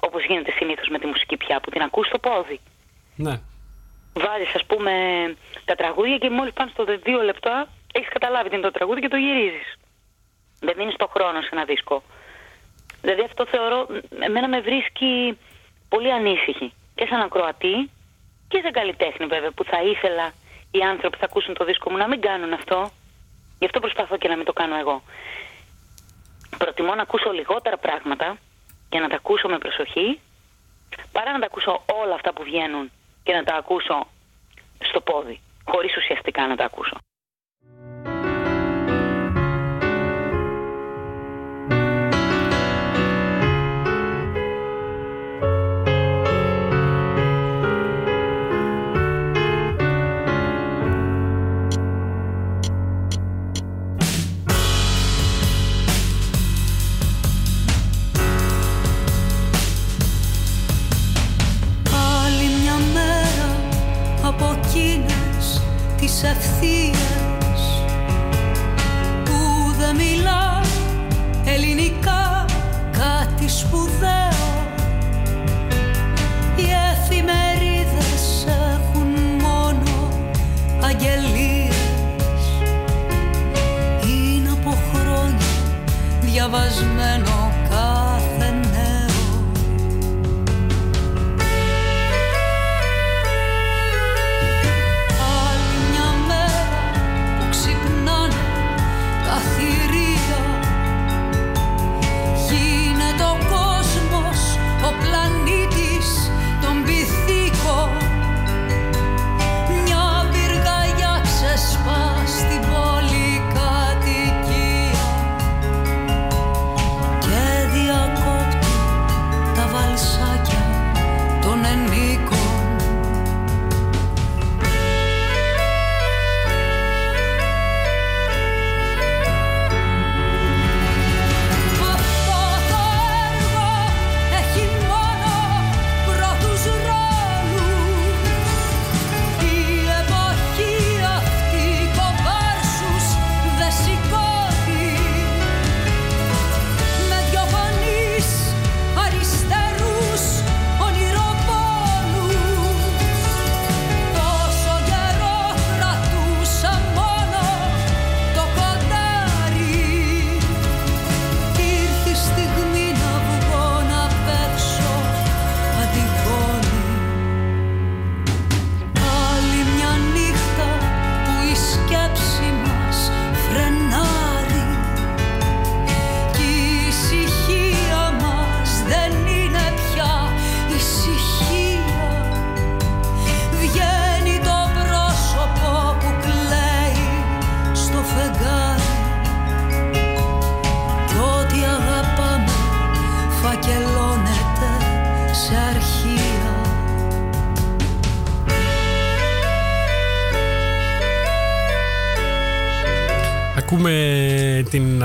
Όπως 0.00 0.24
γίνεται 0.24 0.50
συνήθως 0.50 0.88
με 0.88 0.98
τη 0.98 1.06
μουσική 1.06 1.36
πια, 1.36 1.60
που 1.60 1.70
την 1.70 1.82
ακούς 1.82 2.06
στο 2.06 2.18
πόδι. 2.18 2.60
ναι. 3.16 3.40
Βάζεις, 4.18 4.54
ας 4.54 4.64
πούμε, 4.64 4.92
τα 5.64 5.74
τραγούδια 5.74 6.18
και 6.18 6.30
μόλις 6.30 6.52
πάνε 6.52 6.70
στο 6.72 6.84
δε- 6.84 6.96
δύο 6.96 7.20
λεπτά 7.22 7.68
έχεις 7.92 8.08
καταλάβει 8.08 8.48
τι 8.48 8.54
είναι 8.54 8.64
το 8.64 8.70
τραγούδι 8.70 9.00
και 9.00 9.08
το 9.08 9.16
γυρίζεις. 9.16 9.74
Δεν 10.60 10.74
δίνεις 10.76 10.96
το 10.96 11.06
χρόνο 11.06 11.40
σε 11.40 11.48
ένα 11.52 11.64
δίσκο. 11.64 12.02
Δηλαδή 13.00 13.22
αυτό 13.22 13.46
θεωρώ, 13.46 13.86
εμένα 14.20 14.48
με 14.48 14.60
βρίσκει 14.60 15.38
πολύ 15.88 16.12
ανήσυχη. 16.12 16.72
Και 16.94 17.06
σαν 17.10 17.20
ακροατή 17.20 17.90
και 18.48 18.60
σαν 18.62 18.72
καλλιτέχνη 18.72 19.26
βέβαια, 19.26 19.50
που 19.50 19.64
θα 19.64 19.82
ήθελα 19.82 20.32
οι 20.70 20.80
άνθρωποι 20.80 21.10
που 21.16 21.18
θα 21.18 21.24
ακούσουν 21.30 21.54
το 21.54 21.64
δίσκο 21.64 21.90
μου 21.90 21.96
να 21.96 22.08
μην 22.08 22.20
κάνουν 22.20 22.52
αυτό. 22.52 22.90
Γι' 23.58 23.64
αυτό 23.64 23.80
προσπαθώ 23.80 24.16
και 24.16 24.28
να 24.28 24.36
μην 24.36 24.44
το 24.44 24.52
κάνω 24.52 24.76
εγώ. 24.76 25.02
Προτιμώ 26.58 26.94
να 26.94 27.02
ακούσω 27.02 27.30
λιγότερα 27.30 27.76
πράγματα 27.76 28.36
και 28.88 28.98
να 28.98 29.08
τα 29.08 29.16
ακούσω 29.16 29.48
με 29.48 29.58
προσοχή 29.58 30.20
παρά 31.12 31.32
να 31.32 31.38
τα 31.38 31.46
ακούσω 31.46 31.84
όλα 31.92 32.14
αυτά 32.14 32.32
που 32.32 32.42
βγαίνουν 32.42 32.90
και 33.22 33.32
να 33.32 33.44
τα 33.44 33.54
ακούσω 33.54 34.06
στο 34.78 35.00
πόδι, 35.00 35.40
χωρίς 35.64 35.96
ουσιαστικά 35.96 36.46
να 36.46 36.56
τα 36.56 36.64
ακούσω. 36.64 36.96
αυθείας 66.26 67.82
που 69.24 69.72
δεν 69.78 69.96
μιλά 69.96 70.60
ελληνικά 71.44 72.44
κάτι 72.92 73.48
σπουδαίο. 73.48 74.34
Οι 76.56 76.66
εφημερίδες 76.92 78.46
έχουν 78.48 79.40
μόνο 79.40 80.10
αγγελίες. 80.80 81.74
Είναι 84.08 84.50
από 84.50 84.76
χρόνια 84.92 85.46
διαβασμένα. 86.20 87.25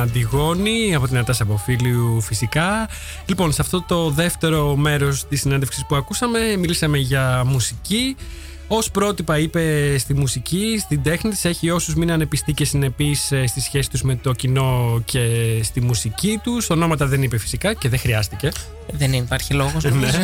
Αντιγόνη 0.02 0.96
από 0.96 1.08
την 1.08 1.18
Ατάσα 1.18 1.44
Αποφίλιου 1.44 2.22
φυσικά. 2.22 2.90
Λοιπόν, 3.26 3.52
σε 3.52 3.62
αυτό 3.62 3.82
το 3.82 4.10
δεύτερο 4.10 4.76
μέρος 4.76 5.28
της 5.28 5.40
συνέντευξης 5.40 5.86
που 5.86 5.96
ακούσαμε 5.96 6.40
μιλήσαμε 6.58 6.98
για 6.98 7.44
μουσική. 7.46 8.16
Ως 8.74 8.92
πρότυπα 8.92 9.40
είπε 9.40 9.96
στη 9.98 10.14
μουσική, 10.14 10.78
στην 10.80 11.04
τέχνη 11.04 11.30
της 11.32 11.46
έχει 11.46 11.70
όσους 11.70 11.96
μείνανε 11.96 12.26
πιστοί 12.26 12.54
και 12.54 12.66
συνεπείς 12.66 13.32
ε, 13.32 13.48
στη 13.48 13.62
σχέση 13.62 13.90
τους 13.90 14.02
με 14.02 14.16
το 14.16 14.34
κοινό 14.34 15.02
και 15.06 15.20
στη 15.64 15.82
μουσική 15.82 16.40
τους. 16.44 16.70
Ονόματα 16.70 17.06
δεν 17.06 17.24
είπε 17.24 17.38
φυσικά 17.38 17.74
και 17.74 17.90
δεν 17.90 18.00
χρειάστηκε. 18.00 18.52
Δεν 18.92 19.14
υπάρχει 19.14 19.54
λόγος 19.54 19.84
νομίζω. 19.84 20.18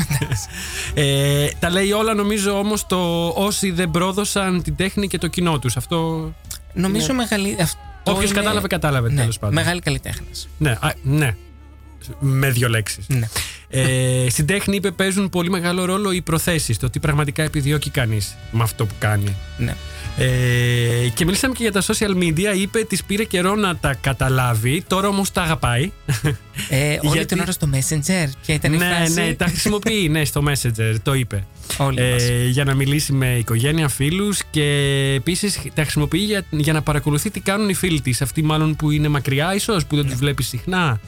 Ε, 0.94 1.48
τα 1.60 1.70
λέει 1.70 1.92
όλα 1.92 2.14
νομίζω 2.14 2.60
όμως 2.60 2.86
το 2.88 3.28
όσοι 3.28 3.72
δεν 3.72 3.92
πρόδωσαν 3.92 4.62
την 4.64 4.76
τέχνη 4.76 5.08
και 5.08 5.18
το 5.18 5.28
κοινό 5.28 5.60
τους. 5.60 5.78
Αυτό 5.78 6.32
νομίζω 6.74 7.14
μεγάλη. 7.14 7.58
αυτό 7.62 7.80
Όποιος 8.12 8.30
είναι- 8.30 8.40
κατάλαβε, 8.40 8.68
κατάλαβε, 8.68 9.10
Ναι, 9.10 9.20
τέλος 9.20 9.40
πάντων. 9.40 9.56
Μεγάλη 9.56 9.80
καλλιτέχνη. 9.82 10.28
Ναι, 10.58 10.72
α, 10.72 10.92
ναι. 11.04 11.36
Με 12.20 12.50
δύο 12.50 12.70
λέξεις. 12.70 13.06
Ναι. 13.08 13.28
Ε, 13.70 14.26
στην 14.30 14.46
τέχνη 14.46 14.76
είπε 14.76 14.92
παίζουν 14.92 15.30
πολύ 15.30 15.50
μεγάλο 15.50 15.86
ρόλο 15.86 16.12
οι 16.12 16.22
προθέσεις, 16.22 16.78
το 16.78 16.90
τι 16.90 17.00
πραγματικά 17.00 17.44
επιδιώκει 17.44 17.90
κανείς 17.90 18.36
με 18.52 18.64
αυτό 18.64 18.86
που 18.86 18.94
κάνει. 19.00 19.36
ναι. 19.58 19.76
Ε, 20.20 21.08
και 21.14 21.26
μιλήσαμε 21.26 21.54
και 21.54 21.64
για 21.64 21.72
τα 21.72 21.82
social 21.82 22.18
media. 22.24 22.58
Είπε 22.58 22.80
τη 22.84 22.98
πήρε 23.08 23.24
καιρό 23.24 23.56
να 23.56 23.76
τα 23.76 23.94
καταλάβει, 23.94 24.84
τώρα 24.88 25.08
όμως 25.08 25.32
τα 25.32 25.42
αγαπάει. 25.42 25.92
Ε, 26.70 26.88
όλη 26.88 27.00
Γιατί- 27.14 27.26
την 27.26 27.40
ώρα 27.40 27.52
στο 27.52 27.70
Messenger. 27.74 28.30
Ποια 28.46 28.56
ήταν 28.56 28.74
η 28.74 28.78
ναι, 28.78 28.86
φράση; 28.86 29.14
ναι, 29.14 29.34
τα 29.34 29.46
χρησιμοποιεί 29.46 30.10
ναι, 30.10 30.26
στο 30.26 30.44
Messenger, 30.48 30.96
το 31.04 31.14
είπε. 31.14 31.44
Όλοι 31.78 32.02
μας. 32.12 32.24
Ε, 32.24 32.48
για 32.48 32.64
να 32.64 32.74
μιλήσει 32.74 33.14
με 33.14 33.38
οικογένεια, 33.38 33.88
φίλους 33.88 34.40
και 34.52 34.64
επίσης 35.16 35.60
τα 35.74 35.82
χρησιμοποιεί 35.82 36.18
για, 36.20 36.46
για 36.50 36.74
να 36.74 36.82
παρακολουθεί 36.82 37.30
τι 37.30 37.40
κάνουν 37.40 37.70
οι 37.70 37.74
φίλοι 37.74 38.02
της. 38.02 38.22
Αυτοί 38.22 38.44
μάλλον 38.44 38.76
που 38.76 38.92
είναι 38.92 39.08
μακριά, 39.08 39.56
ίσως 39.56 39.86
που 39.86 39.96
δεν 39.96 40.06
Ναι. 40.06 40.12
του 40.12 40.18
βλέπει 40.18 40.44
συχνά. 40.44 41.00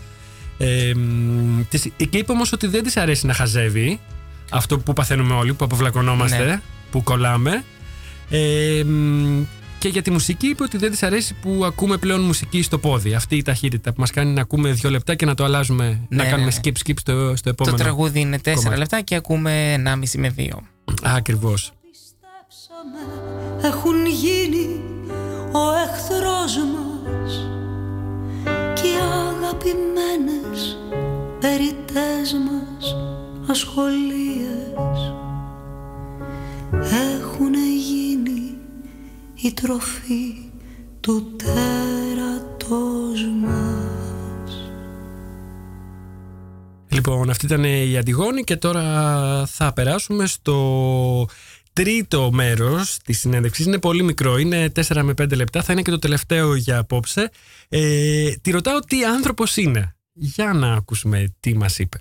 Ε, 0.62 0.94
μ, 0.96 1.62
της- 1.70 1.92
και 2.10 2.18
είπε 2.18 2.32
όμως 2.32 2.52
ότι 2.52 2.68
δεν 2.68 2.84
της 2.84 2.98
αρέσει 2.98 3.26
να 3.26 3.34
χαζεύει. 3.34 4.00
Αυτό 4.52 4.80
που 4.80 4.94
παθαίνουμε 4.94 5.34
όλοι, 5.34 5.54
που 5.54 5.66
αποβλακωνόμαστε, 5.66 6.46
Ναι. 6.46 6.62
που 6.92 7.04
κολλάμε. 7.04 7.64
Ε, 8.30 8.84
μ, 8.84 9.44
και 9.80 9.88
για 9.88 10.02
τη 10.02 10.12
μουσική 10.12 10.48
είπε 10.48 10.64
ότι 10.64 10.78
δεν 10.78 10.92
της 10.92 11.04
αρέσει 11.04 11.34
που 11.42 11.62
ακούμε 11.66 11.98
πλέον 11.98 12.22
μουσική 12.22 12.62
στο 12.62 12.78
πόδι. 12.78 13.14
Αυτή 13.14 13.36
η 13.36 13.42
ταχύτητα 13.42 13.94
που 13.94 14.00
μας 14.00 14.12
κάνει 14.12 14.32
να 14.34 14.42
ακούμε 14.42 14.72
δύο 14.72 14.90
λεπτά 14.90 15.16
και 15.16 15.26
να 15.26 15.36
το 15.36 15.44
αλλάζουμε, 15.44 16.02
να 16.10 16.24
Ναι, 16.24 16.30
κάνουμε 16.30 16.50
ναι, 16.50 16.56
skip 16.64 16.68
skip 16.88 16.94
στο, 17.00 17.34
στο 17.36 17.44
Το 17.44 17.50
επόμενο. 17.50 17.78
τραγούδι 17.78 18.20
είναι 18.20 18.38
4 18.44 18.54
κομμάτι. 18.56 18.78
λεπτά 18.78 19.02
και 19.02 19.16
ακούμε 19.16 19.74
1,5 19.74 20.18
με 20.18 20.30
2. 20.38 20.44
Ακριβώς. 21.04 21.72
Πιστέψαμε 21.92 23.68
έχουν 23.68 24.06
γίνει 24.06 24.82
ο 25.52 25.64
εχθρός 25.88 26.58
μας 26.58 26.78
και 26.78 26.86
οι 26.86 26.89
αγαπημένες 29.50 30.78
περιτές 31.40 32.34
μας 32.34 32.96
ασχολίες 33.48 35.14
έχουν 36.82 37.54
γίνει 37.78 38.58
η 39.36 39.54
τροφή 39.54 40.52
του 41.00 41.36
τέρατος 41.36 43.26
μας. 43.42 44.72
Λοιπόν, 46.88 47.30
αυτή 47.30 47.46
ήταν 47.46 47.64
η 47.64 47.98
Αντιγόνη 47.98 48.44
και 48.44 48.56
τώρα 48.56 49.46
θα 49.46 49.74
περάσουμε 49.74 50.26
στο 50.26 51.28
τρίτο 51.84 52.32
μέρος 52.32 52.98
της 52.98 53.20
συνέντευξης. 53.20 53.66
Είναι 53.66 53.80
πολύ 53.80 54.04
μικρό, 54.04 54.38
είναι 54.38 54.72
4 54.88 55.02
με 55.04 55.14
5 55.22 55.36
λεπτά, 55.36 55.64
θα 55.64 55.74
είναι 55.74 55.82
και 55.82 55.92
το 55.92 56.00
τελευταίο 56.00 56.56
για 56.56 56.78
απόψε. 56.78 57.30
Ε, 57.70 58.32
τη 58.42 58.52
ρωτάω 58.52 58.80
τι 58.80 59.06
άνθρωπος 59.06 59.58
είναι. 59.58 59.96
Για 60.14 60.54
να 60.54 60.74
ακούσουμε 60.74 61.36
τι 61.40 61.56
μας 61.58 61.80
είπε. 61.80 61.98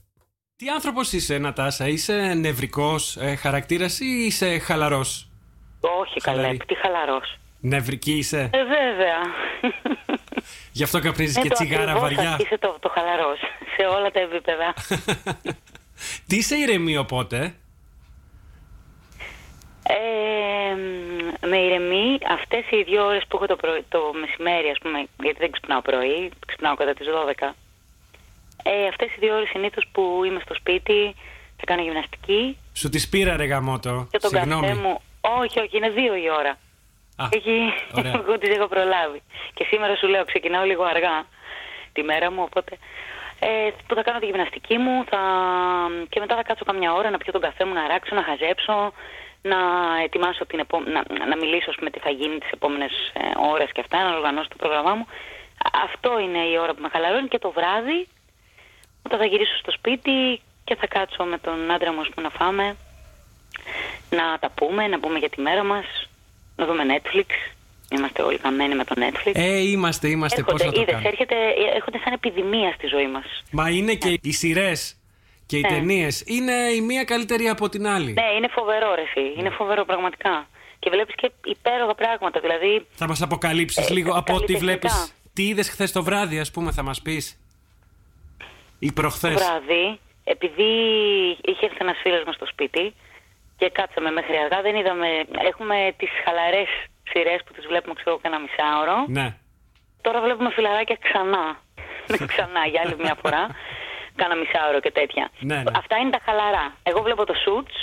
Τι 0.57 0.69
άνθρωπος 0.69 1.13
είσαι 1.13 1.39
Νατάσα, 1.39 1.89
είσαι 1.89 2.35
νευρικός 2.35 3.17
ε, 3.17 3.35
χαρακτήρας 3.35 4.01
ή 4.01 4.07
είσαι 4.27 4.59
χαλαρός; 4.59 5.31
Όχι 5.81 6.21
καλέ, 6.21 6.37
Χαλαρή. 6.37 6.57
τι 6.67 6.75
χαλαρός. 6.75 7.39
Νευρική 7.61 8.13
είσαι, 8.13 8.41
Ε, 8.41 8.59
βέβαια. 8.65 9.19
γι' 10.73 10.83
αυτό 10.83 10.99
καπνίζεις 11.01 11.37
Ε, 11.37 11.41
και 11.41 11.49
το 11.49 11.55
τσιγάρα 11.55 11.83
ακριβώς 11.93 12.01
βαριά. 12.15 12.37
Είσαι 12.41 12.59
το, 12.59 12.77
το 12.81 12.89
χαλαρός 12.95 13.39
σε 13.77 13.83
όλα 13.99 14.11
τα 14.11 14.21
επίπεδα. 14.21 14.75
τι 16.27 16.37
είσαι 16.37 16.57
ηρεμή 16.57 16.97
οπότε; 16.97 17.55
Ε, 19.91 20.75
μ, 20.75 21.49
με 21.49 21.57
ηρεμή 21.57 22.19
αυτές 22.39 22.65
οι 22.71 22.83
δύο 22.83 23.05
ώρες 23.07 23.23
που 23.29 23.37
έχω 23.37 23.47
το, 23.47 23.57
πρωί, 23.57 23.85
το 23.89 24.01
μεσημέρι, 24.21 24.69
ας 24.71 24.79
πούμε, 24.83 24.99
γιατί 25.23 25.39
δεν 25.39 25.51
ξυπνάω 25.51 25.81
πρωί, 25.83 26.31
ξυπνάω 26.47 26.75
κατά 26.75 26.95
τις 26.95 27.07
12. 27.09 27.55
Ε, 28.63 28.87
αυτές 28.87 29.09
οι 29.09 29.17
δύο 29.19 29.35
ώρες 29.35 29.49
συνήθως 29.49 29.85
που 29.93 30.23
είμαι 30.27 30.41
στο 30.45 30.55
σπίτι, 30.55 31.15
θα 31.57 31.65
κάνω 31.67 31.83
γυμναστική 31.83 32.57
Σου 32.75 32.89
τη 32.89 33.07
πήρα 33.11 33.37
ρε 33.37 33.45
γαμότο. 33.45 34.07
και 34.11 34.19
τον 34.19 34.31
Συγγνώμη. 34.31 34.67
καφέ 34.67 34.81
μου. 34.81 35.01
Όχι, 35.21 35.61
όχι, 35.61 35.77
είναι 35.77 35.89
δύο 35.91 36.15
η 36.17 36.31
ώρα. 36.39 36.51
Α, 37.17 37.27
Εκεί 37.31 37.73
ωραία. 37.95 38.13
εγώ 38.25 38.39
τις 38.39 38.57
έχω 38.57 38.67
προλάβει. 38.67 39.23
Και 39.55 39.65
σήμερα 39.65 39.97
σου 39.97 40.07
λέω, 40.07 40.25
ξεκινάω 40.25 40.65
λίγο 40.65 40.85
αργά 40.85 41.27
τη 41.93 42.03
μέρα 42.03 42.31
μου, 42.31 42.43
οπότε 42.43 42.77
Ε, 43.41 43.71
που 43.87 43.95
θα 43.95 44.03
κάνω 44.03 44.19
τη 44.19 44.27
γυμναστική 44.27 44.77
μου 44.79 45.05
θα... 45.11 45.19
και 46.09 46.21
μετά 46.21 46.35
θα 46.37 46.43
κάτσω 46.43 46.65
καμιά 46.65 46.93
ώρα 46.93 47.11
να 47.11 47.19
πιω 47.19 47.33
τον 47.33 47.41
καφέ 47.41 47.65
μου, 47.65 47.73
να 47.73 47.87
ράξω, 47.89 48.15
να 48.15 48.23
χαζέψω, 48.23 48.93
να 49.43 49.59
ετοιμάσω 50.05 50.47
την 50.47 50.59
επό... 50.59 50.81
να, 50.81 51.27
να 51.27 51.37
μιλήσω 51.37 51.73
με 51.81 51.91
τι 51.91 51.99
θα 51.99 52.11
γίνει 52.11 52.39
τις 52.39 52.51
επόμενες 52.51 52.93
ε, 53.13 53.21
ώρες 53.53 53.73
και 53.73 53.81
αυτά, 53.81 54.03
να 54.03 54.17
οργανώσω 54.17 54.49
το 54.49 54.57
πρόγραμμά 54.57 54.95
μου. 54.95 55.07
Αυτό 55.85 56.19
είναι 56.19 56.39
η 56.39 56.59
ώρα 56.59 56.75
που 56.75 56.83
με 56.83 56.89
χαλαρώνει 56.89 57.29
και 57.29 57.39
το 57.39 57.51
βράδυ 57.51 58.09
όταν 59.03 59.19
θα 59.19 59.27
γυρίσω 59.27 59.57
στο 59.59 59.71
σπίτι 59.71 60.41
και 60.65 60.75
θα 60.75 60.87
κάτσω 60.87 61.25
με 61.25 61.39
τον 61.39 61.71
άντρα 61.71 61.93
μου 61.93 62.03
να 62.23 62.31
φάμε, 62.31 62.77
να 64.11 64.39
τα 64.41 64.51
πούμε, 64.51 64.87
να 64.87 65.01
πούμε 65.01 65.19
για 65.19 65.29
τη 65.29 65.41
μέρα 65.41 65.65
μας, 65.65 66.09
να 66.57 66.67
δούμε 66.67 66.83
Netflix. 66.93 67.53
Είμαστε 67.91 68.23
όλοι 68.23 68.39
καμένοι 68.39 68.75
με 68.75 68.85
το 68.85 68.95
Netflix. 68.99 69.33
Ε, 69.35 69.59
είμαστε, 69.59 70.09
είμαστε. 70.09 70.43
Πώς 70.43 70.53
έρχονται, 70.53 70.65
θα 70.65 70.73
το 70.73 70.81
είδες, 70.81 70.93
κάνουμε; 70.93 71.09
έρχεται, 71.09 71.37
έρχονται 71.75 71.99
σαν 72.05 72.13
επιδημία 72.13 72.73
στη 72.73 72.87
ζωή 72.87 73.09
μας. 73.09 73.25
Μα 73.51 73.71
είναι 73.71 73.95
και 73.95 74.19
οι 74.23 74.33
σειρές 74.33 74.98
και 75.49 75.57
οι 75.57 75.61
Ναι. 75.61 75.69
ταινίες. 75.69 76.23
Είναι 76.27 76.53
η 76.53 76.81
μία 76.81 77.05
καλύτερη 77.05 77.49
από 77.49 77.69
την 77.69 77.87
άλλη. 77.87 78.13
Ναι, 78.13 78.27
είναι 78.37 78.49
φοβερό 78.49 78.95
ρε 78.95 79.01
εσύ. 79.03 79.35
Είναι 79.39 79.51
φοβερό 79.51 79.85
πραγματικά. 79.85 80.47
Και 80.79 80.91
βλέπεις 80.91 81.15
και 81.15 81.31
υπέροχα 81.45 81.95
πράγματα. 81.95 82.41
Δηλαδή, 82.41 82.87
Θα 82.95 83.07
μας 83.09 83.23
αποκαλύψεις 83.23 83.91
Ε, 83.91 83.93
λίγο 83.93 84.13
από 84.13 84.35
ό,τι 84.35 84.55
βλέπεις. 84.57 84.91
καλλιτεχνικά. 84.93 85.17
Τι 85.35 85.43
είδες 85.49 85.69
χθες 85.71 85.93
το 85.93 86.03
βράδυ, 86.03 86.39
ας 86.39 86.51
πούμε, 86.51 86.73
θα 86.73 86.83
μας 86.83 87.03
πεις; 87.03 87.39
Ή 88.79 88.93
προχθές; 88.93 89.33
το 89.35 89.39
βράδυ, 89.45 89.99
επειδή 90.25 90.69
είχε 91.45 91.65
έρθει 91.67 91.77
ένας 91.81 91.99
φίλος 92.03 92.23
μας 92.27 92.35
στο 92.35 92.47
σπίτι 92.47 92.95
και 93.59 93.71
κάτσαμε 93.71 94.11
μέχρι 94.11 94.37
αργά, 94.37 94.63
δεν 94.63 94.75
είδαμε... 94.77 95.07
Έχουμε 95.51 95.95
τις 95.97 96.09
χαλαρές 96.25 96.69
σειρές 97.11 97.41
που 97.47 97.53
τις 97.53 97.67
βλέπουμε, 97.67 97.95
ξέρω, 97.95 98.19
κανένα 98.23 98.43
μισάωρο. 98.43 99.05
Ναι. 99.09 99.37
Τώρα 100.01 100.21
βλέπουμε 100.21 100.51
φιλαράκια 100.51 100.99
ξανά. 101.07 101.45
ξανά 102.33 102.67
για 102.71 102.83
άλλη 102.85 102.97
μια 102.99 103.17
φορά. 103.23 103.47
Κάνα 104.21 104.37
μισάωρο 104.43 104.81
και 104.85 104.93
τέτοια. 104.99 105.25
Ναι, 105.51 105.57
ναι. 105.57 105.71
Αυτά 105.81 105.95
είναι 106.01 106.11
τα 106.17 106.21
χαλαρά. 106.27 106.65
Εγώ 106.91 107.01
βλέπω 107.07 107.23
το 107.31 107.35
Suits, 107.45 107.79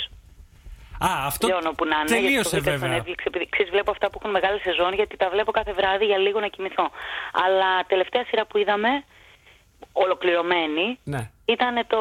Α, 1.08 1.10
αυτό 1.30 1.46
Λιώνω 1.46 1.72
που 1.78 1.84
να 1.92 1.96
είναι. 1.96 2.04
γιατί 2.06 2.20
το 2.20 2.26
τελείωσε 2.26 2.56
βρήκα 2.60 2.76
στο 2.76 2.86
βέβαια. 2.86 2.98
Netflix, 3.02 3.20
επειδή 3.30 3.48
ξέρεις, 3.54 3.70
βλέπω 3.74 3.90
αυτά 3.90 4.06
που 4.10 4.16
έχουν 4.20 4.30
μεγάλη 4.38 4.58
σεζόν, 4.60 4.92
γιατί 4.94 5.16
τα 5.16 5.28
βλέπω 5.34 5.50
κάθε 5.58 5.72
βράδυ 5.72 6.04
για 6.04 6.18
λίγο 6.18 6.40
να 6.40 6.48
κοιμηθώ. 6.54 6.86
Αλλά 7.44 7.70
τελευταία 7.92 8.24
σειρά 8.28 8.46
που 8.46 8.58
είδαμε, 8.58 8.88
ολοκληρωμένη, 9.92 10.98
Ναι. 11.04 11.30
ήταν 11.44 11.74
το. 11.86 12.00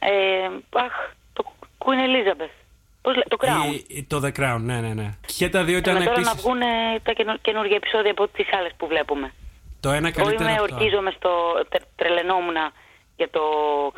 Ε, 0.00 0.48
αχ, 0.84 0.92
το 1.32 1.44
Queen 1.84 2.00
Elizabeth. 2.08 2.54
Πώς 3.02 3.14
λέ- 3.16 3.28
το 3.28 3.36
Crown. 3.40 3.80
Η- 3.88 4.04
το 4.04 4.20
The 4.24 4.32
Crown, 4.40 4.60
ναι, 4.60 4.80
ναι, 4.80 4.92
ναι. 4.94 5.08
Και 5.36 5.48
τα 5.48 5.64
δύο 5.64 5.76
ήταν 5.76 5.94
Με 5.96 6.04
τώρα 6.04 6.20
να 6.20 6.30
επίση. 6.30 6.36
βγουν 6.42 6.60
ε, 6.60 6.66
τα 7.02 7.12
καινο- 7.12 7.36
καινούργια 7.36 7.76
επεισόδια 7.76 8.10
από 8.10 8.28
τις 8.28 8.52
άλλες 8.52 8.72
που 8.76 8.86
βλέπουμε. 8.86 9.32
Το 9.80 9.90
ένα 9.90 10.08
Εγώ 10.08 10.16
καλύτερο. 10.16 10.42
είμαι, 10.50 10.58
από 10.58 10.66
το 10.68 10.74
άλλο. 10.74 10.76
ορκίζομαι 10.76 11.10
στο. 11.16 11.30
τε- 11.68 11.82
Τρελαινόμουν 11.96 12.56
για 13.16 13.30
το 13.30 13.40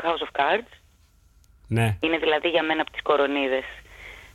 House 0.03 0.25
of 0.27 0.41
Cards. 0.41 0.71
Ναι. 1.69 1.97
Είναι 2.01 2.19
δηλαδή 2.19 2.49
για 2.49 2.62
μένα 2.62 2.81
από 2.81 2.91
τις 2.91 3.03
κορονίδες 3.03 3.64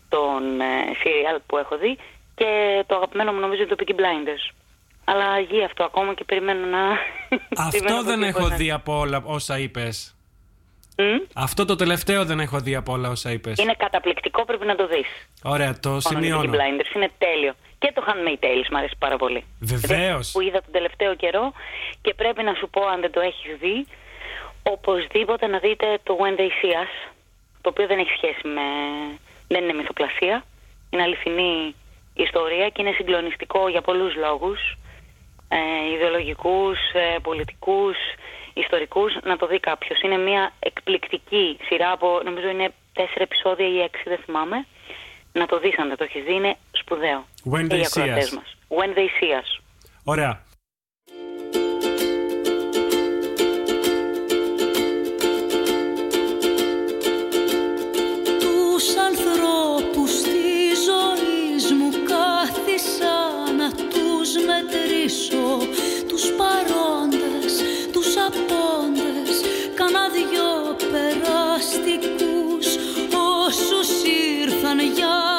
των 0.10 0.62
ε, 0.62 0.66
serial 1.04 1.40
που 1.46 1.58
έχω 1.58 1.78
δει 1.78 1.98
και 2.36 2.84
το 2.88 2.96
αγαπημένο 2.96 3.34
μου 3.34 3.40
νομίζω 3.40 3.62
είναι 3.62 3.76
το 3.76 3.84
Peaky 3.86 3.92
Blinders. 4.00 4.54
Αλλά 5.06 5.40
γη 5.40 5.64
αυτό 5.64 5.84
ακόμα 5.84 6.14
και 6.14 6.24
περιμένω 6.24 6.66
να... 6.66 6.80
περιμένω 7.70 7.96
Αυτό 7.96 8.04
δεν 8.04 8.20
να 8.20 8.28
έχω 8.28 8.48
δει. 8.48 8.56
δει 8.56 8.72
από 8.72 8.98
όλα 9.00 9.22
όσα 9.26 9.60
είπες. 9.60 10.16
Μμ; 10.98 11.18
Αυτό 11.34 11.66
το 11.66 11.76
τελευταίο 11.76 12.26
δεν 12.26 12.40
έχω 12.40 12.60
δει 12.60 12.76
από 12.76 12.92
όλα 12.94 13.10
όσα 13.10 13.32
είπες. 13.32 13.58
Είναι 13.58 13.74
καταπληκτικό, 13.78 14.46
πρέπει 14.46 14.66
να 14.66 14.76
το 14.76 14.88
δεις. 14.88 15.08
Ωραία, 15.44 15.80
το 15.80 15.90
Μόνο 15.90 16.02
το 16.02 16.10
Peaky 16.10 16.14
σημειώνω. 16.22 16.52
Blinders 16.54 16.96
είναι 16.96 17.12
τέλειο. 17.18 17.54
Και 17.80 17.92
το 17.96 18.04
Handmaid's 18.08 18.44
Tales 18.46 18.68
μου 18.72 18.78
αρέσει 18.78 18.96
πάρα 19.00 19.18
πολύ. 19.18 19.46
Βεβαίως. 19.60 19.88
Δηλαδή, 19.98 20.32
Που 20.32 20.42
είδα 20.42 20.62
τον 20.62 20.72
τελευταίο 20.72 21.16
καιρό 21.16 21.54
και 22.02 22.14
πρέπει 22.14 22.44
να 22.44 22.54
σου 22.54 22.70
πω 22.70 22.82
αν 22.88 23.02
δεν 23.02 23.12
το 23.12 23.20
έχεις 23.20 23.58
δει, 23.60 23.88
οπωσδήποτε 24.64 25.48
να 25.48 25.60
δείτε 25.60 26.00
το 26.04 26.18
When 26.22 26.40
They 26.40 26.50
See 26.62 26.74
Us, 26.84 27.12
το 27.62 27.70
οποίο 27.70 27.88
δεν 27.88 28.00
έχει 28.00 28.12
σχέση 28.18 28.48
με... 28.48 28.62
δεν 29.48 29.64
είναι 29.64 29.74
μυθοπλασία. 29.74 30.46
Είναι 30.90 31.02
αληθινή 31.04 31.76
ιστορία 32.14 32.70
και 32.70 32.82
είναι 32.82 32.92
συγκλονιστικό 32.92 33.68
για 33.68 33.82
πολλούς 33.82 34.16
λόγους. 34.16 34.78
Ε, 35.48 35.94
ιδεολογικούς, 35.94 36.78
ε, 36.94 37.20
πολιτικούς, 37.22 37.96
ιστορικούς, 38.54 39.18
να 39.24 39.38
το 39.38 39.48
δει 39.48 39.60
κάποιος. 39.60 40.02
Είναι 40.02 40.18
μια 40.18 40.54
εκπληκτική 40.60 41.58
σειρά 41.68 41.92
από, 41.92 42.22
νομίζω 42.24 42.48
είναι 42.48 42.74
τέσσερα 42.94 43.22
επεισόδια 43.24 43.68
ή 43.68 43.80
έξι, 43.82 44.04
δεν 44.06 44.18
θυμάμαι. 44.26 44.66
Να 45.34 45.46
το 45.46 45.60
δεις 45.60 45.78
αν 45.78 45.88
δεν 45.88 45.98
το 45.98 46.04
έχεις 46.04 46.24
δει, 46.24 46.34
είναι 46.34 46.56
σπουδαίο. 46.72 47.26
When 47.52 47.68
Και 47.68 47.76
They 47.76 47.80
οι 47.80 47.86
See 47.94 48.02
ακροατές 48.02 48.30
Us. 48.32 48.36
μας. 48.36 48.58
When 48.68 48.98
they 48.98 49.08
see 49.20 49.32
us. 49.42 49.62
Ωραία. 50.04 50.44
Μετρήσω 64.50 65.46
Τους 66.08 66.24
παρόντες, 66.40 67.54
τους 67.92 68.12
απόντες, 68.28 69.32
κάνα 69.76 70.10
δυο 70.16 70.52
περαστικούς 70.92 72.68
Όσους 73.46 73.90
ήρθαν 74.42 74.80
για 74.80 75.33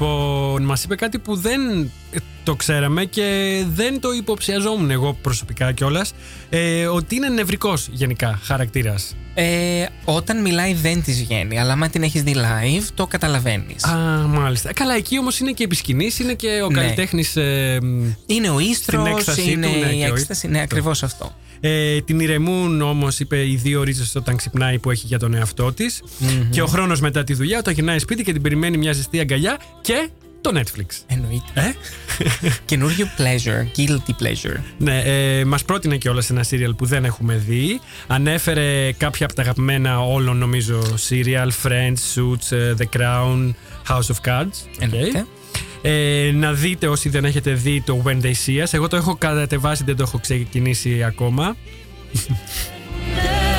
Λοιπόν, 0.00 0.62
μας 0.62 0.84
είπε 0.84 0.94
κάτι 0.94 1.18
που 1.18 1.36
δεν 1.36 1.60
ε, 2.10 2.18
το 2.44 2.54
ξέραμε 2.54 3.04
και 3.04 3.62
δεν 3.74 4.00
το 4.00 4.12
υποψιαζόμουν 4.12 4.90
εγώ 4.90 5.12
προσωπικά 5.22 5.72
κιόλας. 5.72 6.12
Ε, 6.50 6.86
ότι 6.86 7.14
είναι 7.14 7.28
νευρικός 7.28 7.88
γενικά 7.92 8.38
χαρακτήρας. 8.42 9.16
Ε, 9.34 9.86
όταν 10.04 10.40
μιλάει 10.40 10.74
δεν 10.74 11.02
της 11.02 11.18
βγαίνει, 11.22 11.58
αλλά 11.58 11.72
άμα 11.72 11.88
την 11.88 12.02
έχεις 12.02 12.22
δει 12.22 12.34
live, 12.36 12.84
το 12.94 13.06
καταλαβαίνεις. 13.06 13.84
Α, 13.84 13.96
μάλιστα. 14.26 14.72
Καλά, 14.72 14.94
εκεί 14.94 15.18
όμως 15.18 15.38
είναι 15.38 15.52
και 15.52 15.64
επί 15.64 15.74
σκηνής, 15.74 16.18
είναι 16.18 16.34
και 16.34 16.60
ο 16.64 16.68
Ναι. 16.68 16.80
καλλιτέχνης. 16.80 17.36
Ε, 17.36 17.78
Είναι 18.26 18.50
ο 18.50 18.58
ίστρος, 18.58 19.00
Στην 19.02 19.16
έκστασή 19.16 19.50
είναι 19.50 19.66
του, 19.66 19.78
ναι, 19.78 19.86
η 19.94 19.98
και 19.98 20.10
ο 20.10 20.14
έκσταση. 20.14 20.48
Ναι, 20.48 20.60
ακριβώς 20.60 21.02
αυτό. 21.02 21.32
Ε, 21.60 22.00
την 22.00 22.20
ηρεμούν 22.20 22.80
όμως, 22.80 23.18
είπε, 23.20 23.46
οι 23.48 23.56
δύο 23.56 23.82
ρίζες 23.82 24.14
όταν 24.14 24.36
ξυπνάει 24.36 24.78
που 24.78 24.90
έχει 24.90 25.06
για 25.06 25.18
τον 25.18 25.34
εαυτό 25.34 25.72
της. 25.72 26.02
Και 26.50 26.62
ο 26.62 26.66
χρόνος 26.66 27.00
μετά 27.00 27.24
τη 27.24 27.34
δουλειά, 27.34 27.58
όταν 27.58 27.74
γυρνάει 27.74 27.98
σπίτι 27.98 28.22
και 28.22 28.32
την 28.32 28.42
περιμένει 28.42 28.76
μια 28.76 28.92
ζεστή 28.92 29.20
αγκαλιά 29.20 29.58
και 29.80 30.08
το 30.40 30.52
Netflix. 30.54 30.86
Εννοείται. 31.06 31.42
Ε; 31.54 31.72
Καινούριο 32.64 33.06
pleasure, 33.18 33.78
guilty 33.80 34.10
pleasure. 34.10 34.60
Ναι, 34.78 35.00
ε, 35.00 35.44
μας 35.44 35.64
πρότεινε 35.64 35.96
και 35.96 36.08
όλα 36.08 36.20
σε 36.20 36.32
ένα 36.32 36.42
σίριαλ 36.42 36.74
που 36.74 36.86
δεν 36.86 37.04
έχουμε 37.04 37.34
δει. 37.34 37.80
Ανέφερε 38.06 38.92
κάποια 38.92 39.26
από 39.26 39.34
τα 39.34 39.42
αγαπημένα 39.42 40.00
όλων, 40.00 40.36
νομίζω, 40.36 40.96
σίριαλ. 40.96 41.52
Friends, 41.62 41.96
Suits, 42.14 42.56
ε, 42.56 42.74
The 42.78 42.98
Crown, 42.98 43.54
House 43.88 44.14
of 44.14 44.28
Cards. 44.28 44.42
OK. 44.42 44.82
Εννοείται. 44.82 45.26
Ε, 45.82 46.30
να 46.34 46.52
δείτε 46.52 46.88
όσοι 46.88 47.08
δεν 47.08 47.24
έχετε 47.24 47.52
δει 47.52 47.82
το 47.86 48.02
When 48.06 48.20
They 48.22 48.32
See 48.46 48.64
Us. 48.64 48.68
Εγώ 48.70 48.88
το 48.88 48.96
έχω 48.96 49.16
κατεβάσει, 49.16 49.84
δεν 49.84 49.96
το 49.96 50.02
έχω 50.02 50.18
ξεκινήσει 50.18 51.02
ακόμα. 51.04 51.56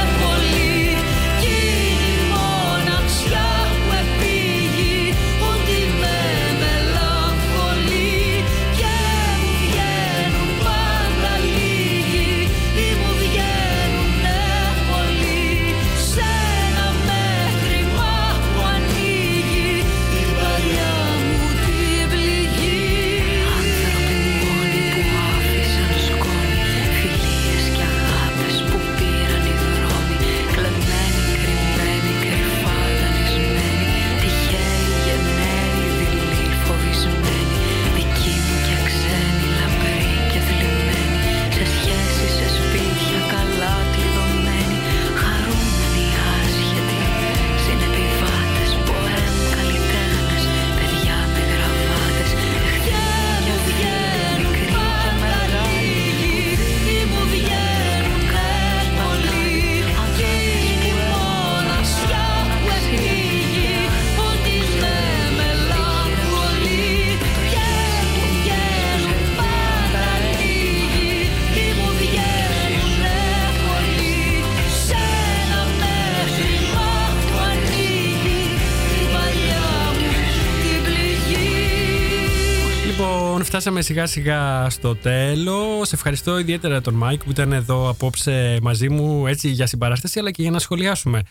φτάσαμε 83.60 83.82
σιγά 83.84 84.06
σιγά 84.06 84.70
στο 84.70 84.96
τέλος. 84.96 85.88
Σε 85.88 85.96
ευχαριστώ 85.96 86.40
ιδιαίτερα 86.40 86.82
τον 86.82 86.94
Μάικ 86.94 87.24
που 87.24 87.30
ήταν 87.32 87.54
εδώ 87.54 87.90
απόψε 87.90 88.60
μαζί 88.62 88.90
μου 88.90 89.28
έτσι 89.28 89.50
για 89.50 89.66
συμπαράσταση 89.68 90.20
αλλά 90.20 90.32
και 90.32 90.42
για 90.42 90.52
να 90.52 90.60
σχολιάσουμε. 90.60 91.22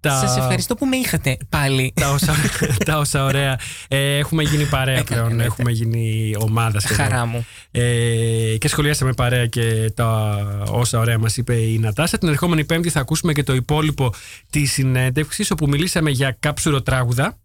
Τα... 0.00 0.18
Σας 0.18 0.36
ευχαριστώ 0.36 0.74
που 0.74 0.86
με 0.86 0.96
είχατε 0.96 1.36
πάλι. 1.48 1.92
τα, 1.94 2.10
όσα, 2.10 2.34
τα 2.84 2.98
όσα 2.98 3.24
ωραία. 3.24 3.58
Ε, 3.88 4.16
έχουμε 4.16 4.42
γίνει 4.42 4.64
παρέα 4.64 4.98
Έκανε, 4.98 5.20
πλέον. 5.20 5.36
ναι. 5.36 5.44
Έχουμε 5.44 5.70
γίνει 5.70 6.34
ομάδα 6.38 6.80
σχεδόν. 6.80 7.06
Χαρά 7.06 7.26
μου. 7.26 7.46
Ε, 7.70 8.56
και 8.58 8.68
σχολιάσαμε 8.68 9.12
παρέα 9.12 9.46
και 9.46 9.92
τα 9.94 10.38
όσα 10.70 10.98
ωραία 10.98 11.18
μας 11.18 11.36
είπε 11.36 11.54
η 11.54 11.78
Νατάσα. 11.78 12.18
Την 12.18 12.28
ερχόμενη 12.28 12.64
Πέμπτη 12.64 12.90
θα 12.90 13.00
ακούσουμε 13.00 13.32
και 13.32 13.42
το 13.42 13.54
υπόλοιπο 13.54 14.12
της 14.50 14.72
συνέντευξης 14.72 15.50
όπου 15.50 15.68
μιλήσαμε 15.68 16.10
για 16.10 16.36
καψουροτράγουδα. 16.40 17.38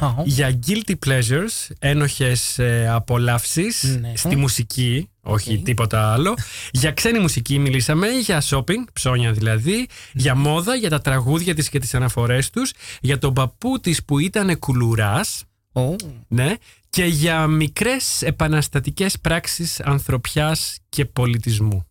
Ω, 0.00 0.22
Για 0.24 0.58
guilty 0.66 0.94
pleasures, 1.06 1.68
ένοχες 1.78 2.58
ε, 2.58 2.88
απολαύσεις 2.90 3.82
Ναι. 4.00 4.12
στη 4.16 4.36
μουσική, 4.36 5.08
όχι 5.20 5.58
τίποτα 5.58 6.12
άλλο. 6.12 6.34
για 6.72 6.92
ξένη 6.92 7.18
μουσική 7.18 7.58
μιλήσαμε, 7.58 8.08
για 8.08 8.42
shopping, 8.42 8.84
ψώνια 8.92 9.32
δηλαδή, 9.32 9.88
για 10.12 10.34
μόδα, 10.34 10.74
για 10.74 10.90
τα 10.90 11.00
τραγούδια 11.00 11.54
της 11.54 11.68
και 11.68 11.78
τις 11.78 11.94
αναφορές 11.94 12.50
τους, 12.50 12.72
για 13.00 13.18
τον 13.18 13.32
παππού 13.34 13.80
της 13.80 14.04
που 14.04 14.18
ήταν 14.18 14.58
κουλουράς, 14.58 15.44
ω. 15.72 15.94
ναι, 16.28 16.54
και 16.90 17.04
για 17.04 17.46
μικρές 17.46 18.22
επαναστατικές 18.22 19.18
πράξεις 19.20 19.80
ανθρωπιάς 19.80 20.78
και 20.88 21.04
πολιτισμού. 21.04 21.84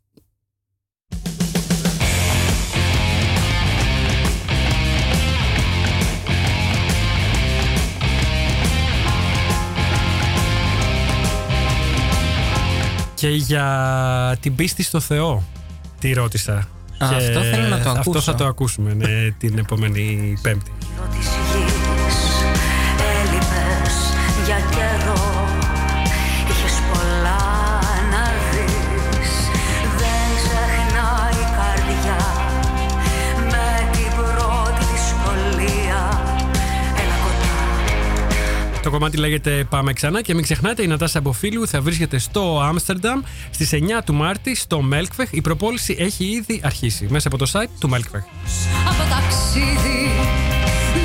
Και 13.20 13.30
για 13.30 14.38
την 14.40 14.56
πίστη 14.56 14.84
στο 14.84 15.00
Θεό, 15.00 15.44
τη 16.00 16.14
ρώτησα. 16.14 16.54
Α, 16.54 17.08
Και 17.10 17.16
αυτό 17.16 17.42
θέλω 17.42 17.68
να 17.68 17.80
το 17.80 17.90
Αυτό 17.90 18.00
ακούσω. 18.10 18.20
θα 18.22 18.36
το 18.36 18.46
ακούσουμε 18.46 18.94
ναι, 18.94 19.32
την 19.38 19.58
επόμενη 19.58 20.34
Πέμπτη. 20.42 20.72
γύρω 20.80 21.08
της 21.12 21.28
γης 21.28 21.74
έλειπες 23.20 23.96
για 24.46 24.56
καιρό 24.76 25.09
Το 38.90 38.96
κομμάτι 38.96 39.18
λέγεται 39.18 39.66
Πάμε 39.70 39.94
ξανά 39.94 40.22
και 40.22 40.34
μην 40.34 40.44
ξεχνάτε 40.44 40.84
η 40.84 40.88
Νατάσα 40.88 41.22
Μποφίλου 41.22 41.68
θα 41.68 41.82
βρίσκεται 41.82 42.18
στο 42.18 42.62
Άμστερνταμ 42.62 43.22
στις 43.52 43.70
9 43.74 43.78
του 44.06 44.14
Μάρτη 44.14 44.56
στο 44.56 44.82
Μέλκβεχ. 44.82 45.30
Η 45.32 45.42
προπόληση 45.42 45.96
έχει 46.00 46.26
ήδη 46.26 46.62
αρχίσει 46.64 47.08
μέσα 47.10 47.28
από 47.28 47.38
το 47.38 47.52
site 47.54 47.70
του 47.80 47.90
Μέλκβεχ. 47.90 48.24
από 48.90 49.10
ταξίδι 49.10 50.10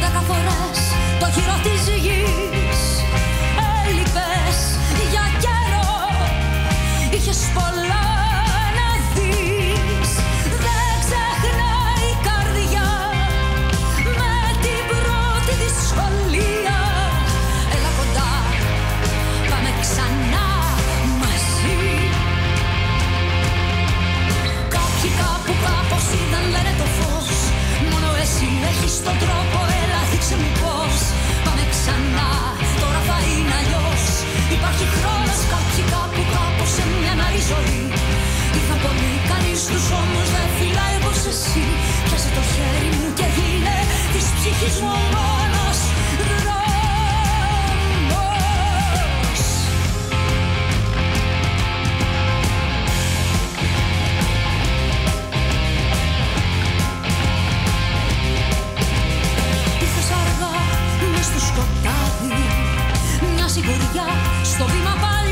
Δέκα 0.01 0.21
φορές 0.21 0.81
το 1.21 1.27
γύρο 1.35 1.94
έχεις 29.05 29.19
τον 29.19 29.19
τρόπο 29.25 29.59
Έλα 29.83 30.01
δείξε 30.11 30.37
μου 30.41 30.51
πώς. 30.61 30.95
Πάμε 31.45 31.65
ξανά 31.75 32.31
Τώρα 32.83 33.01
θα 33.09 33.19
είναι 33.31 33.55
αλλιώς. 33.61 34.05
Υπάρχει 34.57 34.87
χρόνος 34.97 35.41
Κάποιοι 35.53 35.83
κάπου 35.93 36.23
κάπως 36.35 36.71
Σε 36.77 36.85
μια 36.93 37.13
άλλη 37.27 37.43
ζωή. 37.51 37.81
Ήρθαν 38.57 38.79
πολλοί 38.85 39.15
Κανείς 39.31 39.61
τους 39.71 39.87
όμως 40.01 40.27
δεν 40.35 40.49
φυλάει 40.57 40.95
όπως 41.01 41.19
εσύ. 41.33 41.65
Πιάσε 42.07 42.31
το 42.37 42.43
χέρι 42.53 42.91
μου 42.97 43.07
και 43.19 43.27
γίνε 43.37 43.79
Της 44.13 44.27
ψυχής 44.37 44.77
μου 44.83 44.93
σιγουριά 63.55 64.07
στο 64.43 64.65
βήμα 64.67 64.95
παλιά 65.03 65.24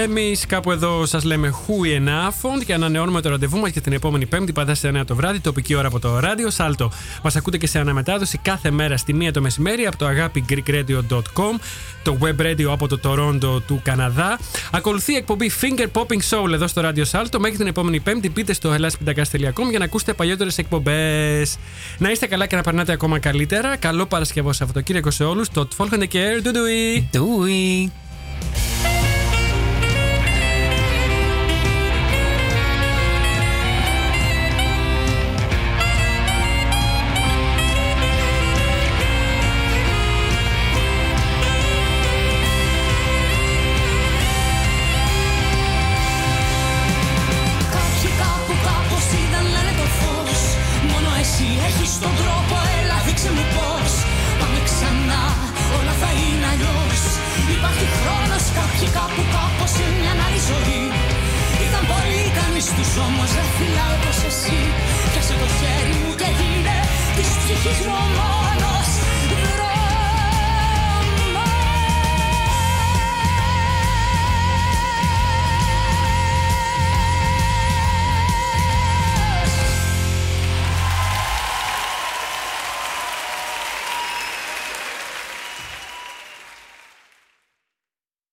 Εμείς 0.00 0.46
κάπου 0.46 0.70
εδώ 0.70 1.06
σας 1.06 1.24
λέμε 1.24 1.54
Who 1.54 1.98
Enough 1.98 2.64
και 2.66 2.74
ανανεώνουμε 2.74 3.20
το 3.20 3.28
ραντεβού 3.28 3.58
μας 3.58 3.70
για 3.70 3.80
την 3.80 3.92
επόμενη 3.92 4.26
Πέμπτη, 4.26 4.52
πάντα 4.52 4.74
σε 4.74 4.88
9 4.88 5.04
το 5.06 5.14
βράδυ, 5.14 5.40
τοπική 5.40 5.74
ώρα 5.74 5.86
από 5.86 5.98
το 5.98 6.18
ράδιο 6.18 6.50
Σάλτο. 6.50 6.90
Μας 7.22 7.36
ακούτε 7.36 7.58
και 7.58 7.66
σε 7.66 7.78
αναμετάδοση 7.78 8.38
κάθε 8.38 8.70
μέρα 8.70 8.96
στη 8.96 9.16
1 9.20 9.30
το 9.32 9.40
μεσημέρι 9.40 9.86
από 9.86 9.96
το 9.96 10.06
αγάπη 10.06 10.44
greekradio.com, 10.48 11.60
το 12.02 12.18
web 12.20 12.40
radio 12.40 12.64
από 12.64 12.88
το 12.88 13.00
Toronto 13.04 13.62
του 13.66 13.80
Καναδά. 13.82 14.38
Ακολουθεί 14.72 15.12
η 15.12 15.16
εκπομπή 15.16 15.50
Finger 15.60 15.86
Popping 15.92 16.20
Soul 16.30 16.52
εδώ 16.52 16.66
στο 16.66 16.80
ράδιο 16.80 17.04
Σάλτο. 17.04 17.40
Μέχρι 17.40 17.56
την 17.56 17.66
επόμενη 17.66 18.00
Πέμπτη, 18.00 18.30
μπείτε 18.30 18.52
στο 18.52 18.74
helaspintakas.com 18.74 19.68
για 19.70 19.78
να 19.78 19.84
ακούσετε 19.84 20.12
παλιότερες 20.12 20.58
εκπομπές. 20.58 21.56
Να 21.98 22.10
είστε 22.10 22.26
καλά 22.26 22.46
και 22.46 22.56
να 22.56 22.62
περνάτε 22.62 22.92
ακόμα 22.92 23.18
καλύτερα. 23.18 23.76
Καλό 23.76 24.06
Παρασκευό 24.06 24.52
Σαββατοκύριακο 24.52 25.10
σε 25.10 25.24
όλους. 25.24 25.48
Το 25.48 25.68
Tfolkende 25.76 26.08
Care. 26.12 26.42
Ντουντουι. 26.42 27.08
Ντούι. 27.12 27.92